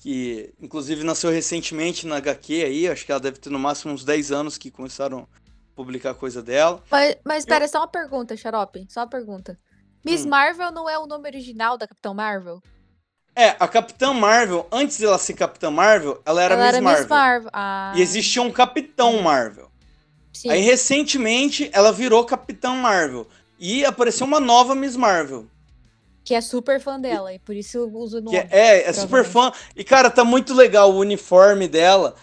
que 0.00 0.52
inclusive 0.58 1.04
nasceu 1.04 1.30
recentemente 1.30 2.06
na 2.06 2.16
HQ 2.16 2.64
aí, 2.64 2.88
acho 2.88 3.04
que 3.04 3.12
ela 3.12 3.20
deve 3.20 3.38
ter 3.38 3.50
no 3.50 3.58
máximo 3.58 3.92
uns 3.92 4.02
10 4.02 4.32
anos 4.32 4.56
que 4.56 4.70
começaram 4.70 5.20
a 5.20 5.76
publicar 5.76 6.14
coisa 6.14 6.42
dela. 6.42 6.82
Mas, 6.90 7.16
mas 7.24 7.44
pera, 7.44 7.66
Eu... 7.66 7.68
só 7.68 7.80
uma 7.80 7.88
pergunta, 7.88 8.36
Xarope, 8.36 8.86
só 8.88 9.00
uma 9.00 9.08
pergunta. 9.08 9.58
Miss 10.04 10.24
hum. 10.24 10.30
Marvel 10.30 10.72
não 10.72 10.88
é 10.88 10.98
o 10.98 11.06
nome 11.06 11.28
original 11.28 11.76
da 11.76 11.86
Capitão 11.86 12.14
Marvel? 12.14 12.62
É, 13.34 13.56
a 13.60 13.68
Capitã 13.68 14.12
Marvel, 14.12 14.66
antes 14.70 14.98
dela 14.98 15.18
ser 15.18 15.34
Capitã 15.34 15.70
Marvel, 15.70 16.20
ela 16.24 16.42
era, 16.42 16.54
ela 16.54 16.64
Miss, 16.64 16.74
era 16.74 16.82
Marvel. 16.82 17.02
Miss 17.02 17.08
Marvel. 17.10 17.50
Ah. 17.52 17.92
E 17.96 18.02
existia 18.02 18.42
um 18.42 18.50
Capitão 18.50 19.22
Marvel. 19.22 19.70
Sim. 20.32 20.50
Aí 20.50 20.60
recentemente 20.60 21.70
ela 21.72 21.92
virou 21.92 22.24
Capitã 22.24 22.74
Marvel. 22.74 23.26
E 23.58 23.84
apareceu 23.84 24.26
uma 24.26 24.40
nova 24.40 24.74
Miss 24.74 24.96
Marvel. 24.96 25.46
Que 26.24 26.34
é 26.34 26.40
super 26.40 26.80
fã 26.80 26.98
dela, 27.00 27.32
e 27.32 27.38
por 27.38 27.54
isso 27.54 27.90
uso 27.94 28.18
o 28.18 28.20
nome. 28.20 28.36
É, 28.36 28.48
é, 28.50 28.88
é 28.88 28.92
super 28.92 29.24
fã. 29.24 29.52
E, 29.74 29.82
cara, 29.82 30.10
tá 30.10 30.24
muito 30.24 30.54
legal 30.54 30.92
o 30.92 30.98
uniforme 30.98 31.66
dela. 31.66 32.14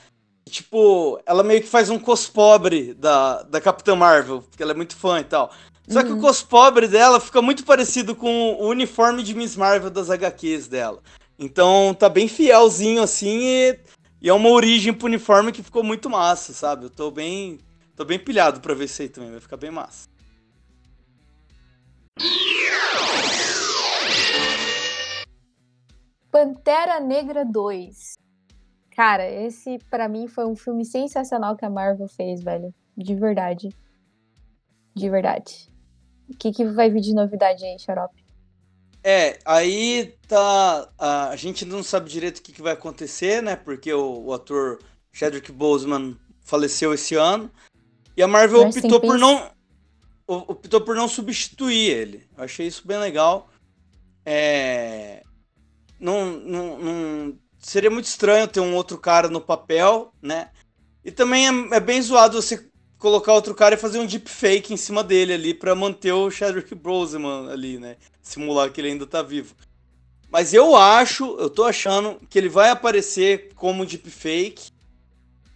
Tipo, 0.49 1.19
ela 1.25 1.43
meio 1.43 1.61
que 1.61 1.67
faz 1.67 1.89
um 1.89 1.99
cospobre 1.99 2.93
da, 2.93 3.43
da 3.43 3.59
Capitã 3.59 3.95
Marvel, 3.95 4.41
porque 4.43 4.63
ela 4.63 4.71
é 4.71 4.75
muito 4.75 4.95
fã 4.95 5.19
e 5.19 5.23
tal. 5.23 5.51
Só 5.88 5.99
uhum. 5.99 6.05
que 6.05 6.11
o 6.11 6.15
uhum. 6.15 6.21
cospobre 6.21 6.88
dela 6.88 7.19
fica 7.19 7.41
muito 7.41 7.63
parecido 7.63 8.13
com 8.13 8.55
o 8.55 8.67
uniforme 8.67 9.23
de 9.23 9.33
Miss 9.33 9.55
Marvel 9.55 9.89
das 9.89 10.09
HQs 10.09 10.67
dela. 10.67 11.01
Então 11.39 11.93
tá 11.93 12.09
bem 12.09 12.27
fielzinho 12.27 13.01
assim 13.01 13.39
e, 13.39 13.79
e 14.21 14.29
é 14.29 14.33
uma 14.33 14.49
origem 14.49 14.93
pro 14.93 15.07
uniforme 15.07 15.51
que 15.51 15.63
ficou 15.63 15.83
muito 15.83 16.09
massa, 16.09 16.51
sabe? 16.51 16.85
Eu 16.85 16.89
tô 16.89 17.09
bem. 17.09 17.59
tô 17.95 18.03
bem 18.03 18.19
pilhado 18.19 18.59
pra 18.59 18.73
ver 18.73 18.85
isso 18.85 19.01
aí 19.01 19.07
também, 19.07 19.31
vai 19.31 19.39
ficar 19.39 19.55
bem 19.55 19.71
massa. 19.71 20.09
Pantera 26.29 26.99
Negra 26.99 27.45
2. 27.45 28.15
Cara, 28.91 29.29
esse 29.29 29.79
para 29.89 30.09
mim 30.09 30.27
foi 30.27 30.45
um 30.45 30.55
filme 30.55 30.83
sensacional 30.83 31.55
que 31.55 31.63
a 31.63 31.69
Marvel 31.69 32.07
fez, 32.07 32.43
velho. 32.43 32.73
De 32.95 33.15
verdade. 33.15 33.69
De 34.95 35.09
verdade. 35.09 35.76
O 36.30 36.36
que, 36.38 36.51
que 36.51 36.65
vai 36.65 36.89
vir 36.89 37.01
de 37.01 37.13
novidade 37.13 37.63
aí, 37.63 37.78
Xarope? 37.80 38.23
É, 39.03 39.39
aí 39.45 40.15
tá. 40.28 40.89
A, 40.97 41.36
gente 41.36 41.63
não 41.63 41.82
sabe 41.82 42.09
direito 42.09 42.39
o 42.39 42.41
que, 42.41 42.51
que 42.51 42.61
vai 42.61 42.73
acontecer, 42.73 43.41
né? 43.41 43.55
Porque 43.55 43.93
o, 43.93 44.25
o 44.25 44.34
ator 44.34 44.80
Chadwick 45.13 45.51
Boseman 45.51 46.17
faleceu 46.41 46.93
esse 46.93 47.15
ano. 47.15 47.49
E 48.15 48.21
a 48.21 48.28
Marvel 48.28 48.63
Rest 48.63 48.80
optou 48.80 48.99
por 48.99 49.17
não. 49.17 49.49
Optou 50.28 50.82
por 50.82 50.95
não 50.95 51.07
substituir 51.07 51.89
ele. 51.89 52.28
Eu 52.38 52.43
achei 52.43 52.67
isso 52.67 52.86
bem 52.86 52.97
legal. 52.97 53.49
É, 54.25 55.23
não, 55.97 56.25
não, 56.25 56.78
não, 56.78 57.39
seria 57.59 57.89
muito 57.89 58.05
estranho 58.05 58.47
ter 58.47 58.59
um 58.59 58.75
outro 58.75 58.97
cara 58.97 59.30
no 59.30 59.39
papel, 59.39 60.13
né? 60.21 60.51
E 61.03 61.11
também 61.11 61.47
é, 61.47 61.78
é, 61.78 61.80
bem 61.80 62.01
zoado 62.01 62.41
você 62.41 62.66
colocar 62.97 63.33
outro 63.33 63.53
cara 63.53 63.75
e 63.75 63.77
fazer 63.77 63.99
um 63.99 64.05
deepfake 64.05 64.73
em 64.73 64.77
cima 64.77 65.03
dele 65.03 65.33
ali 65.33 65.53
para 65.53 65.75
manter 65.75 66.11
o 66.11 66.31
Chadwick 66.31 66.73
Boseman 66.73 67.49
ali, 67.49 67.77
né? 67.77 67.97
Simular 68.21 68.71
que 68.71 68.81
ele 68.81 68.89
ainda 68.89 69.05
tá 69.05 69.21
vivo. 69.21 69.55
Mas 70.29 70.53
eu 70.53 70.75
acho, 70.75 71.37
eu 71.39 71.49
tô 71.49 71.63
achando 71.63 72.19
que 72.29 72.37
ele 72.37 72.49
vai 72.49 72.69
aparecer 72.69 73.53
como 73.55 73.85
deepfake. 73.85 74.71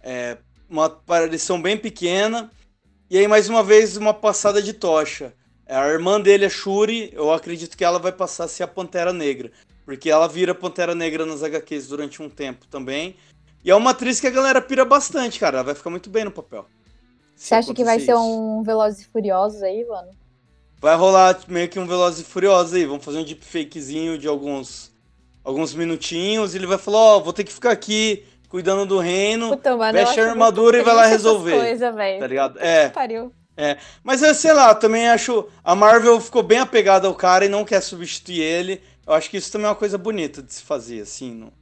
É, 0.02 0.38
uma 0.68 0.86
aparição 0.86 1.60
bem 1.60 1.76
pequena. 1.76 2.50
E 3.10 3.18
aí, 3.18 3.28
mais 3.28 3.48
uma 3.48 3.62
vez, 3.62 3.96
uma 3.96 4.14
passada 4.14 4.62
de 4.62 4.72
tocha. 4.72 5.34
A 5.66 5.86
irmã 5.88 6.20
dele, 6.20 6.46
a 6.46 6.50
Shuri, 6.50 7.10
eu 7.12 7.32
acredito 7.32 7.76
que 7.76 7.84
ela 7.84 7.98
vai 7.98 8.12
passar 8.12 8.44
a 8.44 8.48
ser 8.48 8.62
a 8.62 8.68
Pantera 8.68 9.12
Negra. 9.12 9.52
Porque 9.84 10.08
ela 10.08 10.26
vira 10.26 10.54
Pantera 10.54 10.94
Negra 10.94 11.26
nas 11.26 11.42
HQs 11.42 11.88
durante 11.88 12.22
um 12.22 12.30
tempo 12.30 12.66
também. 12.66 13.16
E 13.62 13.70
é 13.70 13.74
uma 13.74 13.90
atriz 13.90 14.18
que 14.18 14.26
a 14.26 14.30
galera 14.30 14.62
pira 14.62 14.84
bastante, 14.84 15.38
cara. 15.38 15.58
Ela 15.58 15.64
vai 15.64 15.74
ficar 15.74 15.90
muito 15.90 16.08
bem 16.08 16.24
no 16.24 16.30
papel. 16.30 16.66
Você 17.42 17.56
acha 17.56 17.74
que 17.74 17.82
vai 17.82 17.98
ser 17.98 18.14
um 18.14 18.62
Velozes 18.62 19.00
e 19.00 19.04
Furiosos 19.06 19.64
aí, 19.64 19.84
mano? 19.84 20.10
Vai 20.80 20.94
rolar 20.94 21.40
meio 21.48 21.68
que 21.68 21.76
um 21.76 21.86
Velozes 21.88 22.20
e 22.20 22.24
Furiosos 22.24 22.72
aí. 22.72 22.86
Vamos 22.86 23.04
fazer 23.04 23.18
um 23.18 23.24
deepfakezinho 23.24 24.16
de 24.16 24.28
alguns, 24.28 24.92
alguns 25.42 25.74
minutinhos. 25.74 26.54
E 26.54 26.58
ele 26.58 26.68
vai 26.68 26.78
falar, 26.78 26.98
ó, 26.98 27.20
vou 27.20 27.32
ter 27.32 27.42
que 27.42 27.52
ficar 27.52 27.72
aqui 27.72 28.24
cuidando 28.48 28.86
do 28.86 29.00
reino. 29.00 29.50
Puta, 29.50 29.76
mano, 29.76 29.98
eu 29.98 30.04
veste 30.04 30.20
a 30.20 30.30
armadura 30.30 30.78
e 30.78 30.82
vai 30.82 30.94
lá 30.94 31.06
resolver, 31.06 31.58
Coisa. 31.58 31.92
Tá 31.92 32.26
ligado? 32.28 32.60
É. 32.60 32.90
Pariu. 32.90 33.32
Mas 34.04 34.22
eu 34.22 34.34
sei 34.36 34.52
lá, 34.52 34.72
também 34.72 35.08
acho. 35.08 35.44
A 35.64 35.74
Marvel 35.74 36.20
ficou 36.20 36.44
bem 36.44 36.60
apegada 36.60 37.08
ao 37.08 37.14
cara 37.14 37.44
e 37.44 37.48
não 37.48 37.64
quer 37.64 37.80
substituir 37.80 38.40
ele. 38.40 38.80
Eu 39.04 39.14
acho 39.14 39.28
que 39.28 39.36
isso 39.36 39.50
também 39.50 39.66
é 39.66 39.70
uma 39.70 39.74
coisa 39.74 39.98
bonita 39.98 40.40
de 40.40 40.54
se 40.54 40.62
fazer, 40.62 41.00
assim, 41.00 41.32
no, 41.34 41.52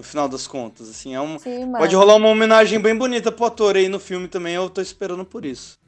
no 0.00 0.02
final 0.02 0.28
das 0.28 0.46
contas. 0.46 0.88
Assim, 0.88 1.14
é 1.14 1.20
um, 1.20 1.38
Sim, 1.38 1.70
pode 1.72 1.94
rolar 1.94 2.16
uma 2.16 2.28
homenagem 2.28 2.80
bem 2.80 2.96
bonita 2.96 3.30
pro 3.30 3.44
ator 3.44 3.76
aí 3.76 3.88
no 3.88 4.00
filme 4.00 4.26
também. 4.28 4.54
Eu 4.54 4.70
tô 4.70 4.80
esperando 4.80 5.24
por 5.26 5.44
isso. 5.44 5.78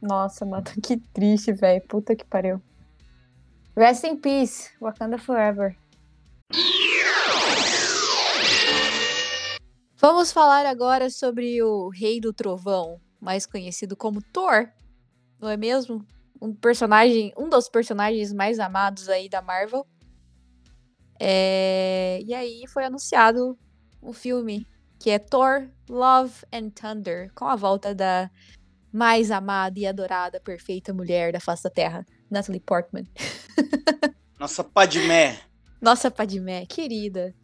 Nossa, 0.00 0.44
mano, 0.44 0.64
que 0.82 0.96
triste, 0.96 1.52
velho. 1.52 1.82
Puta 1.88 2.14
que 2.14 2.24
pariu. 2.24 2.62
Rest 3.76 4.04
in 4.04 4.16
peace. 4.16 4.70
Wakanda 4.80 5.18
forever. 5.18 5.76
Vamos 9.96 10.30
falar 10.30 10.66
agora 10.66 11.10
sobre 11.10 11.60
o 11.62 11.88
Rei 11.88 12.20
do 12.20 12.32
Trovão, 12.32 13.00
mais 13.20 13.46
conhecido 13.46 13.96
como 13.96 14.22
Thor, 14.22 14.68
não 15.40 15.48
é 15.48 15.56
mesmo? 15.56 16.04
Um 16.40 16.54
personagem, 16.54 17.32
um 17.38 17.48
dos 17.48 17.70
personagens 17.70 18.32
mais 18.32 18.58
amados 18.58 19.08
aí 19.08 19.30
da 19.30 19.40
Marvel. 19.40 19.86
É, 21.26 22.20
E 22.22 22.34
aí 22.34 22.64
foi 22.68 22.84
anunciado 22.84 23.58
um 24.02 24.12
filme 24.12 24.66
que 24.98 25.10
é 25.10 25.18
Thor, 25.18 25.68
Love 25.88 26.34
and 26.52 26.70
Thunder, 26.70 27.32
com 27.34 27.46
a 27.46 27.56
volta 27.56 27.94
da 27.94 28.30
mais 28.92 29.30
amada 29.30 29.78
e 29.78 29.86
adorada, 29.86 30.38
perfeita 30.38 30.94
mulher 30.94 31.32
da 31.32 31.40
face 31.40 31.64
da 31.64 31.70
Terra, 31.70 32.06
Natalie 32.30 32.60
Portman. 32.60 33.06
Nossa 34.38 34.62
Padmé. 34.62 35.40
Nossa, 35.80 36.10
Padmé, 36.10 36.64
querida. 36.66 37.34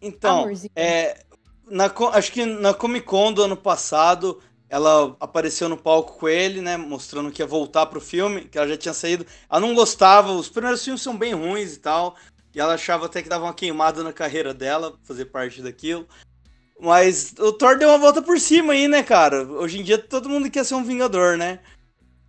Então, 0.00 0.50
é, 0.74 1.24
na 1.70 1.92
acho 2.12 2.32
que 2.32 2.44
na 2.44 2.74
Comic 2.74 3.06
Con 3.06 3.32
do 3.32 3.42
ano 3.42 3.56
passado, 3.56 4.40
ela 4.68 5.16
apareceu 5.20 5.68
no 5.68 5.76
palco 5.76 6.18
com 6.18 6.28
ele, 6.28 6.60
né? 6.60 6.76
Mostrando 6.76 7.30
que 7.30 7.42
ia 7.42 7.46
voltar 7.46 7.86
pro 7.86 8.00
filme, 8.00 8.46
que 8.46 8.58
ela 8.58 8.66
já 8.66 8.76
tinha 8.76 8.94
saído. 8.94 9.26
Ela 9.48 9.60
não 9.60 9.74
gostava, 9.74 10.32
os 10.32 10.48
primeiros 10.48 10.82
filmes 10.82 11.02
são 11.02 11.16
bem 11.16 11.34
ruins 11.34 11.74
e 11.74 11.78
tal. 11.78 12.16
E 12.54 12.60
ela 12.60 12.74
achava 12.74 13.06
até 13.06 13.22
que 13.22 13.28
dava 13.28 13.44
uma 13.44 13.54
queimada 13.54 14.02
na 14.02 14.12
carreira 14.12 14.52
dela, 14.52 14.94
fazer 15.04 15.26
parte 15.26 15.62
daquilo. 15.62 16.06
Mas 16.78 17.34
o 17.38 17.52
Thor 17.52 17.78
deu 17.78 17.88
uma 17.88 17.98
volta 17.98 18.20
por 18.20 18.38
cima 18.40 18.72
aí, 18.72 18.88
né, 18.88 19.02
cara? 19.02 19.44
Hoje 19.44 19.78
em 19.78 19.82
dia 19.82 19.96
todo 19.98 20.28
mundo 20.28 20.50
quer 20.50 20.64
ser 20.64 20.74
um 20.74 20.84
Vingador, 20.84 21.36
né? 21.36 21.60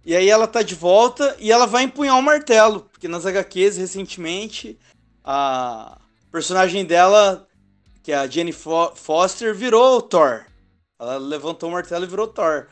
E 0.06 0.16
aí 0.16 0.30
ela 0.30 0.48
tá 0.48 0.62
de 0.62 0.76
volta 0.76 1.36
e 1.40 1.52
ela 1.52 1.66
vai 1.66 1.84
empunhar 1.84 2.18
o 2.18 2.22
martelo. 2.22 2.82
Porque 2.92 3.08
nas 3.08 3.26
HQs, 3.26 3.78
recentemente, 3.78 4.78
a 5.24 5.98
personagem 6.32 6.86
dela 6.86 7.48
que 8.04 8.12
a 8.12 8.28
Jenny 8.28 8.52
Fo- 8.52 8.94
Foster 8.96 9.56
virou 9.56 9.98
o 9.98 10.02
Thor. 10.02 10.46
Ela 11.00 11.18
levantou 11.18 11.70
o 11.70 11.72
martelo 11.72 12.04
e 12.06 12.08
virou 12.08 12.28
Thor. 12.28 12.68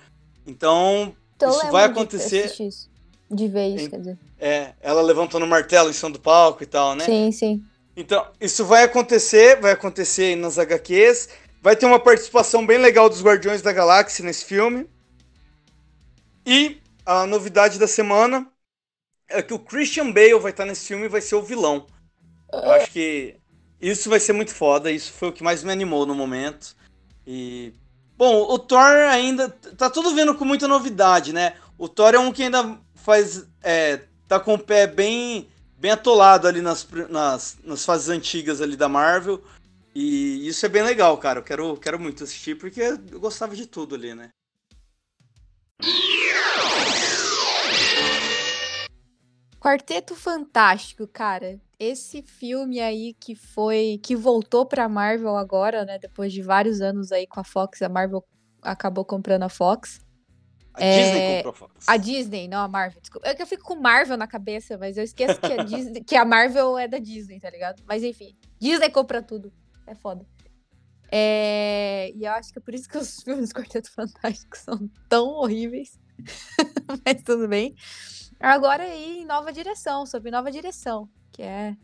Então, 0.46 1.16
Então, 1.36 1.50
isso 1.50 1.60
lembro 1.60 1.72
vai 1.72 1.86
acontecer. 1.86 2.46
isso. 2.62 2.91
De 3.34 3.48
vez, 3.48 3.82
Em- 3.84 3.90
quer 3.90 3.98
dizer. 4.00 4.18
é, 4.40 4.74
ela 4.82 5.02
levantando 5.02 5.46
o 5.46 5.48
martelo 5.48 5.90
em 5.90 5.94
cima 5.94 6.12
do 6.12 6.20
palco 6.20 6.62
e 6.64 6.66
tal, 6.66 6.96
né? 6.96 7.06
Sim, 7.06 7.32
sim. 7.32 7.64
Então, 7.96 8.26
isso 8.40 8.66
vai 8.66 8.84
acontecer, 8.84 9.60
vai 9.60 9.72
acontecer 9.72 10.24
aí 10.24 10.36
nas 10.36 10.58
HQs. 10.58 11.30
Vai 11.62 11.76
ter 11.76 11.86
uma 11.86 12.00
participação 12.00 12.66
bem 12.66 12.78
legal 12.78 13.08
dos 13.10 13.22
Guardiões 13.24 13.62
da 13.62 13.72
Galáxia 13.72 14.26
nesse 14.26 14.44
filme. 14.46 14.88
E 16.46 16.78
a 17.06 17.26
novidade 17.26 17.78
da 17.80 17.88
semana 17.88 18.48
é 19.30 19.42
que 19.42 19.54
o 19.54 19.60
Christian 19.60 20.12
Bale 20.12 20.40
vai 20.40 20.52
estar 20.52 20.66
nesse 20.66 20.88
filme 20.88 21.06
e 21.06 21.10
vai 21.10 21.22
ser 21.22 21.36
o 21.36 21.42
vilão. 21.44 21.86
Eu 22.52 22.72
acho 22.72 22.92
que 22.92 23.36
isso 23.80 24.10
vai 24.10 24.20
ser 24.20 24.34
muito 24.34 24.54
foda. 24.54 24.92
Isso 24.92 25.12
foi 25.14 25.30
o 25.30 25.34
que 25.34 25.44
mais 25.44 25.64
me 25.64 25.72
animou 25.72 26.06
no 26.06 26.16
momento. 26.16 26.76
E. 27.26 27.74
Bom, 28.18 28.42
o 28.42 28.60
Thor 28.60 28.82
ainda. 29.10 29.50
Tá 29.50 29.90
tudo 29.90 30.14
vindo 30.14 30.36
com 30.36 30.46
muita 30.46 30.68
novidade, 30.68 31.32
né? 31.34 31.54
O 31.78 31.88
Thor 31.88 32.14
é 32.14 32.20
um 32.20 32.32
que 32.32 32.44
ainda 32.44 32.78
faz. 33.02 33.46
É, 33.62 34.02
tá 34.28 34.40
com 34.40 34.54
o 34.54 34.60
pé 34.60 34.88
bem, 34.88 35.50
bem 35.78 35.92
atolado 35.92 36.48
ali 36.48 36.62
nas, 36.62 36.88
nas, 37.10 37.58
nas 37.64 37.86
fases 37.86 38.10
antigas 38.10 38.62
ali 38.62 38.76
da 38.76 38.88
Marvel. 38.88 39.44
E 39.94 40.48
isso 40.48 40.66
é 40.66 40.70
bem 40.70 40.84
legal, 40.84 41.18
cara. 41.18 41.40
Eu 41.40 41.44
quero, 41.44 41.78
quero 41.78 42.00
muito 42.00 42.24
assistir 42.24 42.58
porque 42.58 42.82
eu 42.82 43.20
gostava 43.20 43.56
de 43.56 43.66
tudo 43.66 43.96
ali, 43.96 44.14
né? 44.14 44.30
Quarteto 49.60 50.16
Fantástico, 50.16 51.08
cara. 51.08 51.60
Esse 51.78 52.22
filme 52.22 52.80
aí 52.80 53.14
que 53.14 53.36
foi. 53.36 54.00
que 54.02 54.16
voltou 54.16 54.66
pra 54.66 54.90
Marvel 54.90 55.36
agora, 55.36 55.86
né? 55.86 56.00
Depois 56.00 56.32
de 56.32 56.42
vários 56.42 56.82
anos 56.82 57.12
aí 57.12 57.28
com 57.28 57.40
a 57.40 57.44
Fox. 57.44 57.82
A 57.82 57.90
Marvel 57.90 58.24
acabou 58.62 59.04
comprando 59.04 59.44
a 59.44 59.50
Fox. 59.50 60.00
A 60.74 60.84
É, 60.84 61.04
Disney 61.04 61.36
comprou 61.36 61.52
a 61.52 61.56
Fox. 61.56 61.90
A 61.90 61.98
Disney, 61.98 62.48
não 62.48 62.60
a 62.60 62.68
Marvel. 62.68 63.02
Desculpa. 63.02 63.28
É 63.28 63.36
que 63.36 63.42
eu 63.42 63.48
fico 63.48 63.64
com 63.64 63.76
Marvel 63.76 64.18
na 64.18 64.28
cabeça, 64.28 64.78
mas 64.78 64.98
eu 64.98 65.04
esqueço 65.04 65.40
que 65.40 65.52
a, 65.52 65.58
Disney, 65.64 66.04
que 66.04 66.16
a 66.16 66.24
Marvel 66.26 66.78
é 66.78 66.88
da 66.88 66.98
Disney, 66.98 67.40
tá 67.40 67.50
ligado? 67.50 67.84
Mas 67.86 68.04
enfim, 68.04 68.36
Disney 68.60 68.90
compra 68.90 69.22
tudo. 69.22 69.52
É 69.86 69.94
foda. 69.96 70.26
É, 71.12 72.12
E 72.16 72.24
eu 72.24 72.32
acho 72.32 72.54
que 72.54 72.60
é 72.60 72.62
por 72.62 72.74
isso 72.74 72.88
que 72.88 72.98
os 72.98 73.18
filmes 73.24 73.50
do 73.50 73.56
Quarteto 73.56 73.92
Fantástico 73.92 74.58
são 74.58 74.90
tão 75.10 75.28
horríveis. 75.28 76.00
mas 77.06 77.22
tudo 77.24 77.48
bem. 77.48 77.76
Agora 78.40 78.84
aí, 78.84 79.20
em 79.20 79.26
nova 79.26 79.52
direção, 79.52 80.06
sob 80.06 80.32
nova 80.32 80.52
direção, 80.52 81.10
que 81.32 81.44
é 81.44 81.76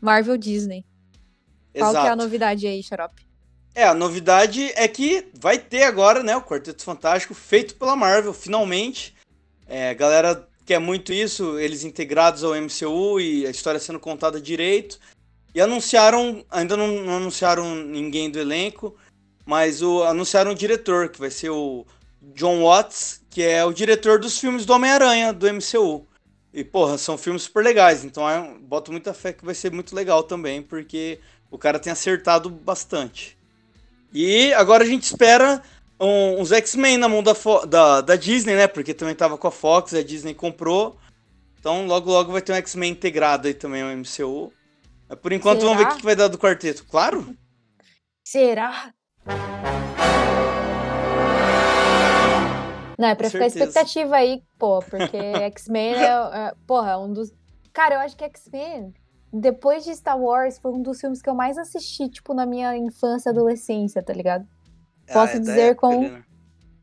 Marvel 0.00 0.36
Disney. 0.36 0.84
Qual 1.74 1.92
que 1.92 1.98
é 1.98 2.08
a 2.10 2.16
novidade 2.16 2.66
aí, 2.66 2.82
Xarope? 2.82 3.26
É, 3.74 3.84
a 3.84 3.94
novidade 3.94 4.70
é 4.74 4.86
que 4.86 5.28
vai 5.40 5.58
ter 5.58 5.84
agora, 5.84 6.22
né, 6.22 6.36
o 6.36 6.42
Quarteto 6.42 6.82
Fantástico 6.82 7.34
feito 7.34 7.74
pela 7.76 7.96
Marvel, 7.96 8.34
finalmente. 8.34 9.14
É, 9.66 9.94
galera 9.94 10.46
quer 10.66 10.78
muito 10.78 11.12
isso, 11.12 11.58
eles 11.58 11.82
integrados 11.82 12.44
ao 12.44 12.54
MCU 12.54 13.18
e 13.20 13.46
a 13.46 13.50
história 13.50 13.80
sendo 13.80 13.98
contada 13.98 14.40
direito. 14.40 14.98
E 15.54 15.60
anunciaram, 15.60 16.44
ainda 16.50 16.76
não, 16.76 16.88
não 17.02 17.16
anunciaram 17.16 17.74
ninguém 17.74 18.30
do 18.30 18.38
elenco, 18.38 18.94
mas 19.44 19.82
o, 19.82 20.02
anunciaram 20.02 20.52
o 20.52 20.54
diretor, 20.54 21.08
que 21.08 21.18
vai 21.18 21.30
ser 21.30 21.50
o 21.50 21.86
John 22.34 22.62
Watts, 22.62 23.22
que 23.30 23.42
é 23.42 23.64
o 23.64 23.72
diretor 23.72 24.18
dos 24.18 24.38
filmes 24.38 24.66
do 24.66 24.72
Homem-Aranha, 24.72 25.32
do 25.32 25.46
MCU. 25.52 26.06
E, 26.52 26.62
porra, 26.62 26.98
são 26.98 27.16
filmes 27.16 27.44
super 27.44 27.64
legais, 27.64 28.04
então 28.04 28.28
é, 28.28 28.54
boto 28.60 28.92
muita 28.92 29.14
fé 29.14 29.32
que 29.32 29.44
vai 29.44 29.54
ser 29.54 29.72
muito 29.72 29.94
legal 29.94 30.22
também, 30.22 30.62
porque 30.62 31.18
o 31.50 31.56
cara 31.56 31.78
tem 31.78 31.90
acertado 31.90 32.50
bastante. 32.50 33.36
E 34.12 34.52
agora 34.54 34.84
a 34.84 34.86
gente 34.86 35.04
espera 35.04 35.62
um- 36.00 36.40
uns 36.40 36.52
X-Men 36.52 36.98
na 36.98 37.08
mão 37.08 37.22
da, 37.22 37.32
da, 37.66 38.00
da 38.00 38.16
Disney, 38.16 38.54
né? 38.54 38.66
Porque 38.66 38.92
também 38.92 39.14
tava 39.14 39.38
com 39.38 39.46
a 39.48 39.50
Fox, 39.52 39.94
a 39.94 40.02
Disney 40.02 40.34
comprou. 40.34 40.96
Então 41.58 41.86
logo 41.86 42.10
logo 42.10 42.32
vai 42.32 42.42
ter 42.42 42.52
um 42.52 42.56
X-Men 42.56 42.92
integrado 42.92 43.46
aí 43.48 43.54
também 43.54 43.82
ao 43.82 43.88
MCU. 43.90 44.52
Mas 45.08 45.18
por 45.18 45.32
enquanto 45.32 45.60
vamos 45.62 45.76
ver 45.78 45.84
o 45.84 45.86
Será? 45.90 45.96
que 45.98 46.04
vai 46.04 46.16
dar 46.16 46.28
do 46.28 46.38
quarteto. 46.38 46.84
Claro? 46.86 47.36
Será? 48.26 48.92
Não, 52.98 53.08
é 53.08 53.14
pra 53.14 53.26
Com 53.26 53.32
ficar 53.32 53.50
certeza. 53.50 53.64
expectativa 53.70 54.16
aí, 54.16 54.42
pô, 54.58 54.80
porque 54.80 55.16
X-Men 55.50 55.94
é, 55.94 56.04
é, 56.06 56.52
porra, 56.66 56.92
é 56.92 56.96
um 56.96 57.12
dos. 57.12 57.32
Cara, 57.72 57.96
eu 57.96 58.00
acho 58.00 58.16
que 58.16 58.24
X-Men, 58.24 58.92
depois 59.32 59.84
de 59.84 59.94
Star 59.94 60.18
Wars, 60.20 60.58
foi 60.58 60.72
um 60.72 60.82
dos 60.82 61.00
filmes 61.00 61.22
que 61.22 61.28
eu 61.30 61.34
mais 61.34 61.56
assisti, 61.58 62.08
tipo, 62.08 62.34
na 62.34 62.44
minha 62.44 62.76
infância 62.76 63.30
e 63.30 63.32
adolescência, 63.32 64.02
tá 64.02 64.12
ligado? 64.12 64.46
Posso 65.06 65.18
Ah, 65.18 65.30
é 65.30 65.32
da 65.34 65.40
dizer 65.40 65.60
época 65.70 65.88
com- 65.88 66.02
né? 66.02 66.22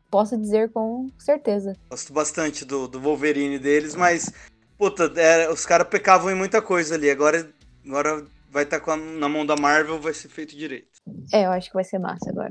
Posso 0.10 0.36
dizer 0.38 0.72
com 0.72 1.08
certeza. 1.20 1.76
Gosto 1.90 2.12
bastante 2.12 2.66
do, 2.66 2.88
do 2.88 3.00
Wolverine 3.00 3.60
deles, 3.60 3.94
mas, 3.94 4.34
puta, 4.78 5.04
é, 5.16 5.48
os 5.52 5.66
caras 5.68 5.88
pecavam 5.88 6.32
em 6.32 6.36
muita 6.36 6.62
coisa 6.62 6.96
ali. 6.96 7.12
Agora, 7.12 7.48
agora 7.86 8.26
vai 8.50 8.64
estar 8.64 8.82
na 8.98 9.30
mão 9.30 9.46
da 9.46 9.56
Marvel, 9.56 10.00
vai 10.02 10.14
ser 10.14 10.30
feito 10.30 10.58
direito. 10.58 11.00
É, 11.32 11.46
eu 11.46 11.52
acho 11.52 11.68
que 11.70 11.76
vai 11.76 11.84
ser 11.84 12.00
massa 12.00 12.30
agora. 12.32 12.50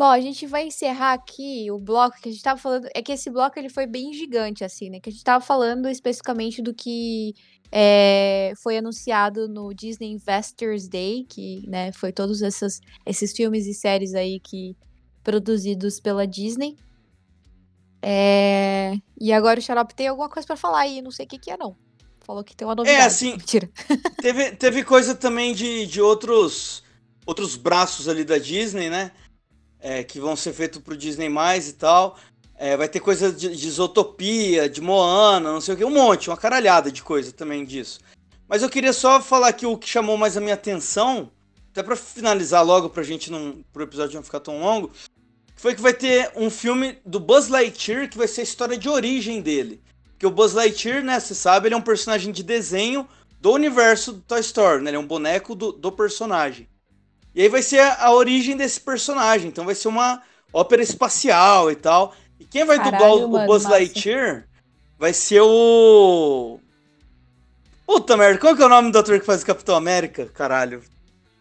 Bom, 0.00 0.08
a 0.08 0.18
gente 0.18 0.46
vai 0.46 0.66
encerrar 0.66 1.12
aqui 1.12 1.70
o 1.70 1.78
bloco 1.78 2.18
que 2.22 2.30
a 2.30 2.32
gente 2.32 2.42
tava 2.42 2.58
falando. 2.58 2.88
É 2.94 3.02
que 3.02 3.12
esse 3.12 3.28
bloco 3.28 3.58
ele 3.58 3.68
foi 3.68 3.86
bem 3.86 4.14
gigante, 4.14 4.64
assim, 4.64 4.88
né? 4.88 4.98
Que 4.98 5.10
a 5.10 5.12
gente 5.12 5.22
tava 5.22 5.44
falando 5.44 5.90
especificamente 5.90 6.62
do 6.62 6.72
que 6.72 7.34
é, 7.70 8.54
foi 8.62 8.78
anunciado 8.78 9.46
no 9.46 9.74
Disney 9.74 10.12
Investors 10.12 10.88
Day, 10.88 11.26
que 11.28 11.68
né, 11.68 11.92
foi 11.92 12.12
todos 12.12 12.40
essas, 12.40 12.80
esses 13.04 13.32
filmes 13.32 13.66
e 13.66 13.74
séries 13.74 14.14
aí 14.14 14.40
que 14.40 14.74
produzidos 15.22 16.00
pela 16.00 16.26
Disney. 16.26 16.78
É, 18.00 18.94
E 19.20 19.30
agora 19.34 19.60
o 19.60 19.62
Xarope 19.62 19.94
tem 19.94 20.08
alguma 20.08 20.30
coisa 20.30 20.46
pra 20.46 20.56
falar 20.56 20.80
aí, 20.80 21.02
não 21.02 21.10
sei 21.10 21.26
o 21.26 21.28
que, 21.28 21.38
que 21.38 21.50
é, 21.50 21.58
não. 21.58 21.76
falou 22.24 22.42
que 22.42 22.56
tem 22.56 22.66
uma 22.66 22.74
novidade. 22.74 23.02
É, 23.02 23.04
assim, 23.04 23.32
Mentira. 23.36 23.68
teve, 24.22 24.52
teve 24.52 24.82
coisa 24.82 25.14
também 25.14 25.52
de, 25.52 25.84
de 25.84 26.00
outros, 26.00 26.82
outros 27.26 27.54
braços 27.54 28.08
ali 28.08 28.24
da 28.24 28.38
Disney, 28.38 28.88
né? 28.88 29.12
É, 29.80 30.04
que 30.04 30.20
vão 30.20 30.36
ser 30.36 30.52
feitos 30.52 30.82
pro 30.82 30.96
Disney 30.96 31.28
mais 31.28 31.68
e 31.68 31.72
tal. 31.72 32.18
É, 32.56 32.76
vai 32.76 32.88
ter 32.88 33.00
coisa 33.00 33.32
de, 33.32 33.56
de 33.56 33.66
Isotopia, 33.66 34.68
de 34.68 34.82
Moana, 34.82 35.50
não 35.50 35.60
sei 35.60 35.74
o 35.74 35.76
que, 35.78 35.84
um 35.84 35.90
monte, 35.90 36.28
uma 36.28 36.36
caralhada 36.36 36.92
de 36.92 37.02
coisa 37.02 37.32
também 37.32 37.64
disso. 37.64 38.00
Mas 38.46 38.62
eu 38.62 38.68
queria 38.68 38.92
só 38.92 39.20
falar 39.22 39.52
que 39.54 39.64
o 39.64 39.78
que 39.78 39.88
chamou 39.88 40.18
mais 40.18 40.36
a 40.36 40.40
minha 40.40 40.54
atenção, 40.54 41.30
até 41.70 41.82
pra 41.82 41.96
finalizar 41.96 42.62
logo, 42.62 42.90
pra 42.90 43.02
gente 43.02 43.30
não. 43.30 43.64
pro 43.72 43.84
episódio 43.84 44.16
não 44.16 44.22
ficar 44.22 44.40
tão 44.40 44.60
longo, 44.60 44.90
foi 45.54 45.74
que 45.74 45.80
vai 45.80 45.94
ter 45.94 46.32
um 46.34 46.50
filme 46.50 46.98
do 47.06 47.20
Buzz 47.20 47.48
Lightyear 47.48 48.10
que 48.10 48.18
vai 48.18 48.26
ser 48.26 48.40
a 48.40 48.44
história 48.44 48.76
de 48.76 48.88
origem 48.88 49.40
dele. 49.40 49.80
Porque 50.10 50.26
o 50.26 50.30
Buzz 50.30 50.52
Lightyear, 50.52 51.02
né, 51.02 51.18
você 51.18 51.34
sabe, 51.34 51.68
ele 51.68 51.74
é 51.74 51.78
um 51.78 51.82
personagem 51.82 52.32
de 52.32 52.42
desenho 52.42 53.08
do 53.40 53.52
universo 53.52 54.12
do 54.12 54.20
Toy 54.20 54.40
Story, 54.40 54.82
né? 54.82 54.90
Ele 54.90 54.96
é 54.96 55.00
um 55.00 55.06
boneco 55.06 55.54
do, 55.54 55.72
do 55.72 55.90
personagem. 55.92 56.68
E 57.34 57.42
aí 57.42 57.48
vai 57.48 57.62
ser 57.62 57.78
a, 57.80 58.04
a 58.06 58.12
origem 58.12 58.56
desse 58.56 58.80
personagem. 58.80 59.48
Então 59.48 59.64
vai 59.64 59.74
ser 59.74 59.88
uma 59.88 60.22
ópera 60.52 60.82
espacial 60.82 61.70
e 61.70 61.76
tal. 61.76 62.14
E 62.38 62.44
quem 62.44 62.64
vai 62.64 62.76
Caralho, 62.78 62.96
dublar 62.96 63.12
o, 63.12 63.24
o 63.26 63.28
mano, 63.30 63.46
Buzz 63.46 63.62
massa. 63.64 63.76
Lightyear 63.76 64.46
vai 64.98 65.12
ser 65.12 65.40
o. 65.42 66.58
Puta 67.86 68.16
merda, 68.16 68.38
qual 68.38 68.54
que 68.54 68.62
é 68.62 68.66
o 68.66 68.68
nome 68.68 68.92
do 68.92 68.98
ator 68.98 69.18
que 69.18 69.26
faz 69.26 69.42
o 69.42 69.46
Capitão 69.46 69.74
América? 69.74 70.26
Caralho. 70.26 70.82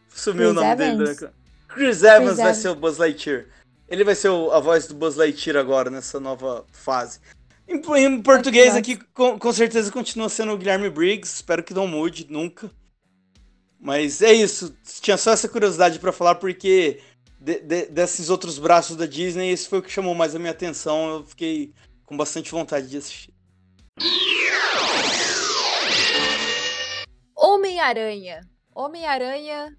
Sumiu 0.09 0.49
o 0.49 0.53
Chris 0.53 0.63
nome 0.63 0.75
dele. 0.75 1.03
Evans? 1.03 1.21
né? 1.21 1.29
Chris 1.67 2.03
Evans 2.03 2.37
vai 2.37 2.45
Evans. 2.47 2.57
ser 2.57 2.69
o 2.69 2.75
Buzz 2.75 2.97
Lightyear. 2.97 3.45
Ele 3.87 4.03
vai 4.03 4.15
ser 4.15 4.29
o- 4.29 4.51
a 4.51 4.59
voz 4.59 4.87
do 4.87 4.95
Buzz 4.95 5.15
Lightyear 5.15 5.57
agora, 5.57 5.89
nessa 5.89 6.19
nova 6.19 6.65
fase. 6.71 7.19
Em, 7.67 7.79
em 8.03 8.21
português 8.21 8.75
aqui, 8.75 8.97
com, 9.13 9.37
com 9.37 9.53
certeza 9.53 9.91
continua 9.91 10.27
sendo 10.27 10.51
o 10.53 10.57
Guilherme 10.57 10.89
Briggs. 10.89 11.35
Espero 11.35 11.63
que 11.63 11.73
não 11.73 11.87
mude 11.87 12.25
nunca. 12.29 12.69
Mas 13.79 14.21
é 14.21 14.33
isso. 14.33 14.75
Tinha 15.01 15.17
só 15.17 15.31
essa 15.31 15.47
curiosidade 15.47 15.99
pra 15.99 16.11
falar, 16.11 16.35
porque 16.35 16.99
de- 17.39 17.59
de- 17.61 17.85
desses 17.87 18.29
outros 18.29 18.59
braços 18.59 18.95
da 18.97 19.05
Disney, 19.05 19.49
esse 19.51 19.67
foi 19.69 19.79
o 19.79 19.81
que 19.81 19.89
chamou 19.91 20.13
mais 20.13 20.35
a 20.35 20.39
minha 20.39 20.51
atenção. 20.51 21.09
Eu 21.19 21.25
fiquei 21.25 21.73
com 22.05 22.17
bastante 22.17 22.51
vontade 22.51 22.87
de 22.89 22.97
assistir. 22.97 23.33
Homem-Aranha. 27.35 28.41
Homem-Aranha, 28.75 29.75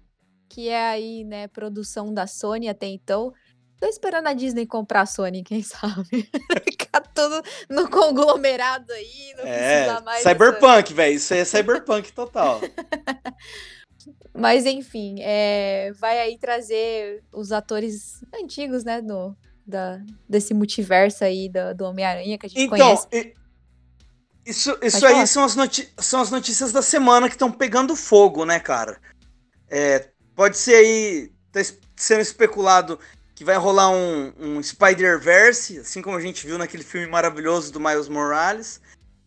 que 0.49 0.67
é 0.69 0.89
aí, 0.89 1.23
né, 1.23 1.47
produção 1.47 2.13
da 2.13 2.27
Sony 2.27 2.67
até 2.69 2.87
então. 2.87 3.31
Tô 3.79 3.87
esperando 3.87 4.27
a 4.27 4.33
Disney 4.33 4.65
comprar 4.67 5.01
a 5.01 5.05
Sony, 5.05 5.43
quem 5.43 5.61
sabe? 5.63 6.29
Ficar 6.69 7.01
tudo 7.01 7.41
no 7.69 7.89
conglomerado 7.89 8.91
aí, 8.93 9.33
não 9.37 9.45
É, 9.45 10.01
mais. 10.01 10.23
Cyberpunk, 10.23 10.93
velho. 10.93 11.15
Isso 11.15 11.33
aí 11.33 11.39
é 11.39 11.45
Cyberpunk 11.45 12.11
total. 12.13 12.61
Mas 14.33 14.65
enfim, 14.65 15.15
é, 15.19 15.91
vai 15.93 16.19
aí 16.19 16.37
trazer 16.37 17.23
os 17.33 17.51
atores 17.51 18.23
antigos, 18.33 18.83
né, 18.83 19.01
do, 19.01 19.35
da, 19.65 19.99
desse 20.27 20.53
multiverso 20.53 21.23
aí 21.23 21.49
do, 21.49 21.75
do 21.75 21.85
Homem-Aranha 21.85 22.37
que 22.37 22.45
a 22.45 22.49
gente 22.49 22.61
Então, 22.61 22.77
conhece. 22.77 23.07
e- 23.11 23.33
isso, 24.45 24.75
isso 24.81 25.05
aí 25.05 25.27
são 25.27 25.43
as, 25.43 25.55
são 25.99 26.21
as 26.21 26.31
notícias 26.31 26.71
da 26.71 26.81
semana 26.81 27.27
que 27.27 27.35
estão 27.35 27.51
pegando 27.51 27.95
fogo, 27.95 28.43
né, 28.43 28.59
cara? 28.59 28.99
É, 29.69 30.09
pode 30.35 30.57
ser 30.57 30.75
aí, 30.75 31.31
tá 31.51 31.59
sendo 31.95 32.21
especulado 32.21 32.99
que 33.35 33.43
vai 33.45 33.55
rolar 33.57 33.89
um, 33.89 34.33
um 34.39 34.63
Spider-Verse, 34.63 35.79
assim 35.79 36.01
como 36.01 36.17
a 36.17 36.21
gente 36.21 36.45
viu 36.45 36.57
naquele 36.57 36.83
filme 36.83 37.07
maravilhoso 37.07 37.71
do 37.71 37.79
Miles 37.79 38.07
Morales, 38.07 38.81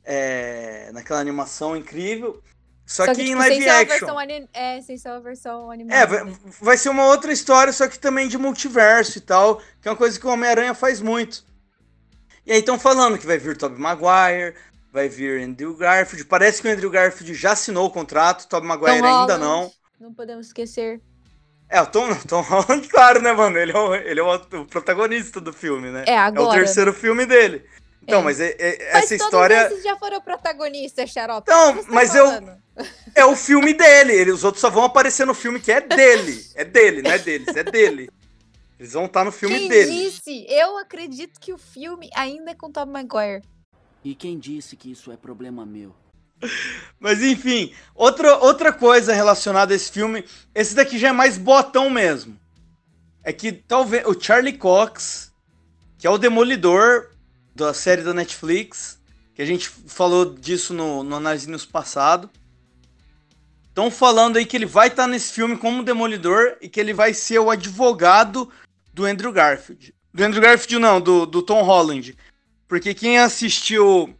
é, 0.04 0.90
naquela 0.92 1.20
animação 1.20 1.76
incrível. 1.76 2.42
Só, 2.86 3.04
que, 3.06 3.22
em 3.22 3.26
tipo, 3.26 3.38
live 3.38 3.68
action. 3.68 3.86
versão 3.98 4.18
ani- 4.18 4.48
É, 4.52 4.80
sem 4.82 4.98
ser 4.98 5.08
uma 5.08 5.20
versão 5.20 5.70
animada. 5.70 5.98
É, 6.00 6.06
vai, 6.06 6.24
né? 6.24 6.36
vai 6.60 6.76
ser 6.76 6.90
uma 6.90 7.06
outra 7.06 7.32
história, 7.32 7.72
só 7.72 7.88
que 7.88 7.98
também 7.98 8.28
de 8.28 8.36
multiverso 8.36 9.16
e 9.18 9.20
tal, 9.22 9.56
que 9.80 9.88
é 9.88 9.90
uma 9.90 9.96
coisa 9.96 10.18
que 10.20 10.26
o 10.26 10.30
Homem-Aranha 10.30 10.74
faz 10.74 11.00
muito. 11.00 11.44
E 12.46 12.52
aí 12.52 12.58
estão 12.58 12.78
falando 12.78 13.18
que 13.18 13.26
vai 13.26 13.38
vir 13.38 13.56
Tobey 13.56 13.80
Maguire, 13.80 14.54
vai 14.92 15.08
vir 15.08 15.42
Andrew 15.42 15.74
Garfield. 15.74 16.26
Parece 16.26 16.60
que 16.60 16.68
o 16.68 16.70
Andrew 16.72 16.90
Garfield 16.90 17.32
já 17.34 17.52
assinou 17.52 17.86
o 17.86 17.90
contrato, 17.90 18.46
Tobey 18.48 18.68
Maguire 18.68 18.98
Tom 18.98 19.06
ainda 19.06 19.34
Holland, 19.36 19.40
não. 19.40 19.72
Não 19.98 20.12
podemos 20.12 20.48
esquecer. 20.48 21.00
É, 21.70 21.80
o 21.80 21.86
Tom, 21.86 22.14
Tom 22.28 22.42
Holland, 22.42 22.86
claro, 22.88 23.22
né, 23.22 23.32
mano? 23.32 23.56
Ele 23.56 23.72
é, 23.72 23.78
o, 23.78 23.94
ele 23.94 24.20
é 24.20 24.22
o, 24.22 24.34
o 24.34 24.66
protagonista 24.66 25.40
do 25.40 25.54
filme, 25.54 25.90
né? 25.90 26.04
É, 26.06 26.12
É 26.12 26.16
o 26.18 26.24
agora. 26.24 26.58
terceiro 26.58 26.92
filme 26.92 27.24
dele. 27.24 27.64
Então, 28.06 28.20
É. 28.20 28.22
mas 28.22 28.38
é- 28.40 28.54
é- 28.58 28.92
Mas 28.92 29.04
essa 29.04 29.08
todos 29.08 29.24
história 29.24 29.66
esses 29.66 29.82
já 29.82 29.96
foram 29.96 30.20
protagonistas, 30.20 31.10
Xarope. 31.10 31.50
Então, 31.50 31.76
tá 31.82 31.84
mas 31.88 32.14
eu- 32.14 32.26
é 33.14 33.24
o 33.24 33.34
filme 33.34 33.72
dele. 33.72 34.12
Ele, 34.12 34.30
os 34.30 34.44
outros 34.44 34.60
só 34.60 34.68
vão 34.68 34.84
aparecer 34.84 35.26
no 35.26 35.32
filme 35.34 35.58
que 35.58 35.72
é 35.72 35.80
dele. 35.80 36.44
É 36.54 36.64
dele, 36.64 37.00
não 37.02 37.10
é 37.10 37.18
deles, 37.18 37.48
é 37.56 37.64
dele. 37.64 38.10
Eles 38.78 38.92
vão 38.92 39.06
estar 39.06 39.24
no 39.24 39.32
filme 39.32 39.58
Quem 39.58 39.68
dele. 39.68 39.90
disse? 39.90 40.44
Eu 40.48 40.76
acredito 40.78 41.40
que 41.40 41.52
o 41.52 41.58
filme 41.58 42.10
ainda 42.14 42.50
é 42.50 42.54
com 42.54 42.70
Tom 42.70 42.84
Maguire. 42.86 43.42
E 44.04 44.14
quem 44.14 44.38
disse 44.38 44.76
que 44.76 44.92
isso 44.92 45.10
é 45.10 45.16
problema 45.16 45.64
meu? 45.64 45.94
Mas 47.00 47.22
enfim, 47.22 47.72
outra, 47.94 48.36
outra 48.36 48.70
coisa 48.72 49.14
relacionada 49.14 49.72
a 49.72 49.76
esse 49.76 49.90
filme, 49.90 50.24
esse 50.54 50.74
daqui 50.74 50.98
já 50.98 51.08
é 51.08 51.12
mais 51.12 51.38
botão 51.38 51.88
mesmo. 51.88 52.38
É 53.22 53.32
que 53.32 53.50
talvez 53.52 54.04
o 54.06 54.20
Charlie 54.20 54.58
Cox, 54.58 55.32
que 55.96 56.06
é 56.06 56.10
o 56.10 56.18
demolidor 56.18 57.08
da 57.54 57.72
série 57.72 58.02
da 58.02 58.12
Netflix, 58.12 58.98
que 59.34 59.42
a 59.42 59.46
gente 59.46 59.68
falou 59.68 60.34
disso 60.34 60.74
no, 60.74 61.02
no 61.02 61.16
Análise 61.16 61.48
passado. 61.66 62.30
Estão 63.68 63.90
falando 63.90 64.36
aí 64.36 64.46
que 64.46 64.56
ele 64.56 64.66
vai 64.66 64.88
estar 64.88 65.06
nesse 65.06 65.32
filme 65.32 65.56
como 65.56 65.82
demolidor 65.82 66.56
e 66.60 66.68
que 66.68 66.78
ele 66.78 66.92
vai 66.92 67.12
ser 67.12 67.38
o 67.40 67.50
advogado 67.50 68.50
do 68.92 69.04
Andrew 69.04 69.32
Garfield. 69.32 69.94
Do 70.12 70.22
Andrew 70.22 70.40
Garfield 70.40 70.78
não, 70.78 71.00
do, 71.00 71.26
do 71.26 71.42
Tom 71.42 71.62
Holland. 71.62 72.16
Porque 72.68 72.94
quem 72.94 73.18
assistiu 73.18 74.16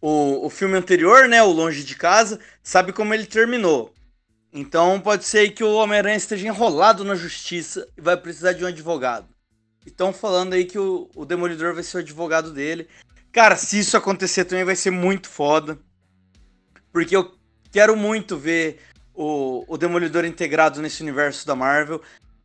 o, 0.00 0.46
o 0.46 0.48
filme 0.48 0.76
anterior, 0.76 1.28
né, 1.28 1.42
o 1.42 1.52
Longe 1.52 1.84
de 1.84 1.94
Casa, 1.94 2.40
sabe 2.62 2.92
como 2.92 3.12
ele 3.12 3.26
terminou. 3.26 3.92
Então 4.52 5.00
pode 5.00 5.24
ser 5.24 5.50
que 5.50 5.62
o 5.62 5.74
Homem-Aranha 5.74 6.16
esteja 6.16 6.48
enrolado 6.48 7.04
na 7.04 7.14
justiça 7.14 7.86
e 7.96 8.00
vai 8.00 8.16
precisar 8.16 8.52
de 8.52 8.64
um 8.64 8.68
advogado. 8.68 9.28
Estão 9.90 10.12
falando 10.12 10.54
aí 10.54 10.64
que 10.64 10.78
o, 10.78 11.08
o 11.14 11.24
Demolidor 11.24 11.74
vai 11.74 11.82
ser 11.82 11.98
o 11.98 12.00
advogado 12.00 12.52
dele. 12.52 12.88
Cara, 13.32 13.56
se 13.56 13.78
isso 13.78 13.96
acontecer 13.96 14.44
também 14.44 14.64
vai 14.64 14.76
ser 14.76 14.90
muito 14.90 15.28
foda. 15.28 15.78
Porque 16.92 17.14
eu 17.14 17.34
quero 17.70 17.96
muito 17.96 18.36
ver 18.36 18.80
o, 19.14 19.64
o 19.68 19.76
Demolidor 19.76 20.24
integrado 20.24 20.80
nesse 20.80 21.02
universo 21.02 21.46
da 21.46 21.54
Marvel. 21.54 22.00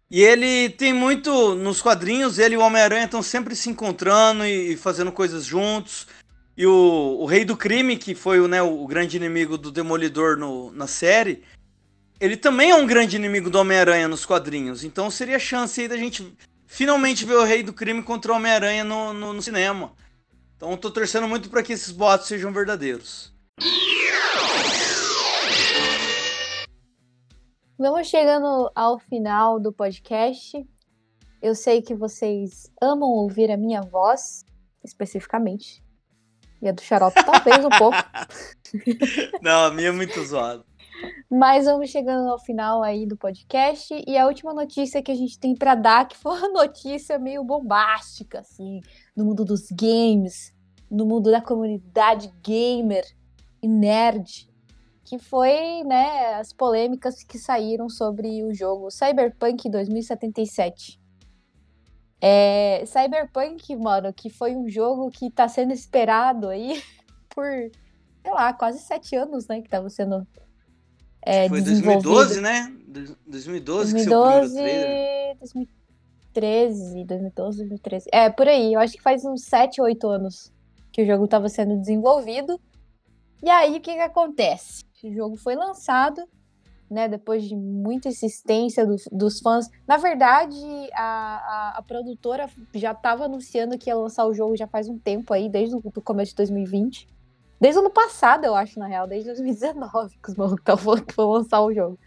E 0.09 0.21
ele 0.21 0.69
tem 0.69 0.93
muito. 0.93 1.55
Nos 1.55 1.81
quadrinhos, 1.81 2.37
ele 2.37 2.55
e 2.55 2.57
o 2.57 2.61
Homem-Aranha 2.61 3.05
estão 3.05 3.23
sempre 3.23 3.55
se 3.55 3.69
encontrando 3.69 4.45
e, 4.45 4.73
e 4.73 4.77
fazendo 4.77 5.11
coisas 5.11 5.45
juntos. 5.45 6.07
E 6.57 6.65
o, 6.65 7.17
o 7.19 7.25
Rei 7.25 7.43
do 7.43 7.57
Crime, 7.57 7.97
que 7.97 8.15
foi 8.15 8.39
o, 8.39 8.47
né, 8.47 8.61
o 8.61 8.85
grande 8.87 9.17
inimigo 9.17 9.57
do 9.57 9.71
Demolidor 9.71 10.37
no, 10.37 10.71
na 10.71 10.87
série, 10.87 11.43
ele 12.19 12.37
também 12.37 12.71
é 12.71 12.75
um 12.75 12.87
grande 12.87 13.15
inimigo 13.15 13.49
do 13.49 13.59
Homem-Aranha 13.59 14.07
nos 14.07 14.25
quadrinhos. 14.25 14.83
Então 14.83 15.11
seria 15.11 15.35
a 15.35 15.39
chance 15.39 15.81
aí 15.81 15.87
da 15.87 15.97
gente 15.97 16.33
finalmente 16.75 17.23
ver 17.23 17.35
o 17.35 17.43
Rei 17.45 17.63
do 17.63 17.71
Crime 17.71 18.03
contra 18.03 18.33
o 18.33 18.35
Homem-Aranha 18.35 18.83
no, 18.83 19.13
no, 19.13 19.31
no 19.31 19.41
cinema. 19.41 19.93
Então 20.57 20.71
eu 20.71 20.77
tô 20.77 20.91
torcendo 20.91 21.25
muito 21.25 21.49
para 21.49 21.63
que 21.63 21.71
esses 21.71 21.89
boatos 21.89 22.27
sejam 22.27 22.51
verdadeiros. 22.51 23.33
Vamos 27.79 28.07
chegando 28.07 28.69
ao 28.75 28.99
final 28.99 29.57
do 29.57 29.71
podcast. 29.71 30.67
Eu 31.41 31.55
sei 31.55 31.81
que 31.81 31.95
vocês 31.95 32.69
amam 32.81 33.09
ouvir 33.09 33.49
a 33.51 33.57
minha 33.57 33.81
voz, 33.81 34.43
especificamente. 34.83 35.81
E 36.61 36.67
a 36.67 36.73
do 36.73 36.81
Xarope 36.81 37.23
talvez 37.23 37.63
um 37.63 37.69
pouco. 37.69 37.97
Não, 39.41 39.65
a 39.65 39.71
minha 39.71 39.89
é 39.89 39.91
muito 39.91 40.21
zoada. 40.25 40.65
Mas 41.29 41.65
vamos 41.65 41.89
chegando 41.89 42.29
ao 42.29 42.39
final 42.39 42.83
aí 42.83 43.05
do 43.05 43.17
podcast. 43.17 43.93
E 44.07 44.17
a 44.17 44.27
última 44.27 44.53
notícia 44.53 45.01
que 45.01 45.11
a 45.11 45.15
gente 45.15 45.39
tem 45.39 45.55
pra 45.55 45.75
dar, 45.75 46.07
que 46.07 46.17
foi 46.17 46.37
uma 46.37 46.49
notícia 46.49 47.19
meio 47.19 47.43
bombástica, 47.43 48.39
assim, 48.39 48.81
no 49.15 49.25
mundo 49.25 49.43
dos 49.43 49.67
games, 49.71 50.53
no 50.89 51.05
mundo 51.05 51.31
da 51.31 51.41
comunidade 51.41 52.31
gamer 52.43 53.05
e 53.61 53.67
nerd, 53.67 54.49
que 55.03 55.19
foi, 55.19 55.83
né, 55.83 56.35
as 56.35 56.53
polêmicas 56.53 57.23
que 57.23 57.37
saíram 57.37 57.89
sobre 57.89 58.43
o 58.43 58.53
jogo 58.53 58.89
Cyberpunk 58.89 59.69
2077. 59.69 60.99
É, 62.21 62.83
Cyberpunk, 62.85 63.75
mano, 63.75 64.13
que 64.13 64.29
foi 64.29 64.55
um 64.55 64.67
jogo 64.67 65.11
que 65.11 65.29
tá 65.29 65.47
sendo 65.47 65.73
esperado 65.73 66.49
aí 66.49 66.81
por, 67.29 67.45
sei 67.45 68.31
lá, 68.31 68.53
quase 68.53 68.79
sete 68.79 69.15
anos, 69.15 69.47
né, 69.47 69.61
que 69.61 69.69
tava 69.69 69.89
sendo 69.89 70.25
é, 71.25 71.49
Foi 71.49 71.59
desenvolvido. 71.59 72.13
2012, 72.13 72.41
né? 72.41 72.71
2012 73.25 73.95
que 73.95 74.03
saiu 74.03 74.21
o 74.21 74.23
primeiro 74.23 74.49
2012, 74.49 74.53
trailer. 74.55 75.37
2013, 75.39 77.05
2012, 77.05 77.57
2013. 77.57 78.09
É, 78.11 78.29
por 78.29 78.47
aí. 78.47 78.73
Eu 78.73 78.79
acho 78.79 78.93
que 78.93 79.01
faz 79.01 79.25
uns 79.25 79.43
7, 79.45 79.81
8 79.81 80.07
anos 80.07 80.53
que 80.91 81.01
o 81.01 81.05
jogo 81.05 81.25
estava 81.25 81.49
sendo 81.49 81.77
desenvolvido. 81.77 82.59
E 83.43 83.49
aí, 83.49 83.77
o 83.77 83.81
que 83.81 83.93
que 83.93 83.99
acontece? 83.99 84.83
O 85.03 85.11
jogo 85.11 85.35
foi 85.35 85.55
lançado, 85.55 86.21
né, 86.89 87.07
depois 87.07 87.43
de 87.43 87.55
muita 87.55 88.07
insistência 88.07 88.85
dos, 88.85 89.03
dos 89.11 89.39
fãs. 89.39 89.69
Na 89.87 89.97
verdade, 89.97 90.55
a, 90.93 91.03
a, 91.03 91.73
a 91.77 91.81
produtora 91.81 92.49
já 92.73 92.91
estava 92.91 93.25
anunciando 93.25 93.77
que 93.77 93.89
ia 93.89 93.95
lançar 93.95 94.25
o 94.25 94.33
jogo 94.33 94.55
já 94.55 94.67
faz 94.67 94.87
um 94.87 94.97
tempo 94.97 95.33
aí, 95.33 95.49
desde 95.49 95.75
o 95.75 95.79
do 95.79 96.01
começo 96.01 96.31
de 96.31 96.37
2020. 96.37 97.07
Desde 97.59 97.79
o 97.79 97.81
ano 97.81 97.89
passado, 97.89 98.45
eu 98.45 98.55
acho, 98.55 98.79
na 98.79 98.87
real, 98.87 99.07
desde 99.07 99.29
2019 99.29 100.17
que 100.21 100.29
os 100.29 100.35
malucos 100.35 100.59
estavam 100.59 100.83
falando 100.83 101.05
que 101.05 101.15
vão 101.15 101.31
lançar 101.31 101.61
o 101.61 101.73
jogo. 101.73 101.97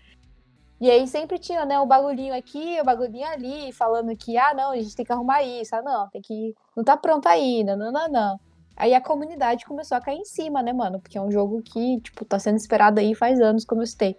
E 0.81 0.89
aí 0.91 1.09
sempre 1.09 1.39
tinha, 1.39 1.65
né, 1.65 1.79
o 1.81 1.87
bagulhinho 1.87 2.35
aqui, 2.35 2.79
o 2.81 2.85
bagulhinho 2.85 3.27
ali, 3.27 3.73
falando 3.73 4.17
que, 4.17 4.37
ah, 4.37 4.55
não, 4.55 4.71
a 4.71 4.77
gente 4.77 4.95
tem 4.95 5.05
que 5.05 5.13
arrumar 5.13 5.43
isso, 5.43 5.75
ah, 5.75 5.83
não, 5.83 6.09
tem 6.09 6.23
que. 6.23 6.55
Não 6.77 6.85
tá 6.85 6.97
pronto 6.97 7.27
ainda, 7.27 7.77
não, 7.77 7.91
não, 7.91 8.09
não. 8.09 8.41
Aí 8.77 8.95
a 8.95 9.01
comunidade 9.01 9.65
começou 9.67 9.97
a 9.97 10.01
cair 10.01 10.19
em 10.19 10.25
cima, 10.25 10.63
né, 10.63 10.73
mano? 10.73 11.01
Porque 11.01 11.19
é 11.19 11.21
um 11.21 11.33
jogo 11.33 11.61
que, 11.63 12.01
tipo, 12.01 12.25
tá 12.25 12.39
sendo 12.39 12.59
esperado 12.59 13.01
aí 13.01 13.13
faz 13.13 13.41
anos, 13.41 13.65
como 13.65 13.83
eu 13.83 13.87
citei. 13.87 14.17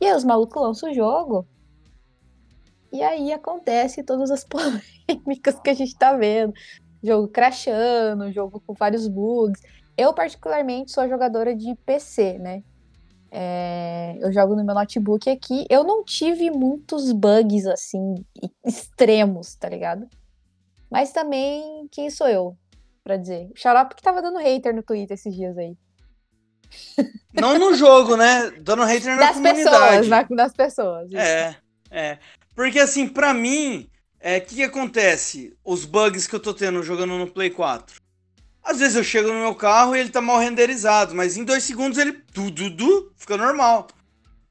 E 0.00 0.06
aí 0.06 0.16
os 0.16 0.24
malucos 0.24 0.60
lançam 0.60 0.90
o 0.90 0.94
jogo. 0.94 1.46
E 2.92 3.00
aí 3.04 3.32
acontece 3.32 4.02
todas 4.02 4.32
as 4.32 4.42
polêmicas 5.06 5.60
que 5.60 5.70
a 5.70 5.74
gente 5.74 5.96
tá 5.96 6.16
vendo. 6.16 6.52
Jogo 7.02 7.28
crashando, 7.28 8.32
jogo 8.32 8.62
com 8.66 8.74
vários 8.74 9.06
bugs. 9.08 9.62
Eu, 9.96 10.12
particularmente, 10.12 10.92
sou 10.92 11.08
jogadora 11.08 11.54
de 11.54 11.74
PC, 11.86 12.38
né? 12.38 12.62
É, 13.30 14.16
eu 14.20 14.32
jogo 14.32 14.56
no 14.56 14.64
meu 14.64 14.74
notebook 14.74 15.30
aqui. 15.30 15.66
Eu 15.70 15.84
não 15.84 16.04
tive 16.04 16.50
muitos 16.50 17.12
bugs 17.12 17.66
assim 17.66 18.24
extremos, 18.64 19.54
tá 19.54 19.68
ligado? 19.68 20.08
Mas 20.90 21.12
também, 21.12 21.86
quem 21.92 22.10
sou 22.10 22.28
eu 22.28 22.56
pra 23.04 23.16
dizer? 23.16 23.48
O 23.54 23.58
Xarope 23.58 23.94
que 23.94 24.02
tava 24.02 24.20
dando 24.20 24.38
hater 24.38 24.74
no 24.74 24.82
Twitter 24.82 25.14
esses 25.14 25.34
dias 25.34 25.56
aí. 25.56 25.76
Não 27.32 27.58
no 27.58 27.74
jogo, 27.74 28.16
né? 28.16 28.50
Dando 28.60 28.84
hater 28.84 29.16
na 29.16 29.26
das 29.26 29.36
comunidade. 29.36 29.64
pessoas, 29.64 30.08
na, 30.08 30.22
das 30.22 30.52
pessoas. 30.52 31.08
isso. 31.08 31.16
É, 31.18 31.56
é. 31.90 32.18
Porque 32.54 32.78
assim, 32.78 33.08
pra 33.08 33.32
mim, 33.32 33.89
é, 34.20 34.36
o 34.36 34.40
que, 34.42 34.56
que 34.56 34.62
acontece? 34.62 35.56
Os 35.64 35.84
bugs 35.84 36.26
que 36.26 36.34
eu 36.34 36.40
tô 36.40 36.52
tendo 36.52 36.82
jogando 36.82 37.16
no 37.16 37.26
Play 37.26 37.50
4. 37.50 38.00
Às 38.62 38.78
vezes 38.78 38.96
eu 38.96 39.02
chego 39.02 39.28
no 39.28 39.40
meu 39.40 39.54
carro 39.54 39.96
e 39.96 40.00
ele 40.00 40.10
tá 40.10 40.20
mal 40.20 40.38
renderizado, 40.38 41.14
mas 41.14 41.36
em 41.36 41.44
dois 41.44 41.64
segundos 41.64 41.98
ele 41.98 42.20
du, 42.34 42.50
du, 42.50 42.68
du, 42.68 43.12
fica 43.16 43.36
normal. 43.36 43.88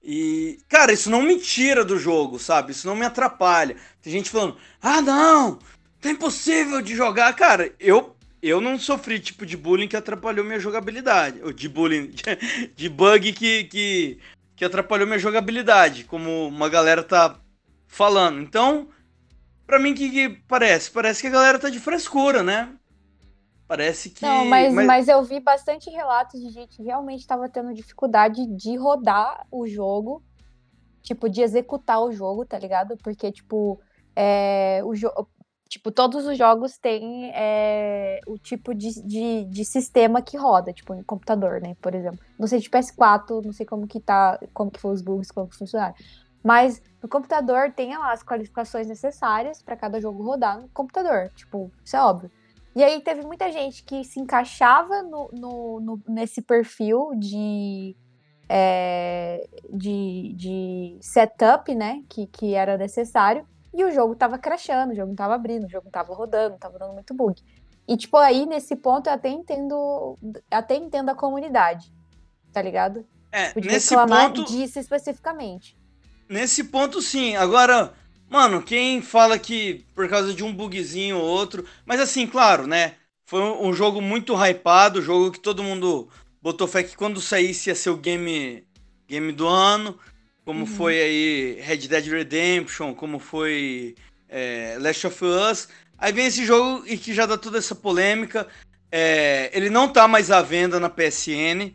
E, 0.04 0.60
cara, 0.68 0.92
isso 0.92 1.10
não 1.10 1.22
me 1.22 1.38
tira 1.40 1.86
do 1.86 2.00
jogo, 2.00 2.40
sabe? 2.40 2.72
Isso 2.72 2.88
não 2.88 2.96
me 2.96 3.06
atrapalha. 3.06 3.76
Tem 4.02 4.12
gente 4.12 4.32
falando, 4.32 4.58
ah, 4.82 5.02
não, 5.02 5.60
tá 6.02 6.10
impossível 6.10 6.82
de 6.82 6.96
jogar. 6.96 7.32
Cara, 7.36 7.72
eu, 7.80 8.16
eu 8.42 8.60
não 8.60 8.80
sofri 8.80 9.20
tipo 9.20 9.46
de 9.46 9.56
bullying 9.56 9.88
que 9.88 9.96
atrapalhou 9.96 10.44
minha 10.44 10.60
jogabilidade. 10.60 11.40
Ou 11.44 11.54
de 11.54 11.70
bullying, 11.70 12.12
de, 12.76 12.90
bug 12.90 13.34
que, 13.34 13.66
que, 13.66 14.18
que 14.56 14.66
atrapalhou 14.66 15.06
minha 15.06 15.20
jogabilidade, 15.20 16.06
como 16.06 16.48
uma 16.48 16.70
galera 16.70 17.04
tá 17.04 17.36
falando. 17.88 18.42
Então, 18.42 18.88
pra 19.70 19.78
mim, 19.78 19.92
o 19.92 19.96
que, 19.96 20.10
que 20.10 20.30
parece? 20.48 20.90
Parece 20.90 21.22
que 21.22 21.28
a 21.28 21.32
galera 21.32 21.60
tá 21.60 21.70
de 21.70 21.80
frescura, 21.80 22.42
né? 22.42 22.76
Parece 23.68 24.10
que. 24.10 24.26
Não, 24.26 24.46
mas, 24.46 24.74
mas... 24.74 25.08
eu 25.08 25.24
vi 25.24 25.40
bastante 25.40 25.92
relatos 25.92 26.42
de 26.42 26.50
gente 26.50 26.76
que 26.76 26.84
realmente 26.84 27.20
estava 27.20 27.48
tendo 27.48 27.72
dificuldade 27.72 28.48
de 28.48 28.76
rodar 28.76 29.46
o 29.52 29.68
jogo, 29.68 30.24
tipo, 31.04 31.30
de 31.30 31.42
executar 31.42 32.02
o 32.02 32.12
jogo, 32.12 32.46
tá 32.46 32.58
ligado? 32.58 32.98
Porque, 32.98 33.32
tipo, 33.32 33.80
é, 34.16 34.82
o 34.84 34.96
jogo. 34.96 35.30
Tipo, 35.70 35.92
todos 35.92 36.26
os 36.26 36.36
jogos 36.36 36.80
têm 36.80 37.32
é, 37.32 38.22
o 38.26 38.40
tipo 38.40 38.74
de, 38.74 38.90
de, 39.04 39.46
de, 39.46 39.64
sistema 39.64 40.20
que 40.20 40.36
roda, 40.36 40.74
tipo, 40.74 40.96
em 40.96 41.04
computador, 41.04 41.62
né? 41.62 41.76
Por 41.80 41.94
exemplo. 41.94 42.18
Não 42.40 42.48
sei 42.48 42.58
de 42.58 42.68
PS4, 42.68 43.46
não 43.46 43.54
sei 43.54 43.68
como 43.68 43.86
que 43.86 44.00
tá, 44.00 44.40
como 44.52 44.72
que 44.72 44.80
foi 44.80 44.94
os 44.94 45.04
bugs, 45.04 45.30
como 45.30 45.48
que 45.48 45.56
funcionaram. 45.56 45.94
Mas 46.44 46.82
no 47.02 47.10
computador 47.10 47.72
tem 47.72 47.98
lá 47.98 48.12
as 48.12 48.24
qualificações 48.24 48.88
necessárias 48.88 49.62
para 49.62 49.76
cada 49.76 50.00
jogo 50.00 50.24
rodar 50.24 50.62
no 50.62 50.70
computador. 50.70 51.30
Tipo, 51.36 51.72
isso 51.84 51.96
é 51.96 52.02
óbvio. 52.02 52.32
E 52.76 52.84
aí 52.84 53.02
teve 53.02 53.22
muita 53.24 53.52
gente 53.52 53.84
que 53.84 54.04
se 54.04 54.20
encaixava 54.20 55.02
no, 55.04 55.30
no, 55.34 55.80
no 55.80 56.02
nesse 56.08 56.42
perfil 56.42 57.12
de, 57.16 57.96
é, 58.48 59.48
de, 59.70 60.34
de 60.36 60.98
setup, 61.02 61.74
né? 61.76 62.04
Que, 62.08 62.28
que 62.28 62.54
era 62.54 62.78
necessário. 62.78 63.46
E 63.74 63.84
o 63.84 63.92
jogo 63.92 64.16
tava 64.16 64.38
crashando, 64.38 64.94
o 64.94 64.96
jogo 64.96 65.10
não 65.10 65.16
tava 65.16 65.36
abrindo, 65.36 65.66
o 65.66 65.70
jogo 65.70 65.86
não 65.86 65.92
tava 65.92 66.14
rodando, 66.14 66.58
tava 66.58 66.80
dando 66.80 66.94
muito 66.94 67.14
bug. 67.14 67.42
E, 67.88 67.98
tipo, 67.98 68.18
aí, 68.18 68.46
nesse 68.46 68.76
ponto, 68.76 69.08
eu 69.08 69.14
até 69.14 69.30
entendo, 69.30 70.16
até 70.50 70.76
entendo 70.76 71.10
a 71.10 71.16
comunidade, 71.16 71.92
tá 72.54 72.62
ligado? 72.62 73.06
É, 73.32 73.48
tipo, 73.48 73.62
de 73.62 73.68
nesse 73.68 73.90
reclamar 73.90 74.34
ponto... 74.34 74.46
disso 74.46 74.80
especificamente. 74.80 75.79
Nesse 76.30 76.66
ponto, 76.66 77.02
sim. 77.02 77.36
Agora, 77.36 77.94
Mano, 78.30 78.62
quem 78.62 79.02
fala 79.02 79.40
que 79.40 79.84
por 79.96 80.08
causa 80.08 80.34
de 80.34 80.44
um 80.44 80.54
bugzinho 80.54 81.18
ou 81.18 81.24
outro. 81.24 81.66
Mas 81.86 82.00
assim, 82.00 82.28
claro, 82.28 82.68
né? 82.68 82.94
Foi 83.26 83.42
um 83.42 83.74
jogo 83.74 84.02
muito 84.02 84.36
hypado, 84.36 85.02
jogo 85.02 85.32
que 85.32 85.40
todo 85.40 85.64
mundo 85.64 86.08
botou 86.42 86.68
fé 86.68 86.84
que 86.84 86.96
quando 86.96 87.20
saísse 87.20 87.70
ia 87.70 87.76
ser 87.76 87.90
o 87.90 87.98
game, 87.98 88.64
game 89.08 89.32
do 89.32 89.48
ano. 89.48 89.98
Como 90.46 90.62
uhum. 90.62 90.66
foi 90.66 91.00
aí 91.00 91.62
Red 91.62 91.88
Dead 91.88 92.06
Redemption, 92.06 92.94
como 92.94 93.20
foi 93.20 93.96
é, 94.28 94.78
Last 94.80 95.08
of 95.08 95.26
Us. 95.26 95.68
Aí 95.98 96.14
vem 96.14 96.28
esse 96.28 96.46
jogo 96.46 96.84
e 96.88 96.98
que 96.98 97.14
já 97.14 97.26
dá 97.26 97.38
toda 97.38 97.58
essa 97.58 97.76
polêmica. 97.76 98.48
É, 98.92 99.50
ele 99.54 99.70
não 99.70 99.88
tá 99.88 100.08
mais 100.08 100.30
à 100.32 100.42
venda 100.42 100.80
na 100.80 100.90
PSN. 100.90 101.74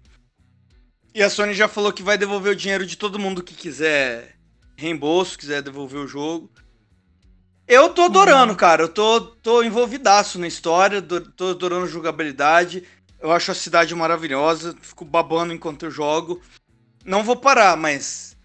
E 1.13 1.23
a 1.23 1.31
Sony 1.31 1.55
já 1.55 1.69
falou 1.69 1.93
que 1.93 2.03
vai 2.03 2.19
devolver 2.19 2.53
o 2.53 2.57
dinheiro 2.57 2.87
de 2.87 2.97
todo 2.97 3.19
mundo 3.19 3.43
que 3.43 3.55
quiser 3.55 4.35
reembolso, 4.77 5.39
quiser 5.39 5.63
devolver 5.63 6.01
o 6.01 6.07
jogo. 6.07 6.51
Eu 7.67 7.91
tô 7.95 8.03
adorando, 8.03 8.53
uhum. 8.53 8.57
cara. 8.57 8.83
Eu 8.83 8.89
tô, 8.89 9.21
tô 9.21 9.63
envolvidaço 9.63 10.39
na 10.39 10.47
história, 10.47 11.01
tô 11.01 11.49
adorando 11.49 11.87
a 11.87 11.89
jogabilidade. 11.89 12.85
Eu 13.19 13.33
acho 13.33 13.51
a 13.51 13.55
cidade 13.55 13.95
maravilhosa, 13.95 14.77
fico 14.83 15.05
babando 15.05 15.55
enquanto 15.55 15.85
eu 15.87 15.91
jogo. 15.91 16.43
Não 17.05 17.23
vou 17.23 17.37
parar, 17.37 17.77
mas 17.77 18.37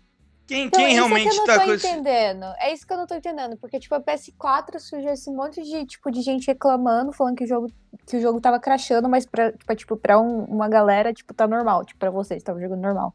quem, 0.49 0.65
então, 0.65 0.79
quem 0.79 0.89
isso 0.89 0.95
realmente 0.95 1.27
é 1.27 1.29
que 1.29 1.35
eu 1.35 1.39
não 1.39 1.45
tá 1.45 1.59
tô 1.59 1.65
com 1.65 1.73
esse... 1.73 1.87
entendendo. 1.87 2.45
É 2.57 2.73
isso 2.73 2.87
que 2.87 2.91
eu 2.91 2.97
não 2.97 3.05
tô 3.05 3.13
entendendo, 3.13 3.55
porque 3.57 3.79
tipo 3.79 3.93
a 3.93 4.01
PS4 4.01 4.79
surgiu 4.79 5.11
esse 5.11 5.29
monte 5.29 5.61
de 5.61 5.85
tipo 5.85 6.09
de 6.09 6.21
gente 6.21 6.47
reclamando, 6.47 7.13
falando 7.13 7.35
que 7.35 7.43
o 7.43 7.47
jogo 7.47 7.71
que 8.07 8.17
o 8.17 8.21
jogo 8.21 8.41
tava 8.41 8.59
crashando, 8.59 9.07
mas 9.07 9.27
para 9.27 9.51
tipo, 9.51 9.75
tipo 9.75 9.97
para 9.97 10.19
um, 10.19 10.45
uma 10.45 10.67
galera, 10.67 11.13
tipo, 11.13 11.35
tá 11.35 11.47
normal, 11.47 11.85
tipo 11.85 11.99
para 11.99 12.09
vocês, 12.09 12.41
tava 12.41 12.59
jogando 12.59 12.81
normal. 12.81 13.13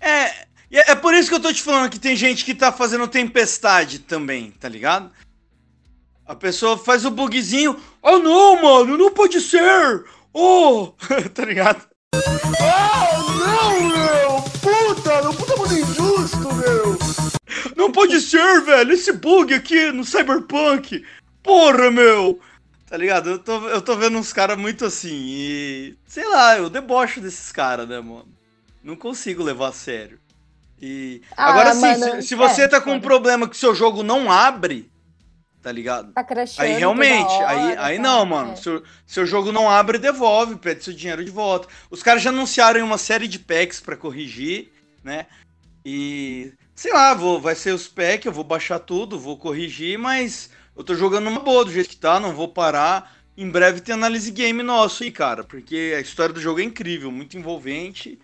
É, 0.00 0.46
e 0.70 0.78
é, 0.78 0.90
é 0.92 0.94
por 0.94 1.14
isso 1.14 1.28
que 1.28 1.34
eu 1.34 1.40
tô 1.40 1.52
te 1.52 1.62
falando 1.62 1.90
que 1.90 1.98
tem 1.98 2.16
gente 2.16 2.44
que 2.44 2.54
tá 2.54 2.72
fazendo 2.72 3.06
tempestade 3.06 4.00
também, 4.00 4.50
tá 4.50 4.68
ligado? 4.68 5.10
A 6.26 6.34
pessoa 6.34 6.76
faz 6.76 7.04
o 7.04 7.10
bugzinho. 7.10 7.80
Oh 8.02 8.18
não, 8.18 8.60
mano, 8.60 8.98
não 8.98 9.12
pode 9.12 9.40
ser! 9.40 10.04
Oh! 10.32 10.92
tá 11.32 11.44
ligado? 11.44 11.86
Oh, 12.14 13.32
não, 13.38 13.80
meu! 13.80 14.42
Puta, 14.60 15.22
não 15.22 15.34
puta 15.34 15.56
muito 15.56 15.74
injusto, 15.74 16.54
meu! 16.54 16.98
Não 17.76 17.92
pode 17.92 18.20
ser, 18.20 18.60
velho! 18.62 18.92
Esse 18.92 19.12
bug 19.12 19.54
aqui 19.54 19.92
no 19.92 20.04
Cyberpunk! 20.04 21.04
Porra, 21.44 21.92
meu! 21.92 22.40
Tá 22.86 22.96
ligado? 22.96 23.30
Eu 23.30 23.38
tô, 23.38 23.68
eu 23.68 23.80
tô 23.80 23.96
vendo 23.96 24.18
uns 24.18 24.32
caras 24.32 24.58
muito 24.58 24.84
assim 24.84 25.26
e. 25.28 25.96
Sei 26.06 26.24
lá, 26.28 26.56
eu 26.58 26.68
debocho 26.68 27.20
desses 27.20 27.52
caras, 27.52 27.88
né, 27.88 28.00
mano? 28.00 28.28
Não 28.82 28.96
consigo 28.96 29.42
levar 29.42 29.68
a 29.68 29.72
sério. 29.72 30.20
E 30.80 31.22
Ah, 31.36 31.50
agora 31.50 31.74
sim, 31.74 31.94
se, 31.94 32.22
se 32.22 32.34
você 32.34 32.62
é, 32.62 32.68
tá 32.68 32.80
com 32.80 32.90
um 32.90 32.94
foda. 32.94 33.06
problema 33.08 33.48
que 33.48 33.56
seu 33.56 33.74
jogo 33.74 34.02
não 34.02 34.30
abre, 34.30 34.90
tá 35.62 35.72
ligado? 35.72 36.12
Tá 36.12 36.22
crashando. 36.24 36.62
Aí 36.68 36.74
realmente, 36.74 37.32
aí, 37.42 37.72
hora, 37.72 37.84
aí 37.84 37.96
tá? 37.96 38.02
não, 38.02 38.26
mano. 38.26 38.52
É. 38.52 38.56
Seu, 38.56 38.82
seu 39.06 39.26
jogo 39.26 39.52
não 39.52 39.68
abre, 39.70 39.98
devolve, 39.98 40.56
pede 40.56 40.84
seu 40.84 40.92
dinheiro 40.94 41.24
de 41.24 41.30
volta. 41.30 41.68
Os 41.90 42.02
caras 42.02 42.22
já 42.22 42.30
anunciaram 42.30 42.84
uma 42.84 42.98
série 42.98 43.26
de 43.28 43.38
packs 43.38 43.80
pra 43.80 43.96
corrigir, 43.96 44.70
né? 45.02 45.26
E 45.84 46.52
sei 46.74 46.92
lá, 46.92 47.14
vou, 47.14 47.40
vai 47.40 47.54
ser 47.54 47.72
os 47.72 47.88
packs, 47.88 48.26
eu 48.26 48.32
vou 48.32 48.44
baixar 48.44 48.78
tudo, 48.80 49.18
vou 49.18 49.36
corrigir, 49.38 49.98
mas 49.98 50.50
eu 50.76 50.84
tô 50.84 50.94
jogando 50.94 51.28
uma 51.28 51.40
boa 51.40 51.64
do 51.64 51.72
jeito 51.72 51.88
que 51.90 51.96
tá, 51.96 52.20
não 52.20 52.34
vou 52.34 52.48
parar. 52.48 53.16
Em 53.36 53.48
breve 53.50 53.80
tem 53.80 53.94
análise 53.94 54.30
game 54.30 54.62
nosso 54.62 55.02
aí, 55.04 55.10
cara, 55.10 55.44
porque 55.44 55.94
a 55.96 56.00
história 56.00 56.32
do 56.34 56.40
jogo 56.40 56.60
é 56.60 56.64
incrível, 56.64 57.10
muito 57.10 57.36
envolvente. 57.38 58.18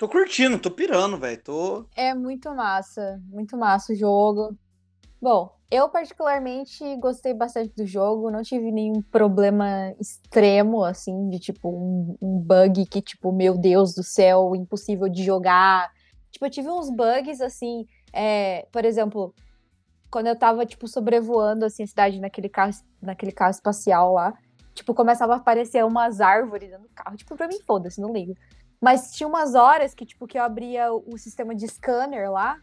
Tô 0.00 0.08
curtindo, 0.08 0.58
tô 0.58 0.70
pirando, 0.70 1.18
velho. 1.18 1.42
Tô 1.42 1.84
É 1.94 2.14
muito 2.14 2.48
massa, 2.54 3.20
muito 3.28 3.54
massa 3.54 3.92
o 3.92 3.94
jogo. 3.94 4.56
Bom, 5.20 5.54
eu 5.70 5.90
particularmente 5.90 6.96
gostei 6.96 7.34
bastante 7.34 7.74
do 7.76 7.86
jogo, 7.86 8.30
não 8.30 8.42
tive 8.42 8.72
nenhum 8.72 9.02
problema 9.02 9.94
extremo, 10.00 10.82
assim, 10.82 11.28
de 11.28 11.38
tipo 11.38 11.68
um, 11.68 12.16
um 12.18 12.38
bug 12.38 12.86
que, 12.86 13.02
tipo, 13.02 13.30
meu 13.30 13.58
Deus 13.58 13.94
do 13.94 14.02
céu, 14.02 14.56
impossível 14.56 15.06
de 15.06 15.22
jogar. 15.22 15.92
Tipo, 16.30 16.46
eu 16.46 16.50
tive 16.50 16.70
uns 16.70 16.88
bugs, 16.88 17.42
assim, 17.42 17.84
é, 18.10 18.66
por 18.72 18.86
exemplo, 18.86 19.34
quando 20.10 20.28
eu 20.28 20.38
tava, 20.38 20.64
tipo, 20.64 20.88
sobrevoando, 20.88 21.66
assim, 21.66 21.82
a 21.82 21.86
cidade 21.86 22.18
naquele 22.18 22.48
carro, 22.48 22.72
naquele 23.02 23.32
carro 23.32 23.50
espacial 23.50 24.14
lá, 24.14 24.32
tipo, 24.74 24.94
começava 24.94 25.34
a 25.34 25.36
aparecer 25.36 25.84
umas 25.84 26.22
árvores 26.22 26.70
do 26.70 26.88
carro. 26.94 27.18
Tipo, 27.18 27.36
pra 27.36 27.46
mim, 27.46 27.58
foda-se, 27.66 28.00
não 28.00 28.14
ligo. 28.14 28.34
Mas 28.80 29.12
tinha 29.12 29.28
umas 29.28 29.54
horas 29.54 29.94
que, 29.94 30.06
tipo, 30.06 30.26
que 30.26 30.38
eu 30.38 30.42
abria 30.42 30.92
o, 30.92 31.18
sistema 31.18 31.54
de 31.54 31.68
scanner 31.68 32.30
lá, 32.30 32.58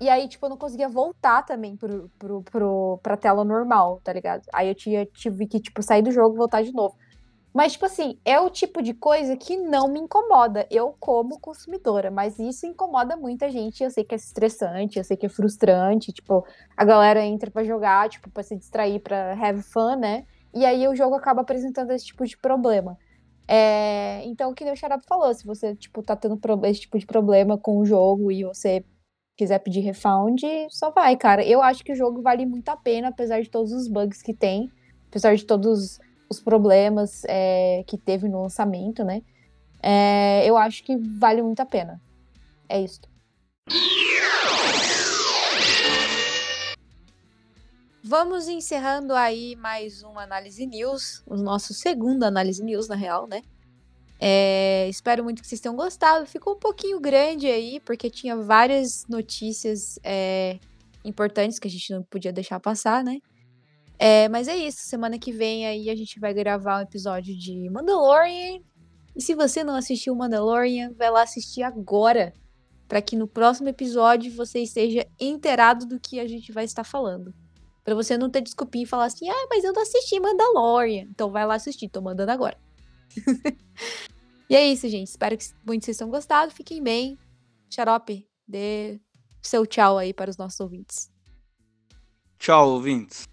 e 0.00 0.08
aí, 0.08 0.28
tipo, 0.28 0.46
eu 0.46 0.50
não 0.50 0.56
conseguia 0.56 0.88
voltar 0.88 1.42
também 1.42 1.76
pro, 1.76 2.08
pro, 2.18 2.42
pro, 2.42 3.00
pra 3.02 3.16
tela 3.16 3.44
normal, 3.44 4.00
tá 4.02 4.12
ligado? 4.12 4.42
Aí 4.52 4.68
eu 4.68 4.74
tinha, 4.74 5.04
tive 5.04 5.46
que, 5.46 5.60
tipo, 5.60 5.82
sair 5.82 6.02
do 6.02 6.12
jogo 6.12 6.36
e 6.36 6.38
voltar 6.38 6.62
de 6.62 6.72
novo. 6.72 6.96
Mas, 7.52 7.72
tipo 7.72 7.86
assim, 7.86 8.18
é 8.24 8.38
o 8.38 8.48
tipo 8.48 8.80
de 8.80 8.94
coisa 8.94 9.36
que 9.36 9.56
não 9.56 9.88
me 9.88 9.98
incomoda. 9.98 10.66
Eu, 10.70 10.94
como 11.00 11.40
consumidora, 11.40 12.10
mas 12.10 12.38
isso 12.38 12.66
incomoda 12.66 13.16
muita 13.16 13.50
gente. 13.50 13.82
Eu 13.82 13.90
sei 13.90 14.04
que 14.04 14.14
é 14.14 14.16
estressante, 14.16 14.98
eu 14.98 15.04
sei 15.04 15.16
que 15.16 15.26
é 15.26 15.28
frustrante. 15.28 16.12
Tipo, 16.12 16.46
a 16.76 16.84
galera 16.84 17.24
entra 17.24 17.50
para 17.50 17.64
jogar, 17.64 18.08
tipo, 18.08 18.30
pra 18.30 18.42
se 18.42 18.56
distrair, 18.56 19.00
pra 19.00 19.32
have 19.32 19.62
fun, 19.62 19.96
né? 19.96 20.24
E 20.54 20.64
aí 20.64 20.86
o 20.86 20.94
jogo 20.94 21.16
acaba 21.16 21.40
apresentando 21.40 21.90
esse 21.90 22.06
tipo 22.06 22.24
de 22.24 22.36
problema. 22.36 22.96
É... 23.48 24.22
Então, 24.26 24.50
o 24.50 24.54
que 24.54 24.70
o 24.70 24.76
Xarap 24.76 25.02
falou, 25.06 25.32
se 25.32 25.46
você, 25.46 25.74
tipo, 25.74 26.02
tá 26.02 26.14
tendo 26.14 26.38
esse 26.66 26.80
tipo 26.82 26.98
de 26.98 27.06
problema 27.06 27.56
com 27.56 27.78
o 27.78 27.86
jogo 27.86 28.30
e 28.30 28.44
você 28.44 28.84
quiser 29.36 29.60
pedir 29.60 29.80
refund, 29.80 30.42
só 30.68 30.90
vai, 30.90 31.16
cara. 31.16 31.44
Eu 31.44 31.62
acho 31.62 31.82
que 31.82 31.92
o 31.92 31.96
jogo 31.96 32.20
vale 32.20 32.44
muito 32.44 32.68
a 32.68 32.76
pena, 32.76 33.08
apesar 33.08 33.40
de 33.40 33.48
todos 33.48 33.72
os 33.72 33.88
bugs 33.88 34.20
que 34.20 34.34
tem, 34.34 34.70
apesar 35.08 35.34
de 35.34 35.44
todos 35.44 35.98
os 36.28 36.40
problemas 36.40 37.22
é, 37.26 37.84
que 37.86 37.96
teve 37.96 38.28
no 38.28 38.42
lançamento, 38.42 39.02
né? 39.02 39.22
É, 39.82 40.44
eu 40.44 40.56
acho 40.56 40.84
que 40.84 40.96
vale 40.96 41.40
muito 41.40 41.60
a 41.60 41.66
pena. 41.66 42.00
É 42.68 42.80
isso. 42.80 43.00
Vamos 48.02 48.48
encerrando 48.48 49.12
aí 49.12 49.56
mais 49.56 50.02
uma 50.02 50.22
análise 50.22 50.64
news, 50.64 51.22
o 51.26 51.36
nosso 51.36 51.74
segundo 51.74 52.22
análise 52.22 52.62
news, 52.62 52.88
na 52.88 52.94
real, 52.94 53.26
né? 53.26 53.42
É, 54.20 54.88
espero 54.88 55.22
muito 55.24 55.42
que 55.42 55.48
vocês 55.48 55.60
tenham 55.60 55.76
gostado. 55.76 56.26
Ficou 56.26 56.54
um 56.54 56.58
pouquinho 56.58 57.00
grande 57.00 57.46
aí, 57.46 57.80
porque 57.80 58.08
tinha 58.08 58.36
várias 58.36 59.04
notícias 59.08 59.98
é, 60.04 60.58
importantes 61.04 61.58
que 61.58 61.68
a 61.68 61.70
gente 61.70 61.92
não 61.92 62.02
podia 62.02 62.32
deixar 62.32 62.60
passar, 62.60 63.02
né? 63.02 63.18
É, 63.98 64.28
mas 64.28 64.46
é 64.46 64.56
isso. 64.56 64.78
Semana 64.86 65.18
que 65.18 65.32
vem 65.32 65.66
aí 65.66 65.90
a 65.90 65.96
gente 65.96 66.20
vai 66.20 66.32
gravar 66.32 66.78
um 66.78 66.82
episódio 66.82 67.36
de 67.36 67.68
Mandalorian. 67.68 68.60
E 69.14 69.20
se 69.20 69.34
você 69.34 69.64
não 69.64 69.74
assistiu 69.74 70.14
Mandalorian, 70.14 70.92
vai 70.96 71.10
lá 71.10 71.22
assistir 71.22 71.62
agora. 71.62 72.32
para 72.88 73.02
que 73.02 73.16
no 73.16 73.28
próximo 73.28 73.68
episódio 73.68 74.32
você 74.32 74.60
esteja 74.60 75.06
inteirado 75.20 75.84
do 75.84 76.00
que 76.00 76.18
a 76.18 76.26
gente 76.26 76.50
vai 76.52 76.64
estar 76.64 76.84
falando. 76.84 77.34
Pra 77.88 77.94
você 77.94 78.18
não 78.18 78.28
ter 78.28 78.42
desculpinha 78.42 78.84
e 78.84 78.86
falar 78.86 79.06
assim, 79.06 79.30
ah, 79.30 79.46
mas 79.48 79.64
eu 79.64 79.72
não 79.72 79.80
assisti 79.80 80.20
Mandalorian. 80.20 81.06
Então 81.08 81.30
vai 81.30 81.46
lá 81.46 81.54
assistir, 81.54 81.88
tô 81.88 82.02
mandando 82.02 82.30
agora. 82.30 82.54
e 84.50 84.54
é 84.54 84.66
isso, 84.66 84.86
gente. 84.90 85.08
Espero 85.08 85.38
que 85.38 85.46
muito 85.66 85.86
vocês 85.86 85.96
tenham 85.96 86.10
gostado. 86.10 86.52
Fiquem 86.52 86.82
bem. 86.82 87.18
Xarope, 87.70 88.28
dê 88.46 89.00
seu 89.40 89.64
tchau 89.66 89.96
aí 89.96 90.12
para 90.12 90.28
os 90.28 90.36
nossos 90.36 90.60
ouvintes. 90.60 91.10
Tchau, 92.38 92.72
ouvintes. 92.72 93.26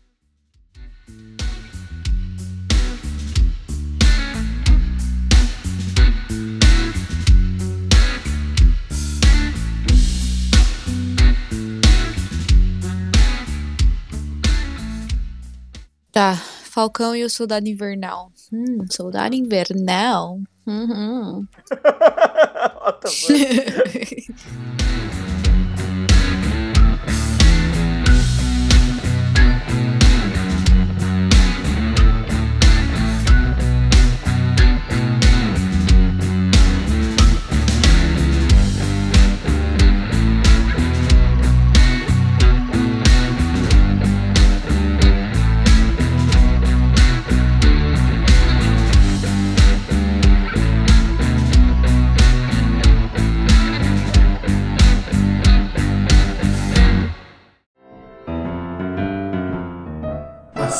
Tá, 16.16 16.34
Falcão 16.34 17.13
e 17.13 17.26
o 17.26 17.30
Soldado 17.30 17.68
Invernal. 17.68 18.32
Hum, 18.49 18.86
Soldado 18.89 19.36
Invernal. 19.36 20.39
Uhum. 20.66 21.45